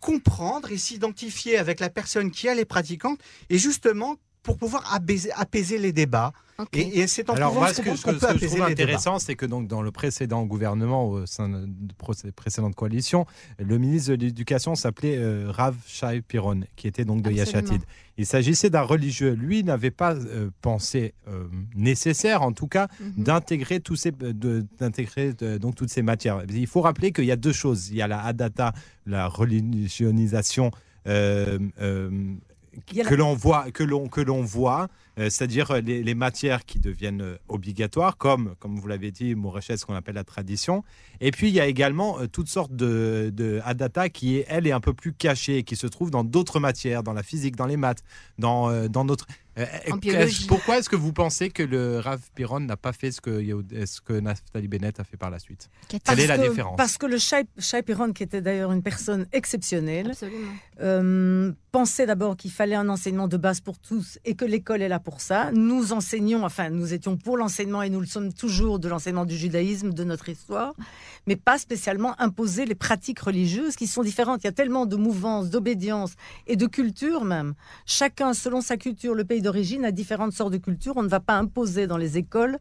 comprendre 0.00 0.70
et 0.70 0.76
s'identifier 0.76 1.56
avec 1.56 1.80
la 1.80 1.88
personne 1.88 2.30
qui 2.30 2.48
est 2.48 2.54
les 2.54 2.66
pratiquantes 2.66 3.18
et 3.48 3.56
justement 3.56 4.16
pour 4.42 4.56
pouvoir 4.56 4.92
apaiser, 4.92 5.78
les 5.78 5.92
débats. 5.92 6.32
Et, 6.72 7.06
c'est 7.06 7.28
en 7.30 7.34
Alors, 7.34 7.54
moi, 7.54 7.72
ce 7.72 7.80
que, 7.80 7.96
ce 7.96 8.04
que, 8.04 8.12
je 8.12 8.46
trouve 8.46 8.62
intéressant, 8.62 9.18
c'est 9.18 9.34
que 9.34 9.46
donc, 9.46 9.66
dans 9.66 9.82
le 9.82 9.90
précédent 9.90 10.44
gouvernement, 10.44 11.08
au 11.08 11.26
sein 11.26 11.48
de 11.48 11.66
la 12.26 12.32
précédente 12.32 12.74
coalition, 12.74 13.26
le 13.58 13.78
ministre 13.78 14.14
de 14.14 14.26
l'Éducation 14.26 14.74
s'appelait 14.74 15.16
euh, 15.16 15.50
Rav 15.50 15.76
Shai 15.86 16.22
Piron, 16.22 16.60
qui 16.76 16.86
était 16.86 17.04
donc 17.04 17.22
de 17.22 17.30
Yachatid. 17.30 17.82
Il 18.18 18.26
s'agissait 18.26 18.70
d'un 18.70 18.82
religieux. 18.82 19.32
Lui 19.32 19.64
n'avait 19.64 19.90
pas 19.90 20.14
euh, 20.14 20.50
pensé 20.60 21.14
euh, 21.28 21.46
nécessaire, 21.74 22.42
en 22.42 22.52
tout 22.52 22.68
cas, 22.68 22.88
mhm. 23.00 23.24
d'intégrer 23.24 23.80
tous 23.80 23.96
ces, 23.96 24.12
d'intégrer 24.12 25.32
donc 25.58 25.74
toutes 25.74 25.90
ces 25.90 26.02
matières. 26.02 26.42
Il 26.48 26.66
faut 26.66 26.82
rappeler 26.82 27.12
qu'il 27.12 27.24
y 27.24 27.32
a 27.32 27.36
deux 27.36 27.52
choses. 27.52 27.88
Il 27.88 27.96
y 27.96 28.02
a 28.02 28.08
la 28.08 28.22
hadata, 28.22 28.72
la 29.06 29.26
religionisation 29.26 30.70
que 32.86 33.14
l'on 33.14 33.34
voit, 33.34 33.70
que 33.70 33.82
l'on 33.82 34.08
que 34.08 34.20
l'on 34.20 34.42
voit, 34.42 34.88
euh, 35.18 35.28
c'est-à-dire 35.30 35.70
euh, 35.70 35.80
les, 35.80 36.14
matières 36.14 36.64
qui 36.64 36.78
deviennent 36.78 37.20
euh, 37.20 37.38
obligatoires, 37.48 38.16
comme 38.16 38.54
comme 38.58 38.78
vous 38.78 38.88
l'avez 38.88 39.10
dit, 39.10 39.34
Mourechet, 39.34 39.76
ce 39.76 39.84
qu'on 39.84 39.94
appelle 39.94 40.14
la 40.14 40.24
tradition. 40.24 40.82
Et 41.20 41.30
puis 41.30 41.48
il 41.48 41.54
y 41.54 41.60
a 41.60 41.66
également 41.66 42.18
toutes 42.32 42.48
sortes 42.48 42.74
de, 42.74 43.30
de 43.34 43.60
adata 43.64 44.08
qui 44.08 44.38
est 44.38 44.46
elle 44.48 44.66
est 44.66 44.72
un 44.72 44.80
peu 44.80 44.94
plus 44.94 45.12
cachée, 45.12 45.62
qui 45.62 45.76
se 45.76 45.86
trouve 45.86 46.10
dans 46.10 46.24
d'autres 46.24 46.60
matières, 46.60 47.02
dans 47.02 47.12
la 47.12 47.22
physique, 47.22 47.56
dans 47.56 47.66
les 47.66 47.76
maths, 47.76 48.02
dans 48.38 48.88
dans 48.88 49.04
notre 49.04 49.26
pourquoi 50.48 50.78
est-ce 50.78 50.88
que 50.88 50.96
vous 50.96 51.12
pensez 51.12 51.50
que 51.50 51.62
le 51.62 51.98
Rav 51.98 52.20
Piron 52.34 52.60
n'a 52.60 52.76
pas 52.76 52.92
fait 52.92 53.10
ce 53.10 53.20
que, 53.20 53.42
ce 53.86 54.00
que 54.00 54.14
Naftali 54.14 54.68
Bennett 54.68 54.98
a 55.00 55.04
fait 55.04 55.16
par 55.16 55.30
la 55.30 55.38
suite? 55.38 55.68
Quelle 55.88 56.20
est 56.20 56.26
la 56.26 56.38
différence? 56.38 56.76
Parce 56.76 56.96
que 56.96 57.06
le 57.06 57.18
Shai, 57.18 57.82
Piron, 57.84 58.12
qui 58.12 58.22
était 58.22 58.40
d'ailleurs 58.40 58.72
une 58.72 58.82
personne 58.82 59.26
exceptionnelle, 59.32 60.12
euh, 60.80 61.52
pensait 61.70 62.06
d'abord 62.06 62.36
qu'il 62.36 62.50
fallait 62.50 62.74
un 62.74 62.88
enseignement 62.88 63.28
de 63.28 63.36
base 63.36 63.60
pour 63.60 63.78
tous 63.78 64.18
et 64.24 64.34
que 64.34 64.44
l'école 64.44 64.82
est 64.82 64.88
là 64.88 64.98
pour 64.98 65.20
ça. 65.20 65.50
Nous 65.52 65.92
enseignons, 65.92 66.44
enfin 66.44 66.70
nous 66.70 66.94
étions 66.94 67.16
pour 67.16 67.36
l'enseignement 67.36 67.82
et 67.82 67.90
nous 67.90 68.00
le 68.00 68.06
sommes 68.06 68.32
toujours 68.32 68.78
de 68.78 68.88
l'enseignement 68.88 69.24
du 69.24 69.36
judaïsme, 69.36 69.92
de 69.92 70.04
notre 70.04 70.28
histoire, 70.28 70.74
mais 71.26 71.36
pas 71.36 71.58
spécialement 71.58 72.20
imposer 72.20 72.64
les 72.64 72.74
pratiques 72.74 73.20
religieuses 73.20 73.76
qui 73.76 73.86
sont 73.86 74.02
différentes. 74.02 74.42
Il 74.42 74.46
y 74.46 74.48
a 74.48 74.52
tellement 74.52 74.86
de 74.86 74.96
mouvances, 74.96 75.50
d'obédience 75.50 76.12
et 76.46 76.56
de 76.56 76.66
culture 76.66 77.24
même. 77.24 77.54
Chacun 77.86 78.34
selon 78.34 78.60
sa 78.60 78.76
culture, 78.76 79.14
le 79.14 79.24
pays 79.24 79.41
d'origine 79.42 79.84
à 79.84 79.90
différentes 79.90 80.32
sortes 80.32 80.52
de 80.52 80.58
cultures. 80.58 80.94
On 80.96 81.02
ne 81.02 81.08
va 81.08 81.20
pas 81.20 81.36
imposer 81.36 81.86
dans 81.86 81.98
les 81.98 82.16
écoles 82.16 82.58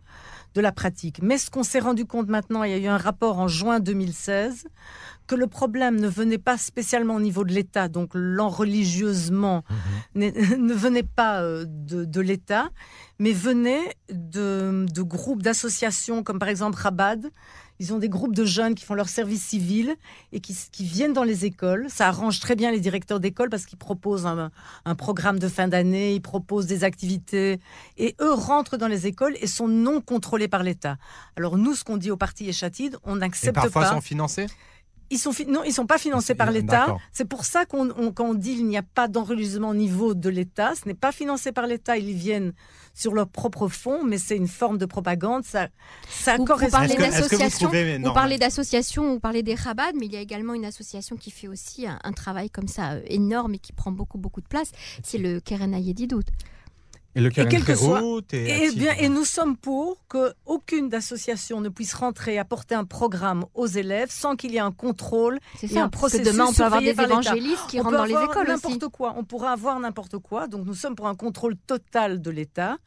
de 0.54 0.62
la 0.62 0.72
pratique. 0.72 1.22
Mais 1.22 1.38
ce 1.38 1.50
qu'on 1.50 1.63
s'est 1.63 1.80
rendu 1.80 2.06
compte 2.06 2.28
maintenant, 2.28 2.63
il 2.63 2.72
y 2.72 2.74
a 2.74 2.78
eu 2.78 2.88
un 2.88 2.98
rapport 2.98 3.39
en 3.39 3.48
juin 3.48 3.80
2016, 3.80 4.67
que 5.28 5.36
le 5.36 5.48
problème 5.48 6.00
ne 6.00 6.10
venait 6.10 6.38
pas 6.38 6.58
spécialement 6.58 7.15
au 7.15 7.22
niveau 7.22 7.46
de 7.46 7.54
l'État, 7.54 7.88
donc 7.88 8.12
l'enreligieusement 8.13 9.63
mhm. 10.15 10.32
ne 10.65 10.74
venait 10.74 11.04
pas 11.04 11.41
euh, 11.41 11.65
de, 11.67 12.22
l'État, 12.22 12.70
mais 13.17 13.32
venait 13.32 13.96
de, 14.12 14.86
de 14.91 15.02
groupes, 15.02 15.41
d'associations 15.41 16.24
comme 16.24 16.39
par 16.39 16.50
exemple 16.50 16.78
Rabad, 16.78 17.32
ils 17.82 17.96
ont 17.96 17.98
des 17.98 18.10
groupes 18.10 18.36
de 18.36 18.46
jeunes 18.46 18.76
qui 18.76 18.86
font 18.86 18.94
leur 18.94 19.10
service 19.10 19.44
civil 19.44 19.96
et 20.32 20.39
qui, 20.39 20.56
viennent 20.82 21.13
dans 21.13 21.24
les 21.24 21.46
écoles. 21.46 21.88
Ça 21.89 22.08
arrange 22.08 22.39
très 22.39 22.56
bien 22.56 22.70
les 22.70 22.80
directeurs 22.80 23.20
d'école 23.20 23.50
parce 23.50 23.65
qu'ils 23.65 23.80
proposent 23.80 24.28
un, 24.28 24.52
programme 24.96 25.39
de 25.39 25.48
fin 25.48 25.67
d'année, 25.67 26.13
ils 26.13 26.22
proposent 26.22 26.67
des 26.67 26.84
activités 26.84 27.60
et 27.98 28.15
eux 28.22 28.34
rentrent 28.34 28.78
dans 28.78 28.88
les 28.88 29.08
écoles 29.08 29.36
et 29.41 29.48
sont 29.48 29.67
non 29.67 30.00
contrôlés 30.00 30.48
par 30.48 30.62
l'État. 30.62 30.98
Alors 31.36 31.58
nous, 31.58 31.74
ce 31.74 31.84
qu'on 31.84 31.98
dit 31.98 32.12
au 32.12 32.17
parti 32.17 32.48
Échatide, 32.48 32.98
on 33.04 33.15
n'accepte 33.15 33.56
pas. 33.56 33.62
Parfois 33.62 33.88
sont 33.88 34.02
financés? 34.02 34.46
Ils 35.12 35.17
sont 35.17 35.32
non, 35.47 35.63
ils 35.63 35.74
sont 35.74 35.86
pas 35.86 35.97
financés 35.97 36.36
par 36.36 36.52
l'État. 36.52 36.95
C'est 37.12 37.26
pour 37.26 37.45
ça 37.45 37.65
qu'on 37.65 37.89
quand 38.13 38.26
on 38.26 38.34
dit 38.34 38.56
qu'il 38.56 38.67
n'y 38.67 38.78
a 38.78 38.84
pas 38.84 39.08
d'enregistrement 39.08 39.69
au 39.69 39.76
niveau 39.76 40.13
de 40.13 40.30
l'État, 40.30 40.74
ce 40.74 40.88
n'est 40.88 40.95
pas 40.95 41.12
financé 41.12 41.52
par 41.52 41.67
l'État. 41.67 41.97
Ils 41.97 42.15
viennent 42.15 42.54
sur 42.93 43.13
leur 43.13 43.28
propre 43.28 43.67
fonds, 43.67 44.04
mais 44.04 44.17
c'est 44.17 44.38
une 44.38 44.47
forme 44.47 44.78
de 44.78 44.86
propagande. 44.86 45.43
Ça, 45.43 45.67
ça 46.10 46.38
vous, 46.38 46.45
correspond. 46.45 46.80
Vous 46.80 46.88
parlez 46.88 46.97
d'associations, 46.97 47.69
vous 47.69 48.13
parlez 48.13 48.38
d'associations, 48.38 49.13
vous 49.13 49.19
parlez 49.19 49.43
des 49.43 49.58
Chabad, 49.58 49.95
mais 50.00 50.06
il 50.06 50.13
y 50.13 50.17
a 50.17 50.21
également 50.21 50.54
une 50.54 50.65
association 50.65 51.17
qui 51.17 51.30
fait 51.30 51.47
aussi 51.47 51.86
un, 51.88 52.13
travail 52.13 52.50
comme 52.50 52.67
ça 52.67 52.93
euh, 52.93 53.02
énorme 53.08 53.56
et 53.56 53.60
qui 53.60 53.74
prend 53.74 53.91
beaucoup 53.91 54.17
beaucoup 54.17 54.41
de 54.41 54.47
place. 54.47 54.71
C'est 55.04 55.17
le 55.17 55.39
Keren 55.39 55.74
Ayedidout. 55.74 56.24
Et 57.13 57.19
le 57.19 57.28
et 57.28 57.76
soit, 57.76 58.02
et, 58.32 58.71
bien, 58.71 58.93
et 58.97 59.10
nous 59.10 59.26
sommes 59.26 59.58
pour 59.58 59.97
qu'aucune 60.08 60.93
association 60.93 61.60
ne 61.60 61.67
puisse 61.67 61.93
rentrer 61.93 62.38
apporter 62.38 62.74
un 62.74 62.86
programme 62.86 63.45
aux 63.54 63.67
élèves 63.67 64.10
sans 64.10 64.38
qu'il 64.38 64.52
y 64.52 64.56
ait 64.56 64.60
un 64.60 64.71
contrôle 64.71 65.38
et 65.62 65.78
un 65.78 65.89
processus. 65.89 66.26
demain, 66.26 66.45
on 66.47 66.54
peut 66.54 66.63
avoir 66.63 66.80
des 66.80 66.91
évangélistes 66.91 67.67
qui 67.67 67.82
rentrent 67.82 67.97
dans 67.97 68.06
les 68.06 68.13
écoles 68.13 68.47
n'importe 68.47 68.88
quoi. 68.88 69.13
On 69.17 69.26
pourra 69.26 69.52
avoir 69.52 69.78
n'importe 69.82 70.19
quoi. 70.19 70.47
Donc 70.47 70.65
nous 70.65 70.74
sommes 70.74 70.95
pour 70.95 71.08
un 71.08 71.15
contrôle 71.15 71.58
total 71.58 72.21
de 72.21 72.32
l'État. 72.32 72.78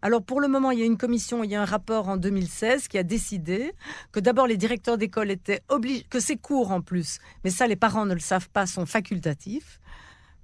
Alors 0.00 0.22
pour 0.22 0.40
le 0.40 0.48
moment, 0.48 0.70
il 0.70 0.78
y 0.78 0.82
a 0.82 0.86
une 0.86 0.96
commission, 0.96 1.44
il 1.44 1.50
y 1.50 1.54
a 1.54 1.60
un 1.60 1.66
rapport 1.66 2.08
en 2.08 2.16
2016 2.16 2.88
qui 2.88 2.96
a 2.96 3.02
décidé 3.02 3.74
que 4.12 4.20
d'abord 4.20 4.46
les 4.46 4.56
directeurs 4.56 4.96
d'école 4.96 5.30
étaient 5.30 5.60
obligés, 5.68 6.06
que 6.08 6.20
ces 6.20 6.36
cours 6.36 6.70
en 6.70 6.80
plus, 6.80 7.18
mais 7.44 7.50
ça 7.50 7.66
les 7.66 7.76
parents 7.76 8.06
ne 8.06 8.14
le 8.14 8.20
savent 8.20 8.48
pas, 8.48 8.64
sont 8.64 8.86
facultatifs 8.86 9.78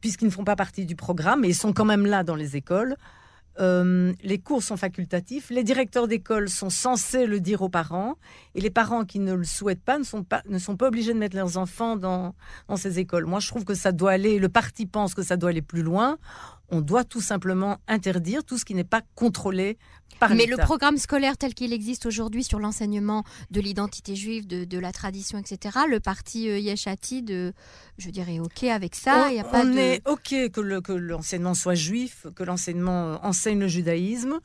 puisqu'ils 0.02 0.26
ne 0.26 0.30
font 0.30 0.44
pas 0.44 0.56
partie 0.56 0.86
du 0.86 0.96
programme, 0.96 1.40
mais 1.40 1.48
ils 1.48 1.54
sont 1.54 1.74
quand 1.74 1.84
même 1.84 2.06
là 2.06 2.24
dans 2.24 2.34
les 2.34 2.56
écoles 2.56 2.96
Euh, 3.60 4.12
les 4.22 4.38
cours 4.38 4.62
sont 4.62 4.76
facultatifs. 4.76 5.50
Les 5.50 5.64
directeurs 5.64 6.08
d'école 6.08 6.48
sont 6.48 6.70
censés 6.70 7.26
le 7.26 7.40
dire 7.40 7.62
aux 7.62 7.68
parents. 7.68 8.16
Et 8.54 8.60
les 8.60 8.70
parents 8.70 9.04
qui 9.04 9.18
ne 9.18 9.34
le 9.34 9.44
souhaitent 9.44 9.82
pas 9.82 9.98
ne 9.98 10.04
sont 10.04 10.24
pas, 10.24 10.42
ne 10.48 10.58
sont 10.58 10.76
pas 10.76 10.88
obligés 10.88 11.12
de 11.12 11.18
mettre 11.18 11.36
leurs 11.36 11.58
enfants 11.58 11.96
dans, 11.96 12.34
dans 12.68 12.76
ces 12.76 12.98
écoles. 12.98 13.26
Moi, 13.26 13.40
je 13.40 13.48
trouve 13.48 13.64
que 13.64 13.74
ça 13.74 13.92
doit 13.92 14.12
aller, 14.12 14.38
le 14.38 14.48
parti 14.48 14.86
pense 14.86 15.14
que 15.14 15.22
ça 15.22 15.36
doit 15.36 15.50
aller 15.50 15.62
plus 15.62 15.82
loin. 15.82 16.18
On 16.70 16.80
doit 16.80 17.04
tout 17.04 17.20
simplement 17.20 17.78
interdire 17.88 18.44
tout 18.44 18.56
ce 18.56 18.64
qui 18.64 18.74
n'est 18.74 18.84
pas 18.84 19.02
contrôlé 19.14 19.76
mais 20.34 20.46
le 20.46 20.56
programme 20.56 20.96
scolaire 20.98 21.36
tel 21.36 21.54
qu'il 21.54 21.72
existe 21.72 22.06
aujourd'hui 22.06 22.44
sur 22.44 22.58
l'enseignement 22.58 23.24
de 23.50 23.60
l'identité 23.60 24.14
juive, 24.14 24.46
de, 24.46 24.78
la 24.78 24.92
tradition, 24.92 25.38
etc., 25.38 25.80
le 25.88 26.00
parti 26.00 26.48
euh, 26.48 26.58
Yeshati, 26.58 27.22
de, 27.22 27.52
je 27.98 28.10
dirais, 28.10 28.38
OK 28.38 28.64
avec 28.64 28.94
ça. 28.94 29.26
On, 29.26 29.30
y 29.30 29.38
a 29.40 29.44
pas 29.44 29.64
on 29.64 29.76
est 29.76 30.02
OK 30.06 30.34
que 30.50 30.92
l'enseignement 30.92 31.54
soit 31.54 31.74
juif, 31.74 32.26
que 32.34 32.42
l'enseignement 32.42 33.24
enseigne 33.24 33.60
le 33.60 33.68
judaïsme. 33.68 34.40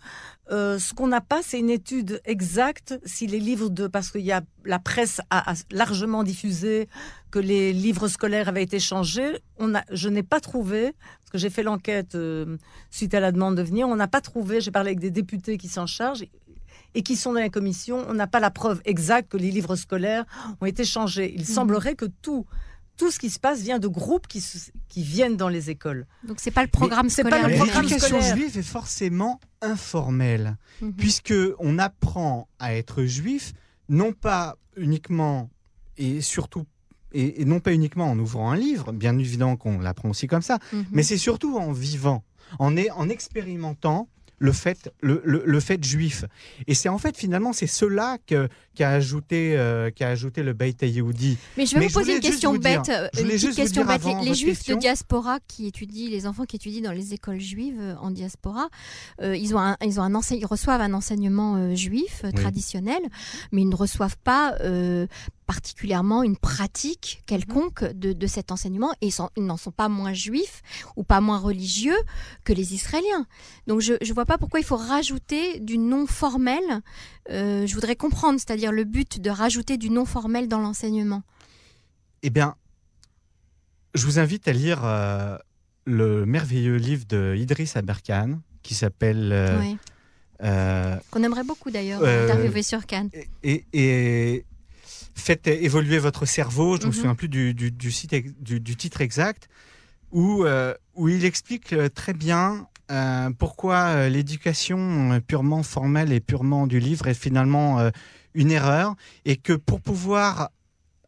Euh, 0.51 0.77
ce 0.77 0.93
qu'on 0.93 1.07
n'a 1.07 1.21
pas, 1.21 1.41
c'est 1.41 1.59
une 1.59 1.69
étude 1.69 2.21
exacte 2.25 2.99
si 3.05 3.27
les 3.27 3.39
livres 3.39 3.69
de... 3.69 3.87
Parce 3.87 4.11
que 4.11 4.19
y 4.19 4.31
a, 4.31 4.41
la 4.63 4.79
presse 4.79 5.19
a, 5.29 5.53
largement 5.71 6.23
diffusé 6.23 6.87
que 7.31 7.39
les 7.39 7.73
livres 7.73 8.07
scolaires 8.07 8.47
avaient 8.47 8.63
été 8.63 8.79
changés. 8.79 9.39
On 9.57 9.73
a, 9.75 9.83
je 9.91 10.09
n'ai 10.09 10.23
pas 10.23 10.39
trouvé, 10.39 10.93
que 11.35 11.41
j'ai 11.41 11.49
fait 11.49 11.63
l'enquête 11.63 12.15
euh, 12.15 12.57
suite 12.89 13.13
à 13.13 13.19
la 13.19 13.31
demande 13.31 13.57
de 13.57 13.61
venir, 13.61 13.87
on 13.89 13.95
n'a 13.95 14.07
pas 14.07 14.21
trouvé, 14.21 14.61
j'ai 14.61 14.71
parlé 14.71 14.89
avec 14.89 14.99
des 14.99 15.11
députés 15.11 15.57
qui 15.57 15.67
s'en 15.67 15.85
chargent, 15.85 16.23
et 16.93 17.03
qui 17.03 17.17
sont 17.17 17.33
dans 17.33 17.41
la 17.41 17.49
commission, 17.49 18.05
on 18.07 18.13
n'a 18.13 18.27
pas 18.27 18.39
la 18.39 18.51
preuve 18.51 18.81
exacte 18.85 19.29
que 19.29 19.37
les 19.37 19.51
livres 19.51 19.75
scolaires 19.75 20.23
ont 20.61 20.65
été 20.65 20.85
changés. 20.85 21.33
Il 21.35 21.41
mmh. 21.41 21.45
semblerait 21.45 21.95
que 21.95 22.05
tout 22.05 22.45
tout 22.97 23.11
ce 23.11 23.19
qui 23.19 23.29
se 23.29 23.39
passe 23.39 23.61
vient 23.61 23.77
de 23.77 23.89
groupes 23.89 24.25
qui, 24.25 24.41
qui 24.87 25.03
viennent 25.03 25.35
dans 25.35 25.49
les 25.49 25.69
écoles. 25.69 26.07
Donc 26.23 26.37
c'est 26.39 26.49
pas 26.51 26.61
le 26.61 26.69
programme 26.69 27.09
scolaire. 27.09 27.49
L'éducation 27.49 28.21
juive 28.21 28.57
est 28.57 28.63
forcément 28.63 29.41
informelle, 29.61 30.55
mhm. 30.81 30.93
puisque 30.93 31.33
on 31.59 31.77
apprend 31.77 32.47
à 32.57 32.73
être 32.73 33.03
juif, 33.03 33.51
non 33.89 34.13
pas 34.13 34.55
uniquement 34.77 35.49
et 35.97 36.21
surtout 36.21 36.65
et, 37.15 37.45
non 37.45 37.59
pas 37.59 37.73
uniquement 37.73 38.09
en 38.09 38.19
ouvrant 38.19 38.51
un 38.51 38.57
livre, 38.57 38.91
bien 38.91 39.17
évidemment 39.17 39.55
qu'on 39.55 39.79
l'apprend 39.79 40.09
aussi 40.09 40.27
comme 40.27 40.41
ça, 40.41 40.59
mhm. 40.73 40.85
mais 40.91 41.03
c'est 41.03 41.17
surtout 41.17 41.57
en 41.57 41.71
vivant, 41.71 42.23
en, 42.59 42.75
en 42.77 43.09
expérimentant 43.09 44.07
le 44.37 44.51
fait, 44.51 44.91
le, 45.01 45.21
le, 45.23 45.59
fait 45.59 45.83
juif. 45.83 46.25
Et 46.67 46.73
c'est 46.73 46.89
en 46.89 46.97
fait 46.97 47.17
finalement 47.17 47.53
c'est 47.53 47.67
cela 47.67 48.17
qu'a 48.25 48.89
ajouté 48.89 49.55
euh, 49.57 49.91
qu'a 49.91 50.09
ajouté 50.09 50.43
le 50.43 50.53
Beit 50.53 50.75
Yehoudi. 50.81 51.37
Mais 51.57 51.65
je 51.65 51.77
vais 51.77 51.87
vous 51.87 51.93
poser 51.93 52.15
une 52.15 52.21
question 52.21 52.53
bête, 52.53 52.91
une 53.17 53.29
petite 53.29 53.55
question 53.55 53.85
bête. 53.85 54.01
Les, 54.23 54.33
juifs 54.33 54.67
de 54.67 54.75
diaspora 54.75 55.39
qui 55.47 55.67
étudient, 55.67 56.09
les 56.09 56.27
enfants 56.27 56.45
qui 56.45 56.57
étudient 56.57 56.81
dans 56.81 56.91
les 56.91 57.13
écoles 57.13 57.39
juives 57.39 57.79
euh, 57.79 57.95
en 58.01 58.11
diaspora, 58.11 58.69
euh, 59.21 59.35
ils 59.35 59.55
ont 59.55 59.59
un, 59.59 59.77
ils 59.81 59.99
ont 59.99 60.03
un 60.03 60.21
ils 60.31 60.45
reçoivent 60.45 60.81
un 60.81 60.93
enseignement 60.93 61.75
juif 61.75 62.23
traditionnel, 62.35 63.01
mais 63.51 63.61
ils 63.61 63.69
ne 63.69 63.75
reçoivent 63.75 64.17
pas 64.23 64.55
particulièrement 65.45 66.23
une 66.23 66.37
pratique 66.37 67.23
quelconque 67.25 67.83
de, 67.83 68.13
de 68.13 68.27
cet 68.27 68.51
enseignement 68.51 68.93
et 69.01 69.09
ils 69.37 69.45
n'en 69.45 69.57
sont 69.57 69.71
pas 69.71 69.89
moins 69.89 70.13
juifs 70.13 70.61
ou 70.95 71.03
pas 71.03 71.21
moins 71.21 71.37
religieux 71.37 71.97
que 72.43 72.53
les 72.53 72.73
Israéliens. 72.73 73.25
Donc 73.67 73.81
je 73.81 73.93
ne 73.93 74.13
vois 74.13 74.25
pas 74.25 74.37
pourquoi 74.37 74.59
il 74.59 74.65
faut 74.65 74.77
rajouter 74.77 75.59
du 75.59 75.77
non 75.77 76.07
formel. 76.07 76.63
Euh, 77.29 77.65
je 77.65 77.73
voudrais 77.73 77.95
comprendre, 77.95 78.39
c'est-à-dire 78.39 78.71
le 78.71 78.83
but 78.83 79.19
de 79.19 79.29
rajouter 79.29 79.77
du 79.77 79.89
non 79.89 80.05
formel 80.05 80.47
dans 80.47 80.59
l'enseignement. 80.59 81.23
Eh 82.23 82.29
bien, 82.29 82.55
je 83.93 84.05
vous 84.05 84.19
invite 84.19 84.47
à 84.47 84.53
lire 84.53 84.81
euh, 84.83 85.37
le 85.85 86.25
merveilleux 86.25 86.77
livre 86.77 87.05
de 87.07 87.35
Idriss 87.37 87.75
Aberkan 87.75 88.39
qui 88.63 88.73
s'appelle... 88.73 89.31
Euh, 90.43 90.97
Qu'on 91.11 91.23
aimerait 91.23 91.43
beaucoup 91.43 91.71
d'ailleurs 91.71 92.03
interviewer 92.03 92.63
sur 92.63 92.85
Cannes. 92.85 93.09
Et, 93.43 93.63
et, 93.71 94.43
faites 95.15 95.47
évoluer 95.47 95.97
votre 95.97 96.25
cerveau, 96.25 96.75
je 96.75 96.81
ne 96.81 96.87
me 96.87 96.89
mhm. 96.89 96.93
souviens 96.93 97.15
plus 97.15 97.29
du, 97.29 97.53
du, 97.53 97.91
site, 97.91 98.13
du, 98.41 98.75
titre 98.75 99.01
exact, 99.01 99.47
où, 100.11 100.43
euh, 100.43 100.73
où 100.93 101.09
il 101.09 101.25
explique 101.25 101.73
euh, 101.73 101.89
très 101.89 102.13
bien 102.13 102.67
euh, 102.91 103.31
pourquoi 103.31 104.09
l'éducation 104.09 105.19
purement 105.25 105.63
formelle 105.63 106.11
et 106.11 106.19
purement 106.19 106.67
du 106.67 106.79
livre 106.79 107.07
est 107.07 107.19
finalement 107.19 107.89
une 108.35 108.51
erreur, 108.51 108.95
et 109.23 109.37
que 109.37 109.53
pour 109.53 109.81
pouvoir 109.81 110.51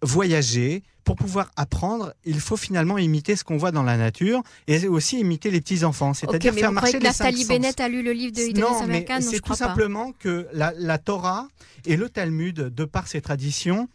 voyager, 0.02 0.84
pour 1.04 1.15
pouvoir 1.15 1.52
apprendre, 1.56 2.13
il 2.26 2.39
faut 2.39 2.58
finalement 2.58 2.98
imiter 2.98 3.36
ce 3.36 3.43
qu'on 3.43 3.58
voit 3.58 3.72
dans 3.72 3.84
la 3.84 3.96
nature 3.96 4.41
et 4.67 4.88
aussi 4.88 5.20
imiter 5.20 5.52
les 5.52 5.62
petits 5.62 5.86
enfants, 5.86 6.13
c'est-à-dire 6.13 6.54
faire 6.54 6.72
marcher 6.72 7.00
les 7.00 7.13
cinq 7.13 7.36
sens. 7.36 7.48
Bennett 7.48 7.80
a 7.80 7.88
lu 7.88 8.04
le 8.04 8.12
livre 8.12 8.34
de 8.36 8.41
Idriss 8.41 8.65
mais 8.88 9.06
c'est 9.22 9.39
tout 9.39 9.56
simplement 9.56 10.13
que 10.20 10.48
la, 10.52 10.74
la, 10.78 10.98
Torah 10.98 11.48
et 11.86 11.96
le 11.96 12.10
Talmud, 12.10 12.56
de 12.56 12.86
par 12.86 13.08
ses 13.08 13.22
traditions, 13.22 13.88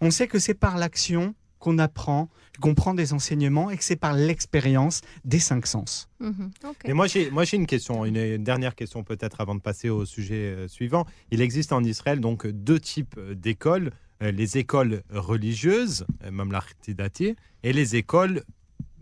on 0.00 0.10
sait 0.10 0.26
que 0.26 0.38
c'est 0.38 0.54
par 0.54 0.76
l'action 0.76 1.34
qu'on 1.64 1.78
apprend, 1.78 2.28
qu'on 2.60 2.74
prend 2.74 2.92
des 2.92 3.14
enseignements 3.14 3.70
et 3.70 3.78
que 3.78 3.84
c'est 3.84 3.96
par 3.96 4.12
l'expérience 4.12 5.00
des 5.24 5.38
cinq 5.38 5.66
sens. 5.66 6.10
Mhm. 6.20 6.50
Et 6.84 6.92
moi 6.92 7.06
j'ai 7.06 7.30
moi 7.30 7.44
j'ai 7.44 7.56
une 7.56 7.66
question, 7.66 8.04
une, 8.04 8.44
dernière 8.44 8.74
question 8.74 9.02
peut-être 9.02 9.40
avant 9.40 9.54
de 9.54 9.60
passer 9.60 9.88
au 9.88 10.04
sujet 10.04 10.34
euh, 10.34 10.68
suivant. 10.68 11.06
Il 11.30 11.40
existe 11.40 11.72
en 11.72 11.82
Israël 11.82 12.20
donc 12.20 12.46
deux 12.46 12.78
types 12.78 13.16
euh, 13.16 13.34
d'écoles, 13.34 13.92
euh, 14.22 14.30
les 14.30 14.58
écoles 14.58 15.02
religieuses, 15.10 16.04
même 16.30 16.52
l'artidati, 16.52 17.34
et 17.62 17.72
les 17.72 17.96
écoles 17.96 18.42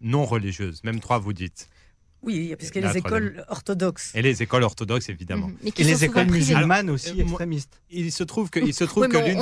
non 0.00 0.24
religieuses, 0.24 0.84
même 0.84 1.00
trois 1.00 1.18
vous 1.18 1.32
dites. 1.32 1.68
Oui, 2.22 2.54
parce 2.56 2.70
qu'il 2.70 2.82
y 2.82 2.84
a 2.84 2.92
les 2.92 2.98
écoles 2.98 3.44
orthodoxes. 3.48 4.12
Et 4.14 4.22
les 4.22 4.42
écoles 4.42 4.62
orthodoxes, 4.62 5.08
évidemment. 5.08 5.48
Mhm. 5.48 5.72
Et 5.76 5.84
les 5.84 6.04
écoles 6.04 6.30
musulmanes 6.30 6.90
aussi 6.90 7.20
extrémistes. 7.20 7.80
Il 7.90 8.12
se 8.12 8.22
trouve 8.22 8.48
que, 8.48 8.60
il 8.60 8.72
se 8.72 8.84
trouve 8.84 9.08
que 9.08 9.18
l'une 9.18 9.38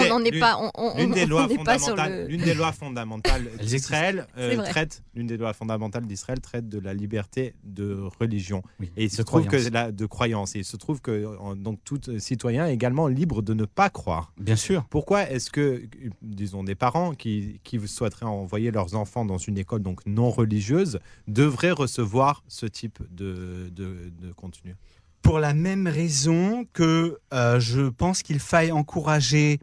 des, 1.12 1.27
lois 1.27 1.49
fondamentales, 1.49 2.27
l'une 2.29 2.43
des 2.43 2.55
lois 2.55 2.73
fondamentales 2.73 3.49
d'Israël 3.62 4.27
euh, 4.38 4.57
traite, 4.64 5.03
l'une 5.14 5.27
des 5.27 5.37
lois 5.37 5.53
fondamentales 5.53 6.07
d'Israël 6.07 6.40
traite 6.40 6.69
de 6.69 6.79
la 6.79 6.95
liberté 6.95 7.55
de 7.62 8.09
religion. 8.19 8.62
et 8.97 9.05
il 9.05 9.11
se 9.11 9.23
trouve 9.23 9.47
que 9.47 9.57
la, 9.71 9.93
de 9.93 10.07
croyance. 10.07 10.57
Et 10.57 10.61
il 10.61 10.64
se 10.64 10.77
trouve 10.77 11.01
que 11.01 11.55
donc 11.55 11.79
tout 11.85 12.01
citoyen 12.19 12.66
est 12.66 12.75
également 12.75 13.09
libre 13.09 13.43
de 13.43 13.55
ne 13.55 13.66
pas 13.66 13.90
croire. 13.90 14.33
Bien 14.38 14.57
sûr. 14.57 14.85
Pourquoi 14.90 15.31
est-ce 15.31 15.51
que, 15.51 15.83
disons, 16.23 16.64
des 16.64 16.75
parents 16.75 17.12
qui, 17.14 17.61
qui 17.62 17.79
souhaiteraient 17.87 18.27
envoyer 18.27 18.71
leurs 18.71 18.95
enfants 18.95 19.25
dans 19.25 19.38
une 19.38 19.59
école 19.59 19.83
donc 19.83 20.01
non 20.07 20.31
religieuse 20.31 20.99
devraient 21.29 21.71
recevoir 21.71 22.43
ce 22.49 22.66
type 22.71 22.99
de, 23.11 23.69
de, 23.71 24.33
contenu 24.33 24.77
Pour 25.23 25.39
la 25.39 25.55
même 25.55 25.87
raison 25.87 26.65
que 26.73 27.19
euh, 27.33 27.61
je 27.61 27.89
pense 27.89 28.23
qu'il 28.23 28.41
faille 28.41 28.73
encourager 28.73 29.61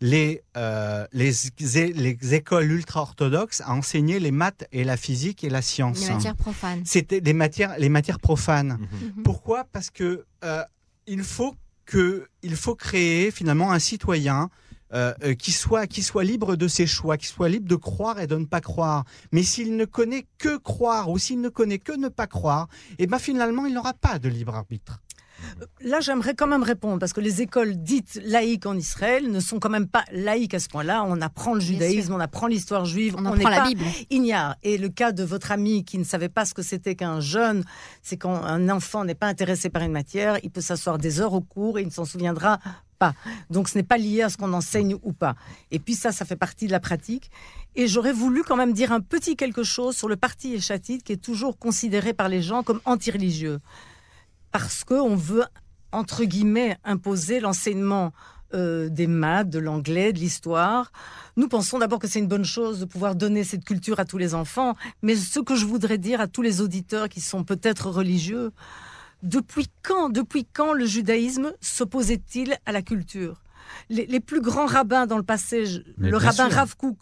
les, 0.00 0.42
euh, 0.56 1.06
les, 1.12 1.32
les, 1.92 2.34
écoles 2.34 2.70
ultra-orthodoxes 2.70 3.60
à 3.60 3.72
enseigner 3.72 4.18
les 4.18 4.30
maths 4.30 4.66
et 4.72 4.84
la 4.84 4.96
physique 4.96 5.44
et 5.44 5.50
la 5.50 5.60
science. 5.60 6.00
Les 6.00 6.14
matières 6.14 6.36
profanes. 6.36 6.82
C'était 6.84 7.20
les 7.20 7.34
matières, 7.34 7.78
les 7.78 7.90
matières 7.90 8.18
profanes. 8.18 8.78
Mhm. 8.78 9.12
Mhm. 9.16 9.22
Pourquoi? 9.22 9.64
Parce 9.72 9.90
que 9.90 10.24
euh, 10.44 10.64
il, 11.06 11.22
faut 11.22 11.54
que, 11.84 12.26
il 12.42 12.56
faut 12.56 12.74
créer 12.74 13.30
finalement 13.30 13.72
un 13.72 13.78
citoyen 13.78 14.48
euh, 14.92 15.14
euh, 15.22 15.34
qui, 15.34 15.52
soit, 15.52 15.86
qui 15.86 16.02
soit 16.02 16.24
libre 16.24 16.56
de 16.56 16.68
ses 16.68 16.86
choix, 16.86 17.16
qui 17.16 17.26
soit 17.26 17.48
libre 17.48 17.68
de 17.68 17.76
croire 17.76 18.20
et 18.20 18.26
de 18.26 18.36
ne 18.36 18.44
pas 18.44 18.60
croire. 18.60 19.04
Mais 19.32 19.42
s'il 19.42 19.76
ne 19.76 19.84
connaît 19.84 20.26
que 20.38 20.56
croire 20.56 21.10
ou 21.10 21.18
s'il 21.18 21.40
ne 21.40 21.48
connaît 21.48 21.78
que 21.78 21.92
ne 21.92 22.08
pas 22.08 22.26
croire, 22.26 22.68
et 22.92 23.04
eh 23.04 23.06
ben 23.06 23.18
finalement, 23.18 23.66
il 23.66 23.74
n'aura 23.74 23.94
pas 23.94 24.18
de 24.18 24.28
libre 24.28 24.54
arbitre. 24.54 25.00
Là, 25.82 26.00
j'aimerais 26.00 26.34
quand 26.34 26.46
même 26.46 26.62
répondre, 26.62 26.98
parce 26.98 27.12
que 27.12 27.20
les 27.20 27.40
écoles 27.40 27.76
dites 27.76 28.20
laïques 28.24 28.66
en 28.66 28.76
Israël 28.76 29.30
ne 29.30 29.40
sont 29.40 29.58
quand 29.58 29.70
même 29.70 29.86
pas 29.86 30.04
laïques 30.12 30.54
à 30.54 30.58
ce 30.58 30.68
point-là. 30.68 31.04
On 31.06 31.20
apprend 31.20 31.54
le 31.54 31.60
judaïsme, 31.60 32.12
on 32.12 32.20
apprend 32.20 32.46
l'histoire 32.46 32.84
juive, 32.84 33.14
on, 33.16 33.24
apprend 33.24 33.48
la 33.48 33.64
Bible. 33.64 33.84
Ignare. 34.10 34.56
Et 34.62 34.76
le 34.76 34.88
cas 34.88 35.12
de 35.12 35.22
votre 35.22 35.52
ami 35.52 35.84
qui 35.84 35.98
ne 35.98 36.04
savait 36.04 36.28
pas 36.28 36.44
ce 36.44 36.54
que 36.54 36.62
c'était 36.62 36.94
qu'un 36.94 37.20
jeune, 37.20 37.64
c'est 38.02 38.16
quand 38.16 38.34
un 38.44 38.68
enfant 38.68 39.04
n'est 39.04 39.14
pas 39.14 39.26
intéressé 39.26 39.70
par 39.70 39.82
une 39.82 39.92
matière, 39.92 40.38
il 40.42 40.50
peut 40.50 40.60
s'asseoir 40.60 40.98
des 40.98 41.20
heures 41.20 41.32
au 41.32 41.40
cours 41.40 41.78
et 41.78 41.82
il 41.82 41.86
ne 41.86 41.92
s'en 41.92 42.04
souviendra 42.04 42.58
pas. 43.00 43.14
Donc 43.48 43.68
ce 43.68 43.76
n'est 43.76 43.82
pas 43.82 43.98
lié 43.98 44.22
à 44.22 44.28
ce 44.28 44.36
qu'on 44.36 44.52
enseigne 44.52 44.96
ou 45.02 45.12
pas. 45.12 45.34
Et 45.72 45.80
puis 45.80 45.94
ça, 45.94 46.12
ça 46.12 46.24
fait 46.24 46.36
partie 46.36 46.66
de 46.66 46.72
la 46.72 46.80
pratique. 46.80 47.30
Et 47.74 47.88
j'aurais 47.88 48.12
voulu 48.12 48.44
quand 48.44 48.56
même 48.56 48.72
dire 48.72 48.92
un 48.92 49.00
petit 49.00 49.34
quelque 49.34 49.64
chose 49.64 49.96
sur 49.96 50.08
le 50.08 50.16
parti 50.16 50.54
échatite 50.54 51.02
qui 51.02 51.12
est 51.12 51.24
toujours 51.24 51.58
considéré 51.58 52.12
par 52.12 52.28
les 52.28 52.42
gens 52.42 52.62
comme 52.62 52.80
anti-religieux 52.84 53.58
parce 54.52 54.84
qu'on 54.84 55.16
veut, 55.16 55.44
entre 55.92 56.24
guillemets, 56.24 56.76
imposer 56.84 57.40
l'enseignement 57.40 58.12
euh, 58.52 58.88
des 58.88 59.06
maths, 59.06 59.48
de 59.48 59.60
l'anglais, 59.60 60.12
de 60.12 60.18
l'histoire. 60.18 60.90
Nous 61.36 61.46
pensons 61.46 61.78
d'abord 61.78 62.00
que 62.00 62.08
c'est 62.08 62.18
une 62.18 62.26
bonne 62.26 62.44
chose 62.44 62.80
de 62.80 62.84
pouvoir 62.84 63.14
donner 63.14 63.44
cette 63.44 63.64
culture 63.64 64.00
à 64.00 64.04
tous 64.04 64.18
les 64.18 64.34
enfants, 64.34 64.74
mais 65.02 65.14
ce 65.14 65.38
que 65.38 65.54
je 65.54 65.64
voudrais 65.66 65.98
dire 65.98 66.20
à 66.20 66.26
tous 66.26 66.42
les 66.42 66.60
auditeurs 66.60 67.08
qui 67.08 67.20
sont 67.20 67.44
peut-être 67.44 67.88
religieux, 67.88 68.50
depuis 69.22 69.66
quand, 69.82 70.08
depuis 70.08 70.44
quand 70.44 70.72
le 70.72 70.86
judaïsme 70.86 71.52
s'opposait-il 71.60 72.56
à 72.66 72.72
la 72.72 72.82
culture? 72.82 73.42
Les, 73.88 74.20
plus 74.20 74.40
grands 74.40 74.66
rabbins 74.66 75.06
dans 75.06 75.16
le 75.16 75.22
passé, 75.22 75.64
le 75.98 76.16
rabbin 76.16 76.48
Rav 76.48 76.76
Kook 76.76 76.98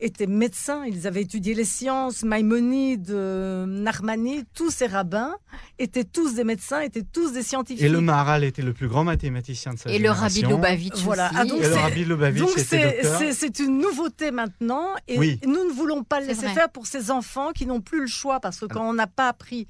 était 0.00 0.26
médecin, 0.26 0.84
ils 0.86 1.06
avaient 1.06 1.22
étudié 1.22 1.54
les 1.54 1.64
sciences, 1.64 2.24
Maïmonide, 2.24 3.10
euh, 3.10 3.66
Narmani, 3.66 4.44
tous 4.54 4.70
ces 4.70 4.86
rabbins 4.86 5.34
étaient 5.78 6.04
tous 6.04 6.34
des 6.34 6.44
médecins, 6.44 6.80
étaient 6.80 7.04
tous 7.04 7.32
des 7.32 7.42
scientifiques. 7.42 7.84
Et 7.84 7.88
le 7.88 8.00
Maharal 8.00 8.44
était 8.44 8.62
le 8.62 8.72
plus 8.72 8.88
grand 8.88 9.04
mathématicien 9.04 9.74
de 9.74 9.78
sa 9.78 9.90
Et 9.90 9.98
le 9.98 10.10
Rabbi 10.10 10.42
Lubavitch 10.42 11.00
voilà. 11.02 11.30
Ah, 11.34 11.44
donc 11.44 11.62
c'est 12.58 13.58
une 13.58 13.78
nouveauté 13.78 14.30
maintenant 14.30 14.88
et 15.08 15.38
nous 15.46 15.64
ne 15.64 15.72
voulons 15.72 16.02
pas 16.04 16.20
le 16.20 16.26
laisser 16.26 16.48
faire 16.48 16.68
pour 16.68 16.86
ces 16.86 17.10
enfants 17.10 17.52
qui 17.52 17.66
n'ont 17.66 17.80
plus 17.80 18.00
le 18.00 18.06
choix 18.06 18.40
parce 18.40 18.60
que 18.60 18.66
quand 18.66 18.88
on 18.88 18.94
n'a 18.94 19.06
pas 19.06 19.28
appris 19.28 19.66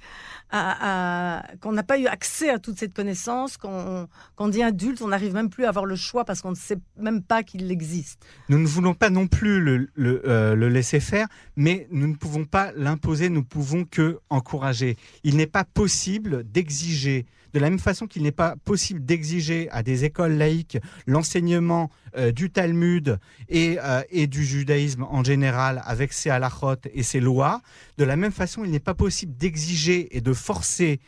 à, 0.51 1.43
qu'on 1.61 1.73
n'a 1.73 1.83
pas 1.83 1.99
eu 1.99 2.07
accès 2.07 2.51
à 2.51 2.59
toute 2.59 2.79
cette 2.79 2.95
connaissance, 2.95 3.57
quand 3.57 4.07
on, 4.39 4.49
dit 4.49 4.63
adulte, 4.63 5.01
on 5.03 5.09
n'arrive 5.09 5.35
même 5.35 5.49
plus 5.49 5.65
à 5.65 5.71
avoir 5.71 5.87
le 5.87 5.97
choix 5.97 6.25
parce 6.25 6.42
qu'on 6.43 6.51
ne 6.51 6.57
sait 6.57 6.79
même 6.99 7.23
pas 7.23 7.43
qu'il 7.43 7.71
existe. 7.71 8.27
Nous 8.49 8.59
ne 8.59 8.67
voulons 8.67 8.95
pas 8.95 9.11
non 9.11 9.29
plus 9.29 9.61
le, 9.61 9.89
euh, 9.99 10.55
le, 10.55 10.69
laisser 10.69 11.01
faire, 11.01 11.29
mais 11.57 11.87
nous 11.91 12.09
ne 12.09 12.15
pouvons 12.15 12.45
pas 12.45 12.73
l'imposer, 12.77 13.29
nous 13.29 13.45
pouvons 13.45 13.85
que 13.85 14.19
encourager. 14.29 14.97
Il 15.23 15.37
n'est 15.37 15.47
pas 15.47 15.65
possible 15.65 16.45
d'exiger 16.45 17.25
de 17.55 17.59
la 17.59 17.69
même 17.69 17.79
façon 17.79 18.07
qu'il 18.07 18.23
n'est 18.23 18.33
pas 18.33 18.57
possible 18.65 19.05
d'exiger 19.05 19.69
à 19.71 19.83
des 19.83 20.05
écoles 20.05 20.33
laïques 20.33 20.79
l'enseignement 21.07 21.91
euh, 22.17 22.33
du 22.33 22.51
Talmud 22.51 23.19
et, 23.51 23.77
euh, 23.79 24.03
et, 24.11 24.27
du 24.27 24.43
judaïsme 24.43 25.03
en 25.03 25.23
général 25.23 25.83
avec 25.85 26.15
ses 26.15 26.31
halachot 26.31 26.77
et 26.95 27.03
ses 27.03 27.21
lois, 27.21 27.61
de 27.99 28.05
la 28.05 28.17
même 28.17 28.33
façon, 28.33 28.65
il 28.65 28.71
n'est 28.71 28.81
pas 28.81 28.95
possible 28.95 29.37
d'exiger 29.37 30.17
et 30.17 30.21
de 30.21 30.33
forcer 30.33 31.01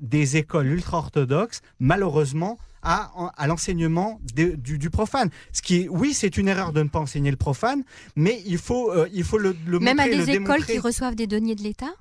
des 0.00 0.36
écoles 0.36 0.66
ultra-orthodoxes, 0.66 1.60
malheureusement, 1.78 2.58
à, 2.84 3.10
à 3.36 3.46
l'enseignement 3.46 4.20
du, 4.34 4.90
profane. 4.90 5.30
Ce 5.52 5.62
qui 5.62 5.82
est, 5.82 5.88
oui, 5.88 6.14
c'est 6.14 6.36
une 6.36 6.48
erreur 6.48 6.72
de 6.72 6.82
ne 6.82 6.88
pas 6.88 7.00
enseigner 7.00 7.30
le 7.30 7.36
profane, 7.36 7.82
mais 8.14 8.42
il 8.46 8.58
faut, 8.58 8.92
il 9.12 9.24
faut 9.24 9.38
le, 9.38 9.56
le 9.66 9.80
Même 9.80 9.98
à 9.98 10.08
des 10.08 10.30
écoles 10.30 10.64
qui 10.64 10.78
reçoivent 10.78 11.16
des 11.16 11.26
deniers 11.26 11.54
de 11.54 11.62
l'État 11.62 11.94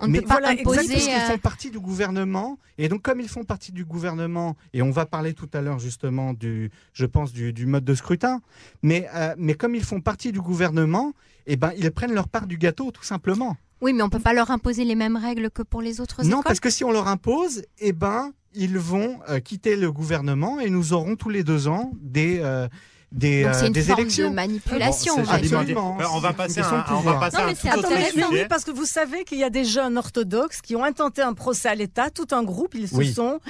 on 0.00 0.08
ne 0.08 0.20
peut 0.20 0.26
pas 0.26 0.34
voilà, 0.34 0.50
imposer. 0.50 0.92
Parce 0.92 1.06
qu'ils 1.06 1.20
font 1.20 1.38
partie 1.38 1.70
du 1.70 1.80
gouvernement. 1.80 2.58
Et 2.78 2.88
donc, 2.88 3.02
comme 3.02 3.20
ils 3.20 3.28
font 3.28 3.44
partie 3.44 3.72
du 3.72 3.84
gouvernement, 3.84 4.56
et 4.72 4.82
on 4.82 4.90
va 4.90 5.06
parler 5.06 5.34
tout 5.34 5.48
à 5.52 5.60
l'heure 5.60 5.78
justement 5.78 6.34
du, 6.34 6.70
je 6.92 7.06
pense, 7.06 7.32
du, 7.32 7.66
mode 7.66 7.84
de 7.84 7.94
scrutin, 7.94 8.40
mais, 8.82 9.08
euh, 9.14 9.34
mais 9.38 9.54
comme 9.54 9.74
ils 9.74 9.84
font 9.84 10.00
partie 10.00 10.32
du 10.32 10.40
gouvernement, 10.40 11.12
eh 11.46 11.56
ben, 11.56 11.72
ils 11.76 11.90
prennent 11.90 12.14
leur 12.14 12.28
part 12.28 12.46
du 12.46 12.58
gâteau, 12.58 12.90
tout 12.90 13.04
simplement. 13.04 13.56
Oui, 13.80 13.92
mais 13.92 14.02
on 14.02 14.06
ne 14.06 14.10
peut 14.10 14.18
pas 14.18 14.32
leur 14.32 14.50
imposer 14.50 14.84
les 14.84 14.94
mêmes 14.94 15.16
règles 15.16 15.50
que 15.50 15.62
pour 15.62 15.82
les 15.82 16.00
autres 16.00 16.24
Non, 16.24 16.42
parce 16.42 16.60
que 16.60 16.70
si 16.70 16.84
on 16.84 16.90
leur 16.90 17.08
impose, 17.08 17.62
eh 17.78 17.92
ben, 17.92 18.32
ils 18.58 18.78
vont 18.78 19.20
euh, 19.28 19.38
quitter 19.38 19.76
le 19.76 19.92
gouvernement 19.92 20.60
et 20.60 20.68
nous 20.68 20.92
aurons 20.92 21.14
tous 21.16 21.30
les 21.30 21.44
deux 21.44 21.68
ans 21.68 21.92
des, 22.00 22.40
euh, 22.42 22.66
des, 23.12 23.44
Donc 23.44 23.54
c'est 23.54 23.62
euh, 23.62 23.66
une 23.68 23.72
des 23.72 23.82
forme 23.82 24.00
élections. 24.00 24.30
de 24.30 24.34
manipulation. 24.34 25.14
absolument. 25.18 25.96
On 26.12 26.18
va 26.18 26.32
passer 26.32 26.60
à, 26.60 26.86
on 26.92 27.00
va 27.00 27.14
passer 27.14 27.36
non, 27.38 27.44
mais 27.46 27.70
attendez, 27.70 28.46
parce 28.48 28.64
que 28.64 28.70
vous 28.70 28.84
savez 28.84 29.24
qu'il 29.24 29.38
y 29.38 29.44
a 29.44 29.50
des 29.50 29.64
jeunes 29.64 29.96
orthodoxes 29.96 30.60
qui 30.60 30.76
ont 30.76 30.84
intenté 30.84 31.22
un 31.22 31.34
procès 31.34 31.68
à 31.68 31.74
l'État, 31.74 32.10
tout 32.10 32.26
un 32.32 32.42
groupe, 32.42 32.74
ils 32.74 32.88
se 32.88 33.02
sont, 33.04 33.40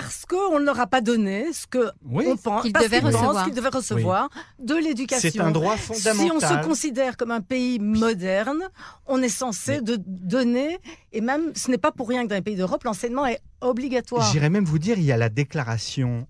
parce 0.00 0.26
qu'on 0.26 0.60
ne 0.60 0.64
leur 0.64 0.78
a 0.78 0.86
pas 0.86 1.00
donné 1.00 1.52
ce 1.54 1.66
que 1.66 1.90
on 2.04 2.36
pense 2.36 2.62
qu'ils 2.62 2.72
devaient, 2.72 3.00
qu 3.00 3.50
devaient, 3.50 3.68
recevoir 3.68 4.28
de 4.58 4.74
l'éducation. 4.74 5.30
C'est 5.32 5.40
un 5.40 5.50
droit 5.50 5.76
fondamental. 5.76 6.26
Si 6.26 6.32
on 6.32 6.40
se 6.40 6.66
considère 6.66 7.16
comme 7.16 7.30
un 7.30 7.40
pays 7.40 7.78
moderne, 7.78 8.68
on 9.06 9.22
est 9.22 9.30
censé 9.30 9.80
de 9.80 9.96
donner, 10.06 10.78
et 11.12 11.22
même 11.22 11.52
ce 11.54 11.70
n'est 11.70 11.78
pas 11.78 11.92
pour 11.92 12.08
rien 12.08 12.24
que 12.24 12.28
dans 12.28 12.34
les 12.34 12.42
pays 12.42 12.56
d'Europe, 12.56 12.84
l'enseignement 12.84 13.24
est 13.24 13.40
obligatoire. 13.62 14.30
J'irais 14.32 14.50
même 14.50 14.66
vous 14.66 14.78
dire, 14.78 14.98
il 14.98 15.04
y 15.04 15.12
a 15.12 15.16
la 15.16 15.30
déclaration 15.30 16.26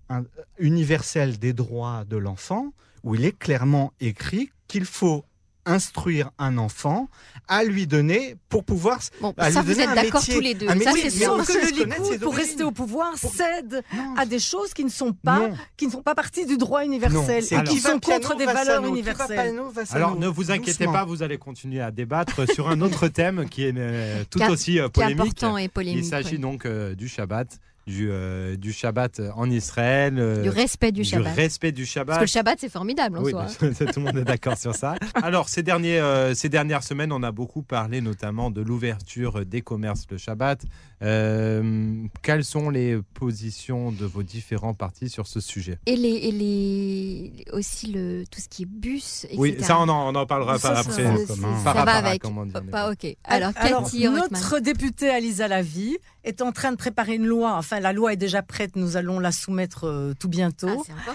universelle 0.59 1.37
des 1.37 1.51
droits 1.51 2.05
de 2.07 2.15
l'enfant, 2.15 2.71
où 3.03 3.15
il 3.15 3.25
est 3.25 3.37
clairement 3.37 3.91
écrit 3.99 4.49
qu'il 4.67 4.85
faut 4.85 5.25
instruire 5.67 6.31
un 6.39 6.57
enfant 6.57 7.09
à 7.47 7.63
lui 7.63 7.87
donner 7.87 8.35
pour 8.49 8.63
pouvoir 8.63 8.99
bon, 9.21 9.33
ça 9.37 9.61
vous 9.61 9.79
êtes 9.79 9.93
d'accord 9.93 10.25
tous 10.25 10.39
les 10.39 10.53
deux. 10.53 10.67
Ça 10.67 10.91
c'est 10.95 11.09
sûr. 11.09 11.37
que 11.45 11.53
le 11.53 11.85
Likoud 11.85 12.19
pour 12.19 12.35
rester 12.35 12.63
au 12.63 12.71
pouvoir 12.71 13.17
cède 13.17 13.83
à 14.17 14.25
des 14.25 14.39
choses 14.39 14.73
qui 14.73 14.83
ne 14.83 14.89
sont 14.89 15.13
pas 15.13 15.49
qui 15.75 15.85
ne 15.85 15.91
font 15.91 16.01
pas 16.01 16.15
partie 16.15 16.45
du 16.45 16.57
droit 16.57 16.83
universel 16.83 17.43
et 17.51 17.63
qui 17.63 17.79
sont 17.79 17.99
contre 17.99 18.35
des 18.35 18.45
valeurs 18.45 18.85
universelles. 18.85 19.59
Alors 19.91 20.15
ne 20.15 20.27
vous 20.27 20.51
inquiétez 20.51 20.85
pas 20.85 21.05
vous 21.05 21.23
allez 21.23 21.37
continuer 21.37 21.81
à 21.81 21.91
débattre 21.91 22.49
sur 22.51 22.69
un 22.69 22.81
autre 22.81 23.07
thème 23.07 23.47
qui 23.49 23.63
est 23.63 23.73
euh, 23.77 24.23
tout 24.29 24.41
aussi 24.49 24.79
euh, 24.79 24.89
polémique. 24.89 25.43
et 25.59 25.67
polémique 25.67 26.03
il 26.03 26.05
s'agit 26.05 26.39
donc 26.39 26.65
euh, 26.65 26.95
du 26.95 27.07
Shabbat 27.07 27.59
du, 27.87 28.09
euh, 28.11 28.57
du 28.57 28.73
Shabbat 28.73 29.21
en 29.35 29.49
Israël. 29.49 30.15
Euh, 30.19 30.43
du 30.43 30.49
respect 30.49 30.91
du 30.91 31.03
Shabbat. 31.05 31.33
Du 31.33 31.39
respect 31.39 31.71
du 31.71 31.85
Shabbat. 31.85 32.07
Parce 32.07 32.17
que 32.19 32.23
le 32.23 32.27
Shabbat, 32.27 32.57
c'est 32.59 32.69
formidable 32.69 33.17
en 33.17 33.23
oui, 33.23 33.31
soi. 33.31 33.45
tout 33.59 33.65
le 33.65 34.01
monde 34.01 34.17
est 34.17 34.25
d'accord 34.25 34.57
sur 34.57 34.75
ça. 34.75 34.95
Alors, 35.15 35.47
ces, 35.47 35.63
derniers, 35.63 35.99
euh, 35.99 36.35
ces 36.35 36.49
dernières 36.49 36.83
semaines, 36.83 37.13
on 37.13 37.23
a 37.23 37.31
beaucoup 37.31 37.63
parlé 37.63 38.01
notamment 38.01 38.51
de 38.51 38.61
l'ouverture 38.61 39.45
des 39.45 39.61
commerces 39.61 40.05
le 40.11 40.17
Shabbat. 40.17 40.63
Quelles 40.99 42.43
sont 42.43 42.69
les 42.69 42.99
positions 43.13 43.91
de 43.91 44.05
vos 44.05 44.23
différents 44.23 44.73
partis 44.73 45.09
sur 45.09 45.27
ce 45.27 45.39
sujet? 45.39 45.79
Et, 45.85 45.95
les, 45.95 46.09
et 46.09 46.31
les, 46.31 47.45
aussi 47.53 47.91
le, 47.91 48.23
tout 48.29 48.41
ce 48.41 48.49
qui 48.49 48.63
est 48.63 48.67
bus, 48.67 49.25
etc. 49.25 49.37
Oui, 49.37 49.57
ça, 49.59 49.79
on 49.79 49.89
en, 49.89 50.13
on 50.13 50.15
en 50.15 50.25
parlera 50.25 50.57
ça, 50.57 50.79
après. 50.79 51.25
Ça, 51.25 51.73
va 51.73 51.81
avec. 51.95 52.23
Pas, 52.71 52.91
ok. 52.91 53.15
Alors, 53.23 53.51
Alors 53.57 53.89
notre 54.31 54.59
députée 54.59 55.09
Alisa 55.09 55.47
Lavie 55.47 55.97
est 56.23 56.41
en 56.41 56.51
train 56.51 56.71
de 56.71 56.77
préparer 56.77 57.15
une 57.15 57.25
loi, 57.25 57.55
enfin 57.55 57.79
la 57.79 57.93
loi 57.93 58.13
est 58.13 58.17
déjà 58.17 58.41
prête, 58.41 58.75
nous 58.75 58.97
allons 58.97 59.19
la 59.19 59.31
soumettre 59.31 59.85
euh, 59.85 60.13
tout 60.19 60.27
bientôt. 60.27 60.83
Ah, 60.89 61.11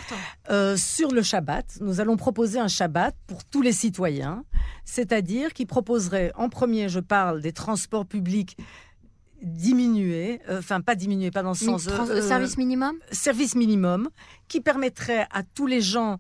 euh, 0.51 0.77
sur 0.77 1.11
le 1.11 1.23
Shabbat, 1.23 1.79
nous 1.81 2.01
allons 2.01 2.17
proposer 2.17 2.59
un 2.59 2.69
Shabbat 2.69 3.15
pour 3.27 3.45
tous 3.45 3.63
les 3.63 3.73
citoyens, 3.73 4.45
c'est-à-dire 4.85 5.53
qui 5.53 5.67
proposerait, 5.67 6.33
en 6.37 6.49
premier, 6.49 6.89
je 6.89 7.01
parle 7.01 7.43
des 7.43 7.53
transports 7.53 8.07
publics 8.07 8.57
diminués, 9.43 10.41
euh, 10.49 10.61
enfin 10.61 10.81
pas 10.81 10.95
diminués, 10.95 11.31
pas 11.31 11.43
dans 11.43 11.51
le 11.51 11.57
sens... 11.57 11.89
service 12.23 12.57
minimum? 12.57 12.97
Service 13.11 13.55
minimum, 13.55 14.09
qui 14.49 14.61
permettrait 14.61 15.27
à 15.33 15.43
tous 15.43 15.67
les 15.67 15.81
gens 15.81 16.19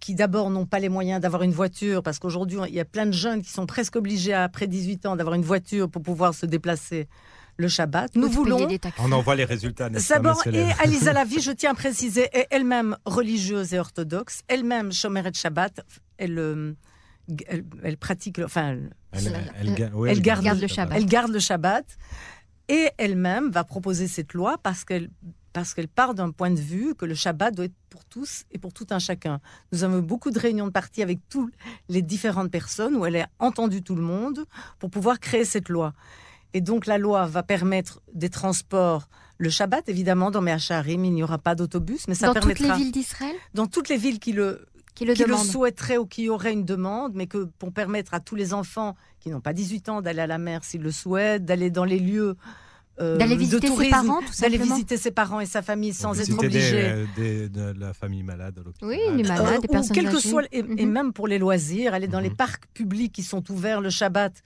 qui 0.00 0.14
d'abord 0.14 0.50
n'ont 0.50 0.66
pas 0.66 0.80
les 0.80 0.90
moyens 0.90 1.20
d'avoir 1.20 1.42
une 1.42 1.52
voiture, 1.52 2.02
parce 2.02 2.18
qu'aujourd'hui, 2.18 2.58
il 2.68 2.74
y 2.74 2.80
a 2.80 2.84
plein 2.84 3.06
de 3.06 3.12
jeunes 3.12 3.42
qui 3.42 3.50
sont 3.50 3.64
presque 3.64 3.96
obligés, 3.96 4.34
après 4.34 4.66
18 4.66 5.06
ans, 5.06 5.16
d'avoir 5.16 5.34
une 5.34 5.42
voiture 5.42 5.88
pour 5.88 6.02
pouvoir 6.02 6.34
se 6.34 6.44
déplacer 6.44 7.08
le 7.56 7.68
Shabbat. 7.68 8.14
Nous 8.16 8.28
voulons. 8.28 8.68
On 8.98 9.12
en 9.12 9.22
voit 9.22 9.36
les 9.36 9.44
résultats. 9.44 9.88
D'abord, 9.88 10.46
et 10.46 10.72
Alisa 10.80 11.12
Lavi, 11.14 11.40
je 11.40 11.52
tiens 11.52 11.70
à 11.70 11.74
préciser, 11.74 12.28
est 12.36 12.48
elle-même 12.50 12.96
religieuse 13.06 13.72
et 13.72 13.78
orthodoxe, 13.78 14.42
elle-même 14.48 14.92
Shomeret 14.92 15.32
Shabbat, 15.32 15.80
elle, 16.18 16.38
euh, 16.38 16.74
elle, 17.48 17.64
elle, 17.82 17.96
pratique, 17.96 18.40
enfin, 18.44 18.76
elle, 19.12 20.20
garde, 20.20 20.60
le 20.60 20.66
Shabbat. 20.66 20.98
Elle 20.98 21.06
garde 21.06 21.30
le 21.30 21.38
Shabbat 21.38 21.84
et 22.68 22.90
elle-même 22.98 23.50
va 23.50 23.64
proposer 23.64 24.08
cette 24.08 24.34
loi 24.34 24.56
parce 24.62 24.84
qu'elle 24.84 25.10
parce 25.52 25.72
qu'elle 25.72 25.86
part 25.88 26.14
d'un 26.14 26.32
point 26.32 26.50
de 26.50 26.60
vue 26.60 26.96
que 26.96 27.06
le 27.06 27.14
Shabbat 27.14 27.54
doit 27.54 27.66
être 27.66 27.76
pour 27.88 28.04
tous 28.04 28.42
et 28.50 28.58
pour 28.58 28.72
tout 28.72 28.88
un 28.90 28.98
chacun. 28.98 29.40
Nous 29.70 29.84
avons 29.84 30.00
eu 30.00 30.02
beaucoup 30.02 30.32
de 30.32 30.38
réunions 30.38 30.66
de 30.66 30.72
parti 30.72 31.00
avec 31.00 31.20
toutes 31.28 31.54
les 31.88 32.02
différentes 32.02 32.50
personnes 32.50 32.96
où 32.96 33.06
elle 33.06 33.16
a 33.16 33.28
entendu 33.38 33.80
tout 33.80 33.94
le 33.94 34.02
monde 34.02 34.46
pour 34.80 34.90
pouvoir 34.90 35.20
créer 35.20 35.44
cette 35.44 35.68
loi. 35.68 35.92
Et 36.54 36.60
donc 36.60 36.86
la 36.86 36.98
loi 36.98 37.26
va 37.26 37.44
permettre 37.44 38.00
des 38.12 38.30
transports 38.30 39.08
le 39.38 39.50
Shabbat, 39.50 39.88
évidemment, 39.88 40.30
dans 40.30 40.40
Meacharim, 40.40 41.04
il 41.04 41.12
n'y 41.12 41.22
aura 41.22 41.38
pas 41.38 41.54
d'autobus, 41.54 42.06
mais 42.06 42.14
ça 42.14 42.28
dans 42.28 42.34
permettra... 42.34 42.68
Dans 42.68 42.70
toutes 42.70 42.78
les 42.78 42.84
villes 42.84 42.92
d'Israël? 42.92 43.36
Dans 43.52 43.66
toutes 43.66 43.88
les 43.88 43.96
villes 43.96 44.20
qui 44.20 44.32
le, 44.32 44.66
qui 44.94 45.04
le, 45.04 45.14
qui 45.14 45.24
le 45.24 45.36
souhaiteraient 45.36 45.98
ou 45.98 46.06
qui 46.06 46.28
auraient 46.28 46.52
une 46.52 46.64
demande, 46.64 47.12
mais 47.14 47.26
que 47.26 47.44
pour 47.58 47.72
permettre 47.72 48.14
à 48.14 48.20
tous 48.20 48.36
les 48.36 48.54
enfants 48.54 48.94
qui 49.20 49.30
n'ont 49.30 49.40
pas 49.40 49.52
18 49.52 49.88
ans 49.88 50.02
d'aller 50.02 50.20
à 50.20 50.26
la 50.26 50.38
mer 50.38 50.64
s'ils 50.64 50.82
le 50.82 50.92
souhaitent, 50.92 51.44
d'aller 51.44 51.70
dans 51.70 51.84
les 51.84 51.98
lieux 51.98 52.36
euh, 53.00 53.16
d'aller 53.16 53.34
visiter 53.34 53.66
tourisme, 53.66 53.82
ses 53.82 53.90
parents, 53.90 54.20
d'aller 54.40 54.58
visiter 54.58 54.96
ses 54.96 55.10
parents 55.10 55.40
et 55.40 55.46
sa 55.46 55.62
famille 55.62 55.92
sans 55.92 56.18
être 56.20 56.38
obligé. 56.38 57.06
Des, 57.16 57.48
de 57.48 57.74
la 57.76 57.92
famille 57.92 58.22
malade. 58.22 58.62
Oui, 58.82 59.00
les 59.16 59.24
malades, 59.24 59.60
des 59.62 59.66
personnes 59.66 59.94
quel 59.96 60.10
que 60.10 60.20
soit, 60.20 60.44
et, 60.52 60.58
et, 60.58 60.62
mhm. 60.62 60.92
même 60.92 61.12
pour 61.12 61.26
les 61.26 61.38
loisirs, 61.38 61.92
aller 61.92 62.06
dans 62.06 62.20
les 62.20 62.30
mhm. 62.30 62.36
parcs 62.36 62.66
publics 62.72 63.12
qui 63.12 63.24
sont 63.24 63.50
ouverts 63.50 63.80
le 63.80 63.90
Shabbat 63.90 64.42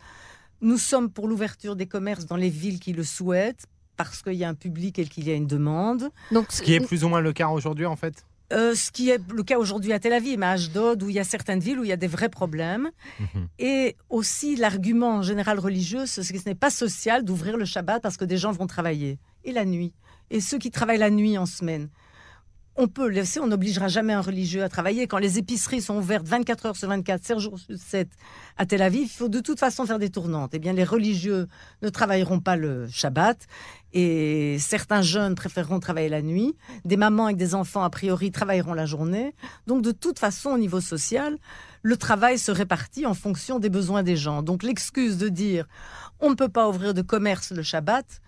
nous 0.61 0.79
sommes 0.79 1.11
pour 1.11 1.29
l'ouverture 1.29 1.77
des 1.77 1.87
commerces 1.87 2.27
dans 2.27 2.37
les 2.37 2.49
villes 2.49 2.81
qui 2.81 2.93
le 2.93 3.05
souhaitent, 3.05 3.67
parce 3.97 4.23
qu'il 4.23 4.35
y 4.35 4.45
a 4.45 4.49
un 4.49 4.55
public 4.55 4.99
et 4.99 5.05
qu'il 5.05 5.27
y 5.27 5.31
a 5.31 5.35
une 5.35 5.47
demande. 5.47 6.11
Donc, 6.33 6.47
ce 6.51 6.63
qui 6.63 6.75
est 6.75 6.81
plus 6.81 7.05
ou 7.05 7.09
moins 7.09 7.21
le 7.21 7.33
cas 7.33 7.49
aujourd'hui, 7.49 7.87
en 7.87 7.97
fait 7.97 8.25
euh, 8.53 8.75
ce 8.75 8.91
qui 8.91 9.11
est 9.11 9.21
le 9.31 9.43
cas 9.43 9.59
aujourd'hui 9.59 9.93
à 9.93 9.99
Tel 9.99 10.13
Aviv, 10.13 10.39
mais 10.39 10.47
à 10.47 10.51
Ashdod, 10.53 11.03
où 11.03 11.09
il 11.09 11.17
y 11.17 11.19
a 11.19 11.25
certaines 11.25 11.61
villes 11.61 11.79
où 11.79 11.85
il 11.85 11.91
y 11.91 11.93
a 11.93 11.97
des 11.97 12.07
vrais 12.07 12.29
problèmes. 12.29 12.91
Mhm. 13.21 13.49
Et 13.59 13.97
aussi 14.09 14.57
l'argument 14.57 15.17
en 15.17 15.23
général 15.23 15.59
religieux, 15.59 16.07
c'est 16.07 16.23
que 16.23 16.39
ce 16.39 16.49
n'est 16.49 16.55
pas 16.55 16.71
social 16.71 17.25
d'ouvrir 17.25 17.57
le 17.57 17.65
Shabbat 17.65 18.03
parce 18.03 18.17
que 18.17 18.25
des 18.25 18.39
gens 18.39 18.53
vont 18.53 18.67
travailler. 18.67 19.19
Et 19.45 19.53
la 19.53 19.65
nuit. 19.65 19.93
Et 20.31 20.41
ceux 20.41 20.59
qui 20.59 20.71
travaillent 20.71 20.99
la 20.99 21.11
nuit 21.11 21.39
en 21.39 21.47
semaine 21.47 21.89
on 22.79 22.87
peut 22.87 23.09
laisser, 23.09 23.41
on 23.41 23.49
n'obligera 23.49 23.89
jamais 23.89 24.13
un 24.13 24.21
religieux 24.21 24.63
à 24.63 24.69
travailler. 24.69 25.09
Quand 25.09 25.19
les 25.19 25.37
épiceries 25.37 25.83
sont 25.83 25.97
ouvertes 25.97 26.27
24 26.27 26.67
heures 26.67 26.77
sur 26.77 26.89
24, 26.89 27.25
7 27.25 27.39
jours 27.41 27.59
sur 27.59 27.77
7 27.77 28.09
à 28.57 28.67
Tel 28.67 28.83
Aviv, 28.83 29.03
il 29.03 29.09
faut 29.09 29.29
de 29.29 29.41
toute 29.41 29.59
façon 29.59 29.85
faire 29.85 29.99
des 29.99 30.11
tournantes. 30.11 30.53
Eh 30.55 30.61
bien, 30.61 30.73
les 30.73 30.85
religieux 30.85 31.49
ne 31.83 31.89
travailleront 31.89 32.39
pas 32.39 32.55
le 32.55 32.87
Shabbat 32.89 33.37
et 33.93 34.59
certains 34.59 35.03
jeunes 35.03 35.35
préféreront 35.35 35.81
travailler 35.81 36.09
la 36.09 36.23
nuit. 36.23 36.55
Des 36.85 36.97
mamans 36.97 37.27
avec 37.27 37.37
des 37.37 37.55
enfants, 37.55 37.83
a 37.83 37.91
priori, 37.91 38.31
travailleront 38.31 38.75
la 38.75 38.87
journée. 38.87 39.35
Donc, 39.67 39.83
de 39.83 39.93
toute 39.93 40.19
façon, 40.19 40.51
au 40.51 40.59
niveau 40.59 40.81
social, 40.81 41.39
le 41.83 41.97
travail 41.97 42.39
se 42.39 42.51
répartit 42.51 43.07
en 43.07 43.15
fonction 43.15 43.59
des 43.59 43.71
besoins 43.71 44.03
des 44.03 44.17
gens. 44.17 44.43
Donc, 44.43 44.63
l'excuse 44.63 45.19
de 45.19 45.29
dire 45.29 45.67
on 46.21 46.31
ne 46.31 46.35
peut 46.35 46.49
pas 46.49 46.69
ouvrir 46.69 46.95
de 46.95 47.03
commerce 47.03 47.53
le 47.53 47.63
Shabbat, 47.63 48.21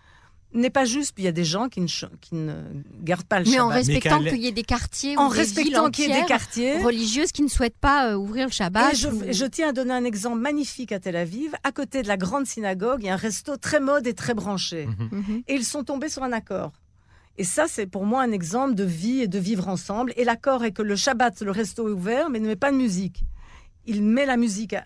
n'est 0.52 0.70
pas 0.70 0.84
juste. 0.84 1.12
Puis 1.14 1.22
il 1.22 1.26
y 1.26 1.28
a 1.28 1.32
des 1.32 1.44
gens 1.44 1.68
qui 1.68 1.80
ne, 1.80 1.86
qui 2.20 2.34
ne 2.34 2.54
gardent 3.02 3.24
pas 3.24 3.38
le 3.38 3.44
Mais 3.44 3.52
Shabbat. 3.52 3.66
en 3.66 3.68
respectant 3.68 4.22
qu'il 4.22 4.38
y 4.38 4.46
ait 4.46 4.52
des 4.52 4.62
quartiers, 4.62 5.16
en 5.16 5.28
respectant 5.28 5.90
qu'il 5.90 6.08
y 6.08 6.10
ait 6.12 6.20
des 6.20 6.26
quartiers 6.26 6.78
religieuses 6.82 7.32
qui 7.32 7.42
ne 7.42 7.48
souhaitent 7.48 7.78
pas 7.78 8.10
euh, 8.10 8.16
ouvrir 8.16 8.46
le 8.46 8.52
Shabbat. 8.52 8.92
Et 8.92 8.96
je, 8.96 9.08
je, 9.32 9.44
tiens 9.46 9.70
à 9.70 9.72
donner 9.72 9.92
un 9.92 10.04
exemple 10.04 10.38
magnifique 10.38 10.92
à 10.92 10.98
Tel 10.98 11.16
Aviv. 11.16 11.54
À 11.64 11.72
côté 11.72 12.02
de 12.02 12.08
la 12.08 12.16
grande 12.16 12.46
synagogue, 12.46 13.00
il 13.02 13.06
y 13.06 13.10
a 13.10 13.14
un 13.14 13.16
resto 13.16 13.56
très 13.56 13.80
mode 13.80 14.06
et 14.06 14.14
très 14.14 14.34
branché. 14.34 14.86
Mhm. 14.86 15.42
Et 15.46 15.54
ils 15.54 15.64
sont 15.64 15.84
tombés 15.84 16.08
sur 16.08 16.22
un 16.22 16.32
accord. 16.32 16.72
Et 17.38 17.44
ça, 17.44 17.66
c'est 17.68 17.86
pour 17.86 18.04
moi 18.04 18.22
un 18.22 18.32
exemple 18.32 18.74
de 18.74 18.84
vie 18.84 19.20
et 19.20 19.28
de 19.28 19.38
vivre 19.38 19.68
ensemble. 19.68 20.12
Et 20.16 20.24
l'accord 20.24 20.64
est 20.64 20.72
que 20.72 20.82
le 20.82 20.96
Shabbat, 20.96 21.40
le 21.40 21.50
resto 21.50 21.88
est 21.88 21.92
ouvert, 21.92 22.28
mais 22.28 22.38
ne 22.38 22.46
met 22.46 22.56
pas 22.56 22.70
de 22.70 22.76
musique. 22.76 23.24
Il 23.86 24.02
met 24.02 24.26
la 24.26 24.36
musique, 24.36 24.74
à... 24.74 24.84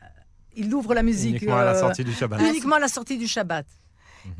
il 0.55 0.73
ouvre 0.73 0.95
la 0.95 1.03
musique 1.03 1.43
uniquement 1.43 1.57
à 1.57 1.65
la 1.65 1.75
sortie 1.75 2.05
du 2.05 2.13
Shabbat. 2.13 2.41
Uniquement 2.41 2.77
à 2.77 2.81
la 2.81 2.89
sortie 2.89 3.19
du 3.19 3.27
Shabbat. 3.27 3.67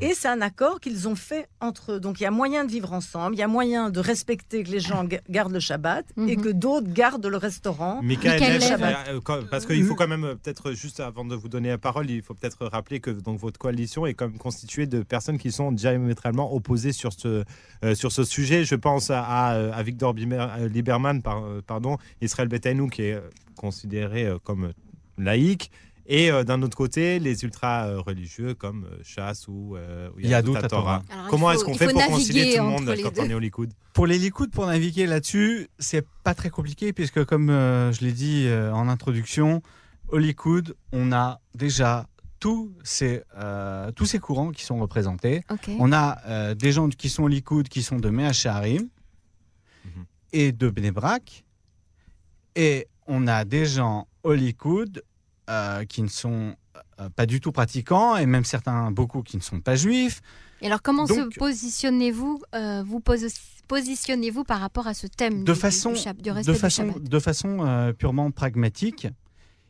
Et 0.01 0.13
c'est 0.13 0.27
un 0.27 0.41
accord 0.41 0.79
qu'ils 0.79 1.07
ont 1.07 1.15
fait 1.15 1.47
entre 1.59 1.93
eux. 1.93 1.99
Donc 1.99 2.19
il 2.19 2.23
y 2.23 2.25
a 2.25 2.31
moyen 2.31 2.65
de 2.65 2.71
vivre 2.71 2.93
ensemble, 2.93 3.35
il 3.35 3.39
y 3.39 3.43
a 3.43 3.47
moyen 3.47 3.89
de 3.89 3.99
respecter 3.99 4.63
que 4.63 4.71
les 4.71 4.79
gens 4.79 5.05
gardent 5.29 5.53
le 5.53 5.59
Shabbat 5.59 6.05
et 6.27 6.35
que 6.35 6.49
d'autres 6.49 6.91
gardent 6.91 7.25
le 7.25 7.37
restaurant. 7.37 8.01
Michael, 8.01 8.59
euh, 8.61 9.41
parce 9.49 9.65
qu'il 9.65 9.83
faut 9.85 9.95
quand 9.95 10.07
même 10.07 10.23
euh, 10.23 10.35
peut-être 10.35 10.71
juste 10.73 10.99
avant 10.99 11.25
de 11.25 11.35
vous 11.35 11.49
donner 11.49 11.69
la 11.69 11.77
parole, 11.77 12.09
il 12.09 12.21
faut 12.21 12.33
peut-être 12.33 12.65
rappeler 12.65 12.99
que 12.99 13.11
donc 13.11 13.39
votre 13.39 13.59
coalition 13.59 14.05
est 14.05 14.13
comme 14.13 14.37
constituée 14.37 14.87
de 14.87 15.01
personnes 15.03 15.37
qui 15.37 15.51
sont 15.51 15.71
diamétralement 15.71 16.53
opposées 16.53 16.91
sur 16.91 17.13
ce 17.13 17.43
euh, 17.83 17.95
sur 17.95 18.11
ce 18.11 18.23
sujet. 18.23 18.65
Je 18.65 18.75
pense 18.75 19.09
à, 19.09 19.23
à, 19.23 19.83
Victor 19.83 20.13
Lieberman, 20.13 21.21
par, 21.21 21.43
pardon, 21.67 21.97
Israël 22.21 22.47
Betainou 22.47 22.87
qui 22.87 23.03
est 23.03 23.21
considéré 23.55 24.27
comme 24.43 24.73
laïque 25.17 25.71
et 26.07 26.31
euh, 26.31 26.43
d'un 26.43 26.61
autre 26.61 26.77
côté, 26.77 27.19
les 27.19 27.43
ultra-religieux 27.43 28.53
comme 28.53 28.85
euh, 28.85 28.97
Chasse 29.03 29.47
ou 29.47 29.75
euh, 29.75 30.09
Yadout 30.19 30.55
Torah. 30.67 31.01
Comment 31.29 31.51
est-ce 31.51 31.63
qu'on 31.63 31.73
fait 31.73 31.91
pour 31.91 32.05
concilier 32.05 32.55
tout 32.55 32.63
le 32.63 32.69
monde 32.69 32.95
quand 33.01 33.19
on 33.19 33.29
est 33.29 33.33
au 33.33 33.39
Likoud? 33.39 33.73
Pour 33.93 34.05
les 34.05 34.19
Likoud, 34.19 34.51
pour 34.51 34.67
naviguer 34.67 35.07
là-dessus, 35.07 35.67
c'est 35.79 36.05
pas 36.23 36.35
très 36.35 36.49
compliqué 36.49 36.93
puisque, 36.93 37.23
comme 37.25 37.47
je 37.47 38.05
l'ai 38.05 38.11
dit 38.11 38.47
en 38.73 38.87
introduction, 38.87 39.61
au 40.09 40.17
Likoud, 40.17 40.75
on 40.91 41.11
a 41.11 41.39
déjà 41.55 42.07
tous 42.39 42.71
ces, 42.83 43.23
tous 43.95 44.05
ces 44.05 44.19
courants 44.19 44.51
qui 44.51 44.63
sont 44.63 44.77
représentés. 44.77 45.41
On 45.79 45.91
a 45.93 46.53
des 46.55 46.71
gens 46.71 46.89
qui 46.89 47.09
sont 47.09 47.23
au 47.23 47.27
Likoud, 47.27 47.69
qui 47.69 47.81
sont 47.81 47.97
de 47.97 48.09
Meacharim 48.09 48.89
mhm. 49.85 50.05
et 50.33 50.51
de 50.51 50.69
Bnebrak. 50.69 51.45
Et 52.55 52.87
on 53.07 53.27
a 53.27 53.45
des 53.45 53.65
gens 53.65 54.07
au 54.23 54.33
Likoud 54.33 55.01
euh, 55.49 55.85
qui 55.85 56.01
ne 56.01 56.07
sont 56.07 56.55
euh, 56.99 57.09
pas 57.09 57.27
du 57.27 57.39
tout 57.39 57.51
pratiquants, 57.51 58.17
et 58.17 58.25
même 58.25 58.45
certains, 58.45 58.89
beaucoup, 58.89 59.21
qui 59.21 59.37
ne 59.37 59.43
sont 59.43 59.59
pas 59.59 59.75
juifs. 59.75 60.21
Et 60.61 60.65
alors, 60.65 60.81
comment 60.81 61.05
se 61.05 61.37
positionnez-vous 61.37 62.41
euh, 62.55 62.83
vous 62.83 62.99
positionnez-vous 63.67 64.43
par 64.43 64.59
rapport 64.59 64.87
à 64.87 64.95
ce 64.95 65.05
thème 65.05 65.43
de 65.43 65.53
façon, 65.53 65.93
du, 65.93 66.31
de 66.43 66.53
façon, 66.53 66.95
de 66.99 67.19
façon 67.19 67.93
purement 67.97 68.31
pragmatique 68.31 69.07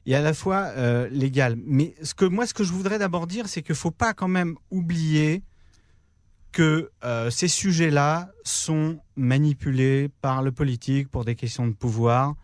et 0.06 0.16
à 0.16 0.22
la 0.22 0.34
fois 0.34 0.74
légale. 1.10 1.58
Mais 1.66 1.96
ce 2.04 2.14
que 2.14 2.26
moi, 2.26 2.46
ce 2.46 2.54
que 2.54 2.64
je 2.64 2.72
voudrais 2.72 3.00
d'abord 3.00 3.28
dire, 3.28 3.48
c'est 3.48 3.62
qu'il 3.62 3.74
ne 3.74 3.78
faut 3.78 3.92
pas 3.92 4.14
quand 4.14 4.28
même 4.28 4.56
oublier 4.72 5.44
que 6.52 6.92
ces 7.30 7.48
sujets-là 7.48 8.30
sont 8.44 9.00
manipulés 9.16 10.10
par 10.22 10.42
le 10.42 10.52
politique 10.52 11.10
pour 11.10 11.26
des 11.26 11.36
questions 11.36 11.68
de 11.68 11.74
pouvoir 11.74 12.36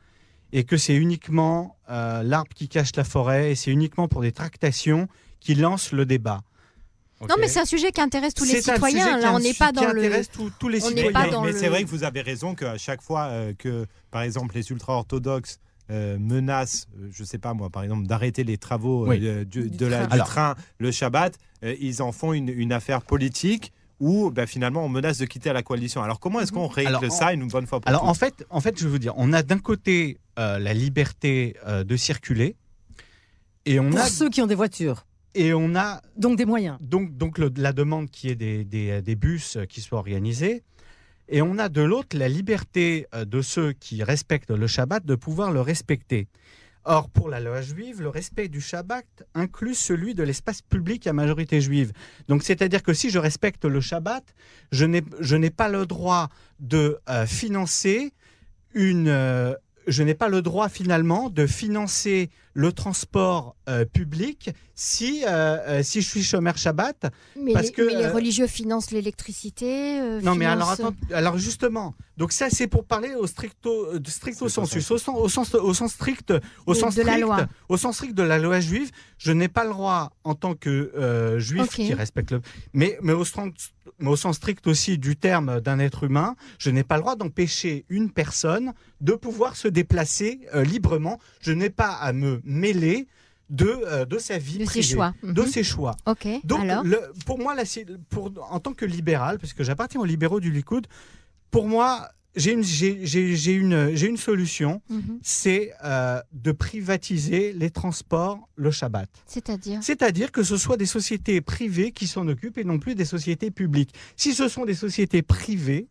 et 0.54 0.64
que 0.64 0.78
c'est 0.78 0.96
uniquement 0.96 1.78
euh, 1.90 2.24
l'arbre 2.24 2.54
qui 2.54 2.68
cache 2.68 2.96
la 2.96 3.04
forêt 3.04 3.52
et 3.52 3.56
c'est 3.56 3.72
uniquement 3.72 4.08
pour 4.08 4.22
des 4.22 4.32
tractations 4.32 5.08
qui 5.40 5.56
lancent 5.56 5.92
le 5.92 6.06
débat. 6.06 6.42
Non, 7.30 7.36
mais 7.40 7.48
c'est 7.48 7.60
un 7.60 7.66
sujet 7.66 7.92
qui 7.92 8.02
intéresse 8.02 8.34
tous 8.34 8.46
les 8.46 8.62
citoyens. 8.62 9.20
Là, 9.20 9.34
on 9.34 9.40
n'est 9.40 9.54
pas 9.54 9.72
dans 9.72 9.92
le. 9.94 10.10
tous 10.58 10.70
les 10.70 10.80
citoyens. 10.80 11.44
mais 11.44 11.54
c'est 11.54 11.70
vrai 11.70 11.84
que 11.84 11.90
vous 11.90 12.04
avez 12.04 12.22
raison 12.22 12.56
qu'à 12.56 12.80
chaque 12.80 13.02
fois 13.02 13.26
euh, 13.26 13.54
que, 13.58 13.86
par 14.10 14.24
exemple, 14.24 14.56
les 14.56 14.72
ultra-orthodoxes 14.72 15.60
euh, 15.92 16.18
menacent, 16.20 16.88
je 17.12 17.22
ne 17.22 17.28
sais 17.28 17.38
pas 17.38 17.54
moi, 17.54 17.70
par 17.70 17.84
exemple, 17.84 18.08
d'arrêter 18.08 18.44
les 18.44 18.58
travaux 18.58 19.14
du, 19.14 19.46
de 19.46 19.86
la, 19.86 20.08
train 20.08 20.56
le 20.80 20.92
Shabbat, 20.92 21.38
ils 21.62 22.02
en 22.02 22.12
font 22.12 22.34
une, 22.34 22.50
une 22.50 22.74
affaire 22.74 23.04
politique 23.04 23.72
où 24.02 24.32
ben, 24.32 24.46
finalement 24.46 24.84
on 24.84 24.90
menace 24.90 25.20
de 25.20 25.26
quitter 25.26 25.54
la 25.54 25.64
coalition. 25.64 26.02
Alors 26.02 26.20
comment 26.20 26.42
est-ce 26.42 26.52
qu'on 26.52 26.68
règle 26.68 27.10
ça 27.10 27.32
une 27.32 27.48
bonne 27.48 27.68
fois 27.68 27.80
pour 27.80 27.88
Alors 27.88 28.04
en 28.04 28.14
fait, 28.14 28.46
en 28.50 28.60
fait, 28.60 28.78
je 28.78 28.88
veux 28.88 29.00
dire, 29.00 29.14
on 29.16 29.32
a 29.32 29.44
d'un 29.44 29.60
côté 29.60 30.18
euh, 30.38 30.60
la 30.60 30.74
liberté 30.74 31.56
euh, 31.68 31.86
de 31.86 31.96
circuler 31.96 32.56
et 33.66 33.80
on 33.80 33.92
pour 33.92 34.00
a 34.00 34.08
ceux 34.08 34.30
qui 34.30 34.42
ont 34.42 34.48
des 34.48 34.56
voitures. 34.56 35.06
Et 35.34 35.54
on 35.54 35.76
a 35.76 36.02
donc 36.18 36.38
des 36.38 36.46
moyens. 36.46 36.78
Donc, 36.82 37.16
donc 37.16 37.38
la 37.38 37.72
demande 37.72 38.10
qui 38.10 38.28
est 38.28 38.36
des, 38.36 38.66
des, 38.66 39.02
des, 39.02 39.16
bus 39.16 39.58
qui 39.70 39.80
soient 39.80 40.00
organisés. 40.00 40.64
Et 41.30 41.42
on 41.42 41.58
a 41.58 41.70
de 41.70 41.82
l'autre 41.82 42.18
la 42.18 42.28
liberté 42.28 43.08
euh, 43.16 43.24
de 43.24 43.42
ceux 43.42 43.72
qui 43.72 44.04
respectent 44.04 44.52
le 44.52 44.68
Shabbat 44.68 45.06
de 45.06 45.16
pouvoir 45.16 45.52
le 45.52 45.62
respecter. 45.62 46.28
Or, 46.84 47.10
pour 47.10 47.30
la 47.30 47.40
loi 47.40 47.62
juive, 47.62 48.02
le 48.02 48.10
respect 48.10 48.48
du 48.48 48.60
Shabbat 48.60 49.06
inclut 49.36 49.76
celui 49.76 50.16
de 50.16 50.24
l'espace 50.24 50.62
public 50.62 51.06
à 51.06 51.14
majorité 51.14 51.62
juive. 51.62 51.92
Donc, 52.28 52.44
c'est-à-dire 52.44 52.82
que 52.82 52.94
si 52.94 53.10
je 53.12 53.20
respecte 53.20 53.66
le 53.66 53.82
Shabbat, 53.82 54.24
je 54.72 54.86
n'ai 55.36 55.50
pas 55.52 55.70
le 55.70 55.86
droit 55.86 56.30
de 56.60 56.98
euh, 57.08 57.26
financer 57.28 58.14
une, 58.74 59.08
euh, 59.08 59.54
je 59.88 60.04
n'ai 60.04 60.14
pas 60.14 60.30
le 60.30 60.42
droit 60.42 60.70
finalement 60.70 61.30
de 61.30 61.46
financer 61.46 62.30
le 62.54 62.72
transport 62.72 63.56
euh, 63.70 63.86
public 63.86 64.52
si, 64.76 65.24
euh, 65.26 65.84
si 65.84 66.02
je 66.02 66.08
suis 66.08 66.24
chômeur 66.24 66.58
Shabbat. 66.58 67.12
Mais, 67.40 67.54
parce 67.54 67.68
les, 67.68 67.72
que, 67.72 67.82
les 67.82 68.08
religieux 68.08 68.48
financent 68.48 68.92
l'électricité. 68.92 70.00
non, 70.22 70.36
mais 70.36 70.46
alors, 70.46 70.76
alors 71.14 71.38
justement, 71.38 71.96
donc 72.22 72.34
ça 72.34 72.52
c'est 72.52 72.68
pour 72.68 72.86
parler 72.86 73.16
au 73.16 73.26
stricto, 73.26 73.88
stricto 74.06 74.48
sensus, 74.48 74.92
au 74.92 75.00
sens, 75.00 75.18
au 75.18 75.28
sens, 75.28 75.56
au 75.56 75.74
sens 75.74 75.92
strict, 75.94 76.32
au 76.68 76.76
sens 76.76 76.94
de 76.94 77.02
strict, 77.02 77.08
la 77.08 77.18
loi. 77.18 77.48
au 77.68 77.78
sens 77.78 77.96
strict 77.96 78.14
de 78.14 78.22
la 78.22 78.38
loi 78.38 78.60
juive, 78.60 78.92
je 79.18 79.32
n'ai 79.32 79.48
pas 79.48 79.64
le 79.64 79.72
droit 79.72 80.12
en 80.24 80.36
tant 80.36 80.54
que 80.54 81.36
juif 81.40 81.70
qui 81.70 81.96
respecte 81.96 82.32
le, 82.32 82.42
mais 82.74 83.00
mais 83.02 83.14
au, 83.14 83.24
mais 83.98 84.10
au 84.10 84.16
sens 84.16 84.36
strict 84.36 84.68
aussi 84.68 85.00
du 85.00 85.16
terme 85.16 85.62
d'un 85.62 85.80
être 85.80 86.04
humain, 86.04 86.36
je 86.60 86.70
n'ai 86.70 86.84
pas 86.84 86.98
le 86.98 87.02
droit 87.02 87.16
d'empêcher 87.16 87.86
une 87.90 88.12
personne 88.12 88.74
de 89.02 89.14
pouvoir 89.14 89.56
se 89.56 89.68
déplacer 89.68 90.42
librement. 90.54 91.20
Je 91.42 91.54
n'ai 91.54 91.72
pas 91.72 91.92
à 91.94 92.14
me 92.14 92.40
mêler 92.44 93.08
de, 93.52 93.68
euh, 93.68 94.06
de 94.06 94.18
sa 94.18 94.38
vie 94.38 94.58
de 94.60 94.66
privée, 94.66 94.82
ses 94.82 94.94
choix. 94.94 95.14
de 95.24 95.42
mhm. 95.42 95.48
ses 95.48 95.64
choix. 95.64 95.96
Donc, 96.44 96.62
Alors 96.62 96.84
pour 97.26 97.38
moi, 97.38 97.56
pour, 98.10 98.32
en 98.50 98.60
tant 98.60 98.74
que 98.74 98.86
libéral, 98.86 99.38
parce 99.40 99.54
que 99.54 99.64
j'appartiens 99.64 100.00
aux 100.00 100.06
libéraux 100.06 100.40
du 100.40 100.52
Likoud, 100.52 100.88
pour 101.52 101.68
moi, 101.68 102.10
j'ai 102.36 102.54
une, 102.54 102.64
j'ai, 102.64 103.54
une, 103.54 103.96
j'ai 103.96 104.08
une 104.08 104.18
solution, 104.18 104.82
mhm. 104.90 105.20
c'est 105.22 105.74
euh, 105.84 106.22
de 106.32 106.52
privatiser 106.52 107.52
les 107.54 107.70
transports 107.70 108.48
le 108.56 108.72
Shabbat. 108.72 109.10
C'est-à-dire 109.26 109.84
C'est-à-dire 109.84 110.32
que 110.32 110.44
ce 110.44 110.58
soit 110.58 110.78
des 110.78 110.86
sociétés 110.86 111.42
privées 111.42 111.92
qui 111.92 112.08
s'en 112.08 112.28
occupent 112.28 112.58
et 112.58 112.64
non 112.64 112.80
plus 112.80 112.96
des 112.96 113.06
sociétés 113.06 113.52
publiques. 113.52 113.94
Si 114.16 114.34
ce 114.34 114.48
sont 114.48 114.66
des 114.66 114.76
sociétés 114.76 115.22
privées, 115.22 115.88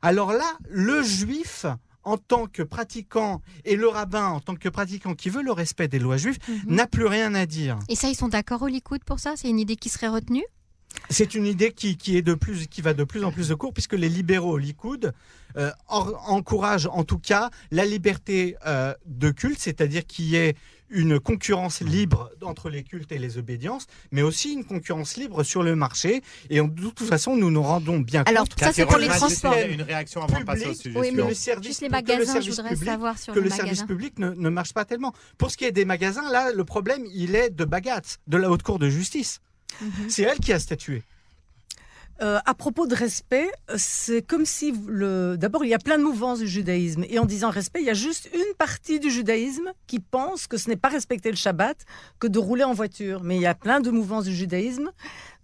alors 0.00 0.32
là, 0.32 0.56
le 0.70 1.02
juif 1.02 1.66
en 2.04 2.16
tant 2.16 2.46
que 2.46 2.62
pratiquant 2.62 3.42
et 3.66 3.76
le 3.76 3.88
rabbin 3.88 4.28
en 4.28 4.40
tant 4.40 4.54
que 4.54 4.70
pratiquant 4.70 5.14
qui 5.14 5.28
veut 5.28 5.42
le 5.42 5.52
respect 5.52 5.88
des 5.88 5.98
lois 5.98 6.16
juives 6.16 6.38
mhm. 6.48 6.74
n'a 6.74 6.86
plus 6.86 7.06
rien 7.06 7.34
à 7.34 7.44
dire. 7.44 7.78
Et 7.90 7.96
ça, 7.96 8.08
ils 8.08 8.14
sont 8.14 8.28
d'accord 8.28 8.62
au 8.62 8.68
Likoud 8.68 9.04
pour 9.04 9.18
ça? 9.18 9.34
C'est 9.36 9.50
une 9.50 9.58
idée 9.58 9.76
qui 9.76 9.90
serait 9.90 10.08
retenue? 10.08 10.44
C'est 11.10 11.34
une 11.34 11.46
idée 11.46 11.72
qui, 11.72 11.96
est 12.16 12.22
de 12.22 12.34
plus, 12.34 12.66
qui 12.66 12.82
va 12.82 12.94
de 12.94 13.04
plus 13.04 13.24
en 13.24 13.32
plus 13.32 13.48
de 13.48 13.54
court, 13.54 13.72
puisque 13.72 13.94
les 13.94 14.08
libéraux 14.08 14.52
au 14.52 14.58
Likoud 14.58 15.12
euh, 15.56 15.70
encouragent 15.88 16.88
en 16.92 17.04
tout 17.04 17.18
cas 17.18 17.50
la 17.70 17.84
liberté 17.84 18.56
euh, 18.66 18.94
de 19.06 19.30
culte, 19.30 19.58
c'est-à-dire 19.58 20.06
qu'il 20.06 20.26
y 20.26 20.36
ait 20.36 20.54
une 20.90 21.20
concurrence 21.20 21.80
libre 21.80 22.30
entre 22.42 22.70
les 22.70 22.82
cultes 22.82 23.12
et 23.12 23.18
les 23.18 23.38
obédiences, 23.38 23.86
mais 24.10 24.22
aussi 24.22 24.52
une 24.52 24.64
concurrence 24.64 25.16
libre 25.16 25.42
sur 25.42 25.62
le 25.62 25.76
marché. 25.76 26.22
Et 26.50 26.60
de 26.60 26.90
toute 26.90 27.00
façon, 27.06 27.36
nous 27.36 27.50
nous 27.50 27.62
rendons 27.62 27.98
bien 27.98 28.22
Alors, 28.26 28.48
compte. 28.48 28.58
ça, 28.58 28.72
c'est 28.72 28.86
pour 28.86 28.98
les 28.98 29.08
transports. 29.08 29.54
Une 29.68 29.82
réaction 29.82 30.22
avant 30.22 30.40
de 30.40 30.44
passer 30.44 30.66
au 30.66 30.74
sujet. 30.74 30.98
Oui, 30.98 31.10
mais 31.12 31.26
le 31.28 31.34
service, 31.34 31.80
les 31.80 31.88
magasins, 31.88 32.40
je 32.40 32.50
voudrais 32.50 32.76
savoir 32.76 33.18
sur 33.18 33.34
que 33.34 33.40
le 33.40 33.50
service 33.50 33.82
public 33.82 34.18
ne, 34.18 34.30
ne, 34.30 34.48
marche 34.48 34.72
pas 34.72 34.84
tellement. 34.84 35.12
Pour 35.36 35.50
ce 35.50 35.56
qui 35.56 35.64
est 35.64 35.72
des 35.72 35.84
magasins, 35.84 36.30
là, 36.30 36.52
le 36.52 36.64
problème, 36.64 37.04
il 37.12 37.34
est 37.34 37.50
de 37.50 37.64
Bagat, 37.64 38.02
de 38.26 38.36
la 38.36 38.50
haute 38.50 38.62
cour 38.62 38.78
de 38.78 38.88
justice. 38.88 39.40
Mhm. 39.80 40.08
C'est 40.08 40.22
elle 40.22 40.38
qui 40.38 40.52
a 40.52 40.58
statué. 40.58 41.02
euh, 42.20 42.40
à 42.46 42.54
propos 42.54 42.88
de 42.88 42.96
respect, 42.96 43.48
c'est 43.76 44.22
comme 44.22 44.44
si 44.44 44.72
le. 44.88 45.36
D'abord, 45.36 45.64
il 45.64 45.68
y 45.68 45.74
a 45.74 45.78
plein 45.78 45.98
de 45.98 46.02
mouvances 46.02 46.40
du 46.40 46.48
judaïsme, 46.48 47.04
et 47.08 47.20
en 47.20 47.24
disant 47.26 47.48
respect, 47.48 47.80
il 47.80 47.86
y 47.86 47.90
a 47.90 47.94
juste 47.94 48.28
une 48.34 48.54
partie 48.58 48.98
du 48.98 49.08
judaïsme 49.08 49.70
qui 49.86 50.00
pense 50.00 50.48
que 50.48 50.56
ce 50.56 50.68
n'est 50.68 50.76
pas 50.76 50.88
respecter 50.88 51.30
le 51.30 51.36
Shabbat 51.36 51.76
que 52.18 52.26
de 52.26 52.40
rouler 52.40 52.64
en 52.64 52.74
voiture. 52.74 53.22
Mais 53.22 53.36
il 53.36 53.42
y 53.42 53.46
a 53.46 53.54
plein 53.54 53.78
de 53.80 53.92
mouvances 53.92 54.24
du 54.24 54.34
judaïsme, 54.34 54.90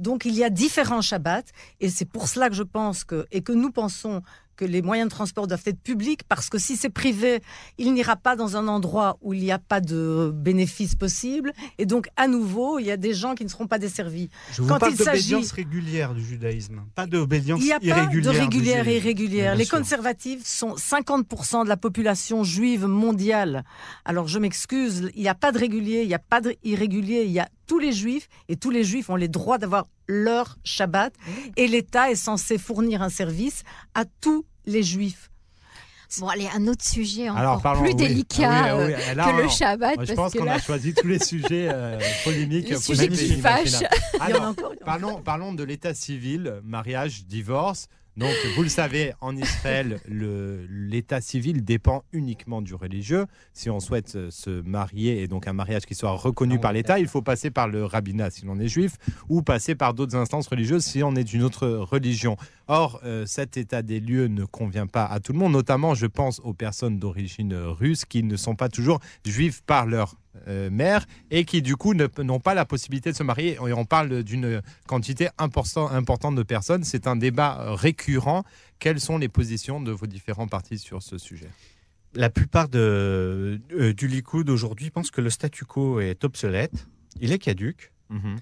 donc 0.01 0.25
il 0.25 0.35
y 0.35 0.43
a 0.43 0.51
différents 0.51 1.01
Shabbats, 1.01 1.45
et 1.81 1.89
c'est 1.89 2.07
pour 2.07 2.27
cela 2.27 2.49
que 2.49 2.57
je 2.57 2.65
pense 2.65 3.05
que 3.05 3.25
et 3.31 3.43
que 3.43 3.53
nous 3.53 3.71
pensons 3.71 4.21
que 4.57 4.65
les 4.65 4.83
moyens 4.83 5.09
de 5.09 5.15
transport 5.15 5.47
doivent 5.47 5.63
être 5.67 5.81
publics 5.81 6.23
parce 6.29 6.49
que 6.49 6.59
si 6.59 6.77
c'est 6.77 6.91
privé, 6.91 7.41
il 7.79 7.93
n'ira 7.93 8.17
pas 8.17 8.37
dans 8.37 8.57
un 8.57 8.69
endroit 8.69 9.19
où 9.23 9.35
il 9.35 9.41
n'y 9.41 9.53
a 9.53 9.59
pas 9.59 9.81
de 9.81 10.33
bénéfices 10.35 10.95
possibles. 10.95 11.53
Et 11.79 11.87
donc, 11.87 12.09
à 12.17 12.29
nouveau, 12.29 12.79
il 12.79 12.87
y 12.87 12.91
a 12.91 12.97
des 12.97 13.15
gens 13.15 13.35
qui 13.35 13.45
ne 13.45 13.49
seront 13.49 13.67
pas 13.67 13.79
desservis. 13.79 14.31
Je 14.53 14.63
vous 14.63 14.69
Quand 14.69 14.79
parle 14.79 14.97
d'obédience 14.97 15.53
régulière 15.53 16.15
du 16.15 16.25
judaïsme, 16.25 16.83
pas 16.95 17.07
d'obédience 17.07 17.63
irrégulière. 17.65 17.79
Il 17.83 17.87
n'y 17.87 17.93
a 17.93 18.05
pas 18.05 18.33
de 18.33 18.39
régulière 18.39 18.89
et 18.89 18.97
irrégulière. 18.97 19.55
Les 19.57 19.67
conservatifs 19.67 20.47
sont 20.47 20.75
50% 20.75 21.65
de 21.65 21.69
la 21.69 21.77
population 21.77 22.45
juive 22.45 22.87
mondiale. 22.87 23.65
Alors, 24.05 24.29
je 24.29 24.39
m'excuse, 24.39 25.11
il 25.15 25.23
n'y 25.23 25.29
a 25.29 25.35
pas 25.35 25.53
de 25.53 25.59
régulier, 25.59 26.03
il 26.03 26.09
n'y 26.09 26.15
a 26.15 26.19
pas 26.19 26.41
d'irrégulier, 26.41 27.25
il 27.25 27.33
y 27.33 27.41
a 27.41 27.49
tous 27.67 27.79
les 27.79 27.93
juifs 27.93 28.29
et 28.49 28.57
tous 28.57 28.71
les 28.71 28.85
juifs 28.85 29.11
ont 29.11 29.17
les 29.17 29.29
droits 29.29 29.59
d'avoir 29.59 29.87
leur 30.07 30.59
Shabbat 30.65 31.13
et 31.57 31.67
l'État 31.67 32.11
est 32.11 32.17
censé 32.17 32.59
fournir 32.59 33.03
un 33.03 33.09
service 33.09 33.63
à 33.95 34.05
tous 34.21 34.45
les 34.67 34.83
juifs. 34.83 35.31
Bon, 36.21 36.29
allez, 36.29 36.49
un 36.55 36.69
autre 36.69 36.85
sujet 36.85 37.29
encore 37.29 37.81
plus 37.81 37.95
délicat 37.95 38.77
que 38.77 39.43
le 39.43 39.49
Shabbat. 39.49 40.07
je 40.07 40.13
pense 40.15 40.33
qu'on 40.33 40.47
a 40.47 40.61
choisi 40.61 40.95
tous 40.95 41.09
les 41.09 41.19
sujets 41.19 41.69
euh, 41.71 41.99
polémiques. 42.25 42.69
Les 42.69 42.77
sujets 42.77 43.09
qui 43.09 43.41
fâchent. 43.41 43.83
parlons, 44.85 45.21
parlons 45.23 45.53
de 45.53 45.65
l'état 45.65 45.95
civil, 45.95 46.61
mariage, 46.63 47.25
divorce. 47.27 47.89
Donc, 48.17 48.31
vous 48.55 48.63
le 48.63 48.69
savez, 48.69 49.13
en 49.21 49.37
Israël, 49.37 49.99
l'état 50.09 51.21
civil 51.21 51.65
dépend 51.65 52.05
uniquement 52.13 52.63
du 52.63 52.75
religieux. 52.75 53.27
Si 53.53 53.71
on 53.71 53.81
souhaite 53.81 54.15
euh, 54.15 54.31
se 54.31 54.63
marier 54.63 55.23
et 55.23 55.27
donc 55.27 55.49
un 55.49 55.53
mariage 55.53 55.85
qui 55.85 55.97
soit 55.97 56.13
reconnu 56.13 56.61
par 56.61 56.73
l'État, 56.73 57.01
il 57.01 57.09
faut 57.09 57.23
passer 57.23 57.51
par 57.51 57.67
le 57.67 57.85
rabbinat 57.85 58.31
si 58.31 58.45
l'on 58.45 58.61
est 58.61 58.69
juif 58.69 58.99
ou 59.29 59.43
passer 59.43 59.75
par 59.75 59.95
d'autres 59.95 60.15
instances 60.15 60.47
religieuses 60.47 60.85
si 60.85 61.03
on 61.03 61.17
est 61.17 61.25
d'une 61.25 61.43
autre 61.43 61.67
religion. 61.67 62.37
Or, 62.69 63.01
euh, 63.05 63.27
cet 63.27 63.57
état 63.57 63.83
des 63.83 63.99
lieux 63.99 64.29
ne 64.29 64.45
convient 64.45 64.87
pas 64.87 65.07
à 65.07 65.19
tout 65.19 65.33
le 65.33 65.41
monde, 65.41 65.53
notamment 65.53 65.95
je 65.95 66.07
pense 66.07 66.41
aux 66.45 66.55
personnes 66.55 67.01
d'origine 67.01 67.55
russe 67.55 68.05
qui 68.05 68.23
ne 68.23 68.37
sont 68.37 68.55
pas 68.55 68.69
toujours 68.69 69.01
juives 69.25 69.63
par 69.65 69.87
leur 69.87 70.15
euh, 70.49 70.69
mère 70.69 71.07
et 71.31 71.45
qui 71.45 71.63
du 71.63 71.77
coup 71.77 71.95
n'ont 71.95 72.41
pas 72.41 72.55
la 72.55 72.65
possibilité 72.65 73.13
de 73.13 73.17
se 73.17 73.23
marier. 73.23 73.53
Et 73.55 73.73
on 73.73 73.85
parle 73.85 74.23
d'une 74.23 74.63
quantité 74.87 75.29
important, 75.39 75.89
importante 75.89 76.35
de 76.35 76.43
personnes. 76.43 76.85
C'est 76.85 77.07
un 77.07 77.17
débat 77.17 77.61
euh, 77.61 77.75
récurrent. 77.75 78.45
Quelles 78.79 79.01
sont 79.01 79.19
les 79.19 79.29
positions 79.29 79.81
de 79.81 79.93
vos 79.93 80.07
différents 80.07 80.49
partis 80.49 80.79
sur 80.79 81.03
ce 81.03 81.19
sujet? 81.19 81.49
La 82.15 82.31
plupart 82.31 82.69
de, 82.69 83.61
euh, 83.73 83.93
du 83.93 84.07
Likoud 84.09 84.49
aujourd'hui 84.51 84.91
pensent 84.91 85.11
que 85.11 85.21
le 85.21 85.31
statu 85.31 85.65
quo 85.65 86.01
est 86.01 86.25
obsolète, 86.25 86.87
il 87.21 87.33
est 87.33 87.39
caduque. 87.39 87.93
Mhm. 88.11 88.37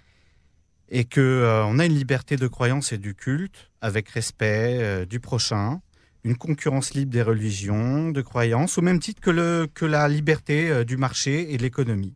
Et 0.95 1.05
qu'on 1.05 1.22
on 1.22 1.78
a 1.78 1.86
une 1.86 1.95
liberté 1.95 2.36
de 2.36 2.47
croyance 2.47 2.93
et 2.93 2.99
du 2.99 3.14
culte 3.14 3.70
avec 3.80 4.11
respect 4.11 5.07
du 5.07 5.20
prochain, 5.20 5.80
une 6.25 6.37
concurrence 6.37 6.95
libre 6.95 7.12
des 7.12 7.23
religions, 7.23 8.11
de 8.11 8.23
croyances, 8.23 8.79
au 8.79 8.83
même 8.83 9.01
titre 9.01 9.20
que, 9.20 9.31
le, 9.31 9.68
que 9.73 9.85
la 9.85 10.09
liberté 10.09 10.70
euh, 10.70 10.85
du 10.85 10.97
marché 10.97 11.53
et 11.53 11.57
de 11.57 11.62
l'économie. 11.62 12.14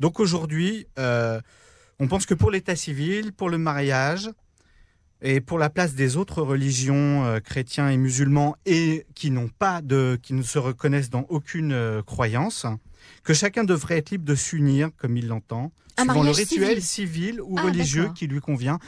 Donc 0.00 0.20
aujourd'hui, 0.20 0.86
euh, 0.98 1.40
on 1.98 2.08
pense 2.08 2.26
que 2.26 2.34
pour 2.34 2.50
l'état 2.50 2.76
civil, 2.76 3.32
pour 3.32 3.48
le 3.48 3.58
mariage 3.58 4.30
et 5.20 5.40
pour 5.40 5.58
la 5.58 5.70
place 5.70 5.94
des 5.94 6.16
autres 6.16 6.42
religions 6.42 7.24
euh, 7.24 7.40
chrétiens 7.40 7.88
et 7.88 7.96
musulmans 7.96 8.56
et 8.66 9.06
qui 9.14 9.30
n'ont 9.30 9.48
pas 9.48 9.82
de, 9.82 10.18
qui 10.22 10.34
ne 10.34 10.42
se 10.42 10.58
reconnaissent 10.58 11.10
dans 11.10 11.26
aucune 11.28 12.02
croyance, 12.06 12.66
que 13.24 13.34
chacun 13.34 13.64
devrait 13.64 13.98
être 13.98 14.10
libre 14.10 14.24
de 14.24 14.34
s'unir 14.34 14.90
comme 14.98 15.16
il 15.16 15.28
l'entend, 15.28 15.72
suivant 15.98 16.22
le 16.22 16.30
rituel 16.30 16.82
civil, 16.82 17.40
ou 17.40 17.56
ah, 17.58 17.62
religieux 17.62 18.10
qui 18.14 18.26
lui 18.26 18.40
convient. 18.40 18.78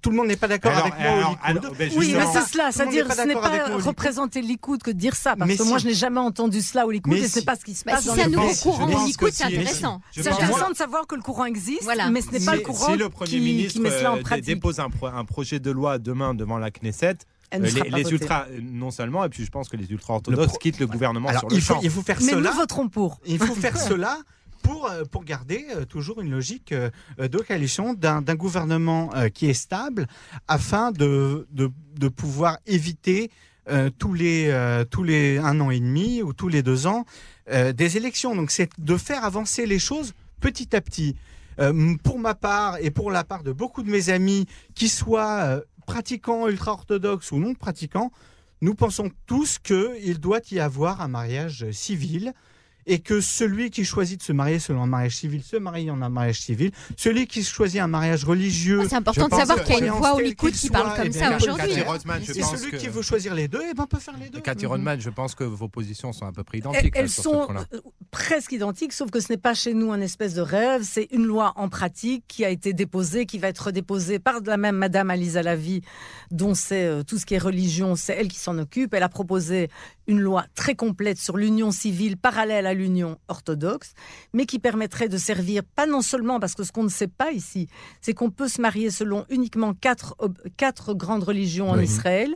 Tout 0.00 0.10
le 0.10 0.16
monde 0.16 0.28
n'est 0.28 0.36
pas 0.36 0.46
d'accord 0.46 0.76
avec 0.76 0.94
moi 0.98 1.36
ben, 1.76 1.90
oui, 1.96 2.14
mais 2.16 2.24
c'est 2.32 2.52
cela. 2.52 2.70
C'est-à-dire, 2.70 3.12
ce 3.12 3.22
n'est 3.22 3.34
pas 3.34 3.76
représenter 3.78 4.40
l'Ikoud 4.40 4.80
que 4.80 4.92
de 4.92 4.96
dire 4.96 5.16
ça. 5.16 5.34
Parce 5.34 5.56
que 5.56 5.62
moi, 5.64 5.78
je 5.78 5.86
n'ai 5.86 5.94
jamais 5.94 6.20
entendu 6.20 6.62
cela 6.62 6.86
au 6.86 6.90
Likoud 6.90 7.16
et 7.16 7.26
ce 7.26 7.40
n'est 7.40 7.44
pas 7.44 7.56
ce 7.56 7.64
qui 7.64 7.74
se 7.74 7.84
passe. 7.84 8.02
Si 8.04 8.10
c'est 8.10 8.22
un 8.22 8.28
nouveau 8.28 8.54
courant 8.62 8.86
au 8.86 9.06
Likoud, 9.06 9.32
c'est 9.32 9.44
intéressant. 9.44 10.00
C'est 10.12 10.28
intéressant 10.28 10.70
de 10.70 10.76
savoir 10.76 11.06
que 11.06 11.14
le 11.14 11.22
courant 11.22 11.46
existe, 11.46 11.88
mais 12.10 12.20
ce 12.20 12.30
n'est 12.30 12.44
pas 12.44 12.56
le 12.56 12.62
courant 12.62 12.96
qui 13.24 13.40
met 13.80 13.90
cela 13.90 14.12
en 14.12 14.18
pratique. 14.18 14.46
dépose 14.46 14.80
un 14.80 15.24
projet 15.24 15.58
de 15.60 15.70
loi 15.70 15.98
demain 15.98 16.34
devant 16.34 16.58
la 16.58 16.70
Knesset, 16.70 17.18
euh, 17.54 17.58
les, 17.58 18.10
ultras, 18.10 18.46
euh, 18.50 18.60
non 18.60 18.90
seulement, 18.90 19.24
et 19.24 19.28
puis 19.28 19.44
je 19.44 19.50
pense 19.50 19.68
que 19.68 19.76
les 19.76 19.90
ultra 19.90 20.14
orthodoxes 20.14 20.58
quittent 20.58 20.80
le 20.80 20.86
gouvernement 20.86 21.30
sur 21.38 21.48
le 21.48 21.54
il 21.54 21.60
faut, 21.60 21.74
champ. 21.74 21.80
Il 21.82 21.90
faut 21.90 22.02
faire 22.02 22.18
Mais 22.20 22.32
cela. 22.32 22.50
nous 22.50 22.56
voterons 22.56 22.88
pour. 22.88 23.20
Il 23.26 23.38
faut 23.38 23.54
faire 23.54 23.76
cela 23.76 24.18
pour, 24.62 24.86
euh, 24.90 25.04
pour 25.04 25.24
garder 25.24 25.64
toujours 25.88 26.20
une 26.20 26.30
logique 26.30 26.74
de 26.74 27.38
coalition 27.38 27.94
d'un 27.94 28.22
gouvernement 28.34 29.10
qui 29.32 29.48
est 29.48 29.54
stable 29.54 30.06
afin 30.48 30.90
de, 30.90 31.46
de, 31.52 31.70
de 31.98 32.08
pouvoir 32.08 32.58
éviter 32.66 33.30
tous, 33.98 34.14
les, 34.14 34.84
tous 34.90 35.04
les 35.04 35.38
un 35.38 35.60
an 35.60 35.70
et 35.70 35.80
demi 35.80 36.22
ou 36.22 36.32
tous 36.32 36.48
les 36.48 36.62
deux 36.62 36.86
ans 36.86 37.04
des 37.48 37.96
élections. 37.96 38.34
Donc 38.34 38.50
c'est 38.50 38.70
de 38.78 38.96
faire 38.96 39.24
avancer 39.24 39.66
les 39.66 39.78
choses 39.78 40.14
petit 40.40 40.74
à 40.74 40.80
petit. 40.80 41.14
pour 42.02 42.18
ma 42.18 42.34
part 42.34 42.78
et 42.80 42.90
pour 42.90 43.12
la 43.12 43.22
part 43.22 43.44
de 43.44 43.52
beaucoup 43.52 43.84
de 43.84 43.90
mes 43.90 44.10
amis 44.10 44.46
qui 44.74 44.88
soient 44.88 45.60
pratiquants 45.86 46.46
ultra-orthodoxes 46.48 47.32
ou 47.32 47.38
non 47.38 47.54
pratiquants, 47.54 48.10
nous 48.60 48.74
pensons 48.74 49.10
tous 49.26 49.58
qu'il 49.58 50.18
doit 50.18 50.40
y 50.50 50.58
avoir 50.58 51.00
un 51.00 51.08
mariage 51.08 51.70
civil 51.70 52.32
et 52.86 53.00
que 53.00 53.20
celui 53.20 53.70
qui 53.70 53.84
choisit 53.84 54.20
de 54.20 54.22
se 54.22 54.32
marier 54.32 54.58
selon 54.58 54.82
un 54.82 54.86
mariage 54.86 55.16
civil 55.16 55.42
se 55.42 55.56
marie 55.56 55.90
en 55.90 56.00
un 56.02 56.08
mariage 56.08 56.40
civil. 56.40 56.70
Celui 56.96 57.26
qui 57.26 57.42
choisit 57.42 57.80
un 57.80 57.88
mariage 57.88 58.24
religieux. 58.24 58.82
c'est 58.88 58.94
important 58.94 59.28
de 59.28 59.34
savoir 59.34 59.62
qu'il 59.64 59.74
y 59.74 59.82
a 59.82 59.86
une 59.86 59.92
voix 59.92 60.14
au 60.14 60.20
Likoud 60.20 60.52
qui 60.52 60.70
parle 60.70 60.96
comme 60.96 61.12
ça 61.12 61.36
aujourd'hui. 61.36 61.72
Et 62.36 62.42
celui 62.42 62.78
qui 62.78 62.88
veut 62.88 63.02
choisir 63.02 63.34
les 63.34 63.48
deux, 63.48 63.62
eh 63.68 63.74
ben, 63.74 63.86
peut 63.86 63.98
faire 63.98 64.16
les 64.18 64.28
deux. 64.28 64.40
Cathy 64.40 64.66
Rodman, 64.66 65.00
je 65.00 65.10
pense 65.10 65.34
que 65.34 65.44
vos 65.44 65.68
positions 65.68 66.12
sont 66.12 66.26
à 66.26 66.32
peu 66.32 66.44
près 66.44 66.58
identiques. 66.58 66.94
Elles, 66.94 67.08
sont 67.08 67.48
euh, 67.50 67.80
presque 68.10 68.52
identiques, 68.52 68.92
sauf 68.92 69.10
que 69.10 69.20
ce 69.20 69.32
n'est 69.32 69.38
pas 69.38 69.54
chez 69.54 69.74
nous 69.74 69.92
un 69.92 70.00
espèce 70.00 70.34
de 70.34 70.40
rêve. 70.40 70.82
C'est 70.84 71.08
une 71.10 71.24
loi 71.24 71.52
en 71.56 71.68
pratique 71.68 72.24
qui 72.28 72.44
a 72.44 72.50
été 72.50 72.72
déposée, 72.72 73.26
qui 73.26 73.38
va 73.38 73.48
être 73.48 73.66
redéposée 73.66 74.18
par 74.18 74.40
la 74.44 74.56
même 74.56 74.76
Madame 74.76 75.10
Alisa 75.10 75.42
Lavie, 75.42 75.82
dont 76.30 76.54
c'est 76.54 76.84
euh, 76.84 77.02
tout 77.02 77.18
ce 77.18 77.26
qui 77.26 77.34
est 77.34 77.38
religion, 77.38 77.96
c'est 77.96 78.14
elle 78.14 78.28
qui 78.28 78.38
s'en 78.38 78.58
occupe. 78.58 78.94
Elle 78.94 79.02
a 79.02 79.08
proposé 79.08 79.70
une 80.06 80.20
loi 80.20 80.44
très 80.54 80.74
complète 80.74 81.18
sur 81.18 81.36
l'union 81.36 81.72
civile 81.72 82.16
parallèle 82.16 82.66
à 82.66 82.74
l'union 82.76 83.18
orthodoxe, 83.28 83.92
mais 84.32 84.46
qui 84.46 84.58
permettrait 84.58 85.08
de 85.08 85.18
servir 85.18 85.62
pas 85.64 85.86
non 85.86 86.02
seulement 86.02 86.38
parce 86.38 86.54
que 86.54 86.64
ce 86.64 86.72
qu'on 86.72 86.84
ne 86.84 86.88
sait 86.88 87.08
pas 87.08 87.32
ici, 87.32 87.68
c'est 88.00 88.14
qu'on 88.14 88.30
peut 88.30 88.48
se 88.48 88.60
marier 88.60 88.90
selon 88.90 89.24
uniquement 89.30 89.74
quatre, 89.74 90.16
quatre 90.56 90.94
grandes 90.94 91.24
religions 91.24 91.70
en 91.70 91.78
Israël, 91.78 92.34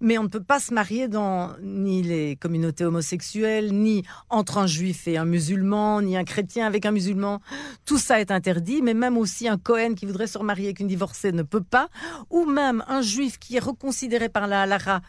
mais 0.00 0.18
on 0.18 0.24
ne 0.24 0.28
peut 0.28 0.42
pas 0.42 0.60
se 0.60 0.74
marier 0.74 1.08
dans 1.08 1.52
ni 1.62 2.02
les 2.02 2.36
communautés 2.36 2.84
homosexuelles, 2.84 3.72
ni 3.72 4.02
entre 4.28 4.58
un 4.58 4.66
juif 4.66 5.08
et 5.08 5.16
un 5.16 5.24
musulman, 5.24 6.02
ni 6.02 6.16
un 6.16 6.24
chrétien 6.24 6.66
avec 6.66 6.86
un 6.86 6.90
musulman. 6.90 7.40
Tout 7.84 7.98
ça 7.98 8.20
est 8.20 8.30
interdit, 8.30 8.82
mais 8.82 8.94
même 8.94 9.16
aussi 9.16 9.48
un 9.48 9.58
Cohen 9.58 9.94
qui 9.94 10.06
voudrait 10.06 10.26
se 10.26 10.38
remarier 10.38 10.66
avec 10.66 10.80
une 10.80 10.88
divorcée 10.88 11.32
ne 11.32 11.42
peut 11.42 11.62
pas, 11.62 11.88
ou 12.30 12.44
même 12.44 12.84
un 12.88 13.02
juif 13.02 13.38
qui 13.38 13.56
est 13.56 13.60
reconsidéré 13.60 14.28
par 14.28 14.46
la 14.46 14.62
halara 14.62 15.00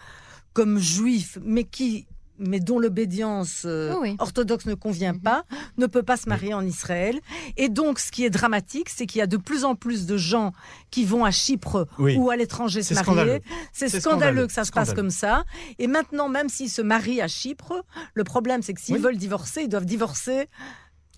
comme 0.53 0.79
juif, 0.79 1.37
mais 1.43 1.65
qui 1.65 2.07
mais 2.39 2.59
dont 2.59 2.79
l'obédience 2.79 3.63
euh, 3.65 3.93
orthodoxe 4.19 4.65
ne 4.65 4.73
convient 4.73 5.13
mhm. 5.13 5.21
pas, 5.21 5.43
ne 5.77 5.85
peut 5.85 6.03
pas 6.03 6.17
se 6.17 6.29
marier 6.29 6.53
en 6.53 6.65
Israël. 6.65 7.19
Et 7.57 7.69
donc, 7.69 7.99
ce 7.99 8.11
qui 8.11 8.25
est 8.25 8.29
dramatique, 8.29 8.89
c'est 8.89 9.05
qu'il 9.05 9.19
y 9.19 9.21
a 9.21 9.27
de 9.27 9.37
plus 9.37 9.65
en 9.65 9.75
plus 9.75 10.05
de 10.05 10.17
gens 10.17 10.53
qui 10.91 11.05
vont 11.05 11.25
à 11.25 11.31
Chypre 11.31 11.87
ou 11.99 12.29
à 12.29 12.35
l'étranger 12.35 12.83
se 12.83 12.93
marier. 12.93 13.41
C'est 13.73 13.89
scandaleux. 13.89 14.47
que 14.47 14.53
ça 14.53 14.63
se 14.63 14.71
passe 14.71 14.93
comme 14.93 15.09
ça. 15.09 15.43
Et 15.79 15.87
maintenant, 15.87 16.29
même 16.29 16.49
s'ils 16.49 16.69
se 16.69 16.81
marient 16.81 17.21
à 17.21 17.27
Chypre, 17.27 17.83
le 18.13 18.23
problème, 18.23 18.61
c'est 18.61 18.73
que 18.73 18.81
s'ils 18.81 18.99
veulent 18.99 19.17
divorcer, 19.17 19.61
ils 19.61 19.69
doivent 19.69 19.85
divorcer 19.85 20.47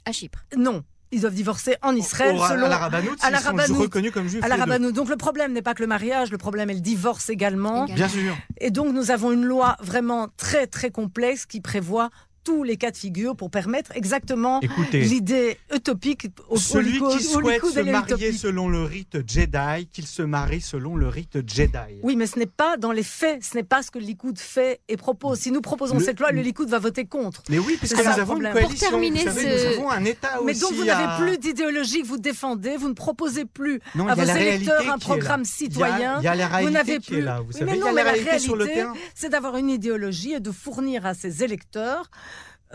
à 0.06 0.12
Chypre. 0.12 0.46
Non, 0.58 0.84
ils 1.12 1.22
doivent 1.22 1.34
divorcer 1.34 1.76
en 1.82 1.96
Israël 1.96 2.38
selon 2.50 2.66
à 2.66 2.70
la 2.70 2.78
Rabbanout, 2.78 3.16
à 3.22 3.32
la 3.32 3.40
sont 3.40 3.76
reconnus 3.76 4.12
comme 4.12 4.28
juifs. 4.28 4.44
À 4.44 4.48
la 4.48 4.80
Donc 4.92 5.10
le 5.10 5.16
problème 5.16 5.54
n'est 5.54 5.62
pas 5.62 5.74
que 5.74 5.82
le 5.82 5.88
mariage, 5.88 6.32
le 6.32 6.38
problème 6.38 6.70
est 6.70 6.76
le 6.76 6.80
divorce 6.82 7.30
également. 7.30 7.86
Bien 7.86 8.08
sûr. 8.08 8.36
Et 8.60 8.72
donc 8.72 8.94
nous 8.94 9.12
avons 9.12 9.32
une 9.32 9.46
loi 9.46 9.76
vraiment 9.82 10.28
très 10.38 10.68
très 10.68 10.92
complexe 10.92 11.46
qui 11.46 11.62
prévoit 11.62 12.10
tous 12.50 12.64
les 12.64 12.78
cas 12.78 12.90
de 12.90 12.98
figure 12.98 13.36
pour 13.36 13.52
permettre 13.52 13.92
exactement 13.96 14.60
l'idée 14.92 15.58
utopique 15.74 16.28
au 16.50 16.58
Celui 16.58 17.00
qui 17.00 17.24
souhaite 17.24 17.64
se 17.64 17.80
marier 17.80 18.32
selon 18.34 18.70
le 18.70 18.84
rite 18.84 19.20
Jedi, 19.28 19.88
qu'il 19.94 20.08
se 20.08 20.24
marie 20.24 20.62
selon 20.62 20.96
le 20.96 21.08
rite 21.08 21.48
Jedi. 21.48 21.78
Oui, 22.02 22.16
mais 22.16 22.26
ce 22.26 22.40
n'est 22.40 22.48
pas 22.48 22.78
dans 22.78 22.92
les 22.92 23.04
faits, 23.04 23.44
ce 23.44 23.56
n'est 23.56 23.64
pas 23.64 23.84
ce 23.84 23.92
que 23.92 24.00
le 24.00 24.06
Likoud 24.06 24.40
fait 24.40 24.82
et 24.88 24.98
propose. 24.98 25.40
Si 25.40 25.52
nous 25.52 25.62
proposons 25.62 26.00
cette 26.00 26.20
loi, 26.20 26.32
le 26.32 26.42
Likoud 26.42 26.70
va 26.70 26.80
voter 26.80 27.06
contre. 27.06 27.44
Mais 27.50 27.60
oui, 27.60 27.78
parce 27.80 27.94
que 27.94 28.02
nous 28.02 28.20
avons 28.20 28.38
une 28.38 28.52
coalition. 28.52 28.68
Pour 28.68 28.90
terminer 28.90 29.20
ce... 29.20 29.28
nous 29.28 29.78
avons 29.78 29.92
un 29.92 30.06
État 30.06 30.40
mais 30.44 30.54
donc 30.56 30.74
vous 30.74 30.86
n'avez 30.86 31.24
plus 31.24 31.38
d'idéologie 31.38 32.02
que 32.02 32.08
vous 32.08 32.18
défendez, 32.18 32.78
vous 32.78 32.90
ne 32.90 32.94
proposez 32.94 33.46
plus 33.46 33.80
à 33.96 34.16
vos 34.16 34.24
électeurs 34.24 34.90
un 34.92 34.98
programme 34.98 35.46
citoyen. 35.46 36.20
Il 36.20 36.24
y 36.24 36.28
a, 36.28 36.36
la 36.36 36.48
réalité 36.48 36.66
vous 36.66 36.74
n'avez 36.74 37.00
plus... 37.00 37.22
là. 37.22 37.42
Vous 37.46 37.52
savez, 37.52 37.66
mais 37.66 37.78
non, 37.78 37.94
mais 37.94 38.04
la 38.04 38.12
réalité, 38.12 38.86
c'est 39.14 39.30
d'avoir 39.30 39.58
une 39.58 39.70
idéologie 39.70 40.34
et 40.34 40.40
de 40.40 40.52
fournir 40.52 41.06
à 41.06 41.14
ses 41.14 41.44
électeurs 41.44 42.10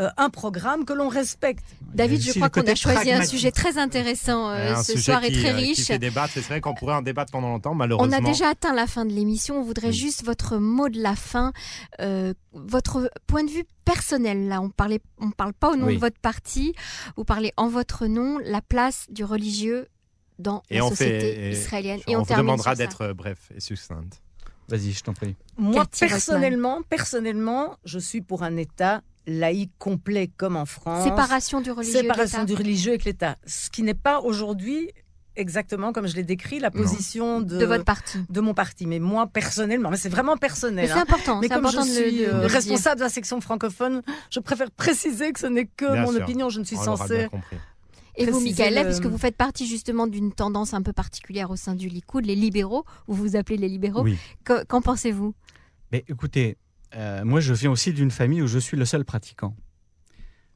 euh, 0.00 0.08
un 0.16 0.28
programme 0.28 0.84
que 0.84 0.92
l'on 0.92 1.08
respecte. 1.08 1.64
David, 1.94 2.20
je 2.20 2.32
crois 2.32 2.50
qu'on 2.50 2.66
a 2.66 2.74
choisi 2.74 3.12
un 3.12 3.24
sujet 3.24 3.52
très 3.52 3.78
intéressant 3.78 4.50
euh, 4.50 4.74
ce 4.82 4.98
soir 4.98 5.22
et 5.22 5.30
très 5.30 5.52
euh, 5.52 5.56
riche. 5.56 5.76
Qui 5.76 5.84
fait 5.84 5.98
débattre. 6.00 6.32
C'est 6.34 6.40
vrai 6.40 6.60
qu'on 6.60 6.74
pourrait 6.74 6.94
en 6.96 7.02
débattre 7.02 7.30
pendant 7.30 7.50
longtemps, 7.50 7.74
malheureusement. 7.74 8.16
On 8.16 8.18
a 8.18 8.20
déjà 8.20 8.48
atteint 8.48 8.74
la 8.74 8.88
fin 8.88 9.04
de 9.04 9.12
l'émission. 9.12 9.60
On 9.60 9.62
voudrait 9.62 9.92
juste 9.92 10.24
votre 10.24 10.56
mot 10.56 10.88
de 10.88 11.00
la 11.00 11.14
fin, 11.14 11.52
votre 12.52 13.08
point 13.28 13.44
de 13.44 13.50
vue 13.50 13.64
personnel. 13.84 14.48
Là, 14.48 14.60
on 14.60 14.68
parlait, 14.68 15.00
on 15.18 15.30
parle 15.30 15.52
pas 15.52 15.70
au 15.70 15.76
nom 15.76 15.86
de 15.86 15.98
votre 15.98 16.18
parti. 16.18 16.74
Vous 17.16 17.24
parlez 17.24 17.52
en 17.56 17.68
votre 17.68 18.06
nom, 18.08 18.38
la 18.38 18.62
place 18.62 19.06
du 19.10 19.22
religieux 19.22 19.86
dans 20.40 20.64
la 20.70 20.80
société 20.88 21.50
israélienne. 21.50 22.00
Et, 22.08 22.16
on, 22.16 22.22
vous 22.22 22.34
demandera 22.34 22.74
d'être 22.74 23.12
bref 23.12 23.52
et 23.54 23.60
succincte. 23.60 24.20
Vas-y, 24.68 24.92
je 24.92 25.02
t'en 25.02 25.12
prie. 25.12 25.36
Moi, 25.56 25.84
personnellement, 26.00 26.82
personnellement, 26.82 27.76
je 27.84 28.00
suis 28.00 28.22
pour 28.22 28.42
un 28.42 28.56
État 28.56 29.02
laïque 29.26 29.72
complet 29.78 30.30
comme 30.36 30.56
en 30.56 30.66
France. 30.66 31.04
Séparation 31.04 31.60
du 31.60 31.70
religieux. 31.70 32.00
Séparation 32.00 32.44
du 32.44 32.54
religieux 32.54 32.92
avec 32.92 33.04
l'État. 33.04 33.36
Ce 33.46 33.70
qui 33.70 33.82
n'est 33.82 33.94
pas 33.94 34.20
aujourd'hui 34.20 34.90
exactement 35.36 35.92
comme 35.92 36.06
je 36.06 36.14
l'ai 36.14 36.22
décrit 36.22 36.60
la 36.60 36.70
position 36.70 37.40
de, 37.40 37.64
votre 37.64 37.84
parti, 37.84 38.18
de 38.28 38.40
mon 38.40 38.54
parti. 38.54 38.86
Mais 38.86 38.98
moi 38.98 39.26
personnellement, 39.26 39.90
mais 39.90 39.96
c'est 39.96 40.08
vraiment 40.08 40.36
personnel. 40.36 40.88
C'est 40.88 40.92
hein. 40.92 41.02
important. 41.02 41.40
Mais 41.40 41.48
comme 41.48 41.66
important 41.66 41.84
je 41.84 41.90
suis 41.90 42.24
euh, 42.24 42.46
responsable 42.46 42.96
de 42.96 43.04
la 43.04 43.10
section 43.10 43.40
francophone, 43.40 44.02
je 44.30 44.40
préfère 44.40 44.70
préciser 44.70 45.32
que 45.32 45.40
ce 45.40 45.46
n'est 45.46 45.66
que 45.66 45.86
mon 45.86 46.14
opinion. 46.14 46.48
Je 46.48 46.60
ne 46.60 46.64
suis 46.64 46.76
censée. 46.76 47.28
Et 48.16 48.26
vous, 48.26 48.38
Michael, 48.40 48.84
puisque 48.84 49.06
vous 49.06 49.18
faites 49.18 49.36
partie 49.36 49.66
justement 49.66 50.06
d'une 50.06 50.32
tendance 50.32 50.72
un 50.72 50.82
peu 50.82 50.92
particulière 50.92 51.50
au 51.50 51.56
sein 51.56 51.74
du 51.74 51.88
Likoud, 51.88 52.24
les 52.24 52.36
libéraux, 52.36 52.84
vous 53.08 53.16
vous 53.16 53.36
appelez 53.36 53.56
les 53.56 53.68
libéraux, 53.68 54.06
qu'en 54.44 54.80
pensez-vous? 54.80 55.34
Mais 55.90 56.04
écoutez, 56.08 56.56
euh, 56.96 57.24
moi, 57.24 57.40
je 57.40 57.52
viens 57.54 57.70
aussi 57.70 57.92
d'une 57.92 58.10
famille 58.10 58.42
où 58.42 58.46
je 58.46 58.58
suis 58.58 58.76
le 58.76 58.84
seul 58.84 59.04
pratiquant. 59.04 59.56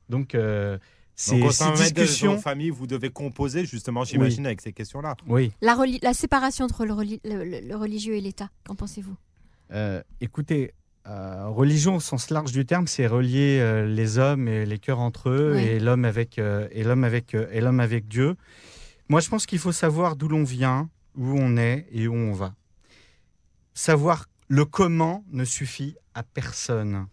Donc, 0.09 0.34
euh, 0.34 0.78
c'est 1.14 1.51
ces 1.51 1.72
discussions. 1.72 2.34
De 2.34 2.41
famille, 2.41 2.70
vous 2.70 2.86
devez 2.86 3.11
composer 3.11 3.64
justement, 3.66 4.05
j'imagine, 4.05 4.47
avec 4.47 4.61
ces 4.61 4.72
questions-là. 4.72 5.16
Oui. 5.26 5.53
La, 5.61 5.76
la 6.03 6.14
séparation 6.14 6.64
entre 6.64 6.84
le, 6.84 6.95
le, 7.24 7.74
religieux 7.76 8.14
et 8.14 8.20
l'État, 8.20 8.51
qu'en 8.66 8.74
pensez-vous? 8.74 9.16
Euh, 9.72 10.03
Écoutez, 10.20 10.72
religion 11.05 11.97
au 11.97 12.01
sens 12.01 12.30
large 12.30 12.53
du 12.53 12.64
terme, 12.66 12.86
c'est 12.86 13.07
relier 13.07 13.84
les 13.86 14.18
hommes 14.18 14.47
et 14.47 14.66
les 14.66 14.78
cœurs 14.78 15.01
entre 15.01 15.30
eux 15.30 15.57
et 15.57 15.80
l'homme 15.80 16.05
avec 16.05 16.39
et 16.39 16.84
l'homme 16.84 17.03
avec 17.05 17.34
et 17.34 17.61
l'homme 17.61 17.80
avec 17.80 18.09
Dieu. 18.09 18.36
Moi, 19.09 19.20
je 19.20 19.30
pense 19.30 19.47
qu'il 19.47 19.59
faut 19.59 19.72
savoir 19.72 20.16
d'où 20.16 20.28
l'on 20.28 20.45
vient, 20.45 20.91
où 21.16 21.32
on 21.39 21.57
est 21.57 21.86
et 21.91 22.09
où 22.09 22.14
on 22.14 22.32
va. 22.32 22.55
Savoir 23.72 24.28
le 24.49 24.64
comment 24.64 25.24
ne 25.30 25.44
suffit 25.44 25.96
à 26.14 26.22
personne. 26.22 27.07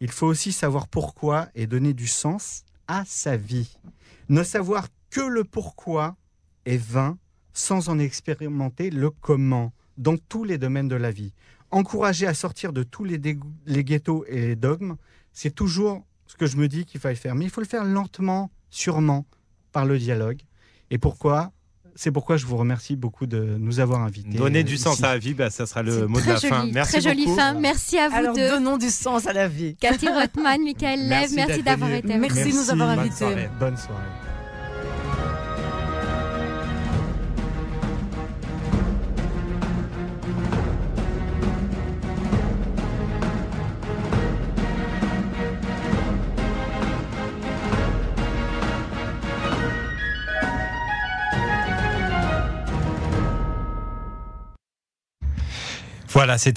Il 0.00 0.10
faut 0.10 0.26
aussi 0.26 0.52
savoir 0.52 0.88
pourquoi 0.88 1.48
et 1.54 1.66
donner 1.66 1.94
du 1.94 2.06
sens 2.06 2.64
à 2.86 3.04
sa 3.06 3.36
vie. 3.36 3.78
Ne 4.28 4.42
savoir 4.42 4.88
que 5.10 5.22
le 5.22 5.44
pourquoi 5.44 6.16
est 6.66 6.76
vain 6.76 7.18
sans 7.54 7.88
en 7.88 7.98
expérimenter 7.98 8.90
le 8.90 9.08
comment 9.08 9.72
dans 9.96 10.18
tous 10.18 10.44
les 10.44 10.58
domaines 10.58 10.88
de 10.88 10.96
la 10.96 11.10
vie. 11.10 11.32
Encourager 11.70 12.26
à 12.26 12.34
sortir 12.34 12.74
de 12.74 12.82
tous 12.82 13.04
les, 13.04 13.18
ghettos 13.18 14.26
et 14.28 14.40
les 14.40 14.56
dogmes, 14.56 14.96
c'est 15.32 15.54
toujours 15.54 16.04
ce 16.26 16.36
que 16.36 16.46
je 16.46 16.58
me 16.58 16.68
dis 16.68 16.84
qu'il 16.84 17.00
fallait 17.00 17.14
faire. 17.14 17.34
Mais 17.34 17.46
il 17.46 17.50
faut 17.50 17.62
le 17.62 17.66
faire 17.66 17.84
lentement, 17.84 18.50
sûrement, 18.68 19.26
par 19.72 19.86
le 19.86 19.98
dialogue. 19.98 20.42
Et 20.90 20.98
pourquoi? 20.98 21.52
C'est 21.96 22.12
pourquoi 22.12 22.36
je 22.36 22.46
vous 22.46 22.56
remercie 22.56 22.96
beaucoup 22.96 23.26
de 23.26 23.56
nous 23.58 23.80
avoir 23.80 24.02
invités. 24.02 24.36
Donner 24.36 24.64
du 24.64 24.76
sens 24.76 25.02
à 25.02 25.12
la 25.14 25.18
vie, 25.18 25.34
bah, 25.34 25.50
ça 25.50 25.66
sera 25.66 25.82
le 25.82 26.06
mot 26.06 26.20
de 26.20 26.26
la 26.26 26.36
fin. 26.36 26.66
Merci 26.72 26.92
très 26.92 27.00
jolie 27.00 27.26
fin. 27.34 27.54
Merci 27.54 27.98
à 27.98 28.08
vous 28.08 28.16
Alors, 28.16 28.34
deux. 28.34 28.48
donnons 28.48 28.76
du 28.76 28.90
sens 28.90 29.26
à 29.26 29.32
la 29.32 29.48
vie. 29.48 29.76
Cathy 29.76 30.08
Rothman, 30.08 30.62
Michael 30.62 31.08
Lev, 31.08 31.30
merci, 31.34 31.62
d'avoir 31.62 31.90
été 31.90 32.12
avec 32.12 32.30
nous. 32.30 32.36
Merci 32.36 32.52
de 32.52 32.62
nous 32.62 32.70
avoir 32.70 32.90
invités. 32.90 33.48
Bonne 33.58 33.76
soirée. 33.76 34.25
Voilà, 56.26 56.38
c'était 56.38 56.54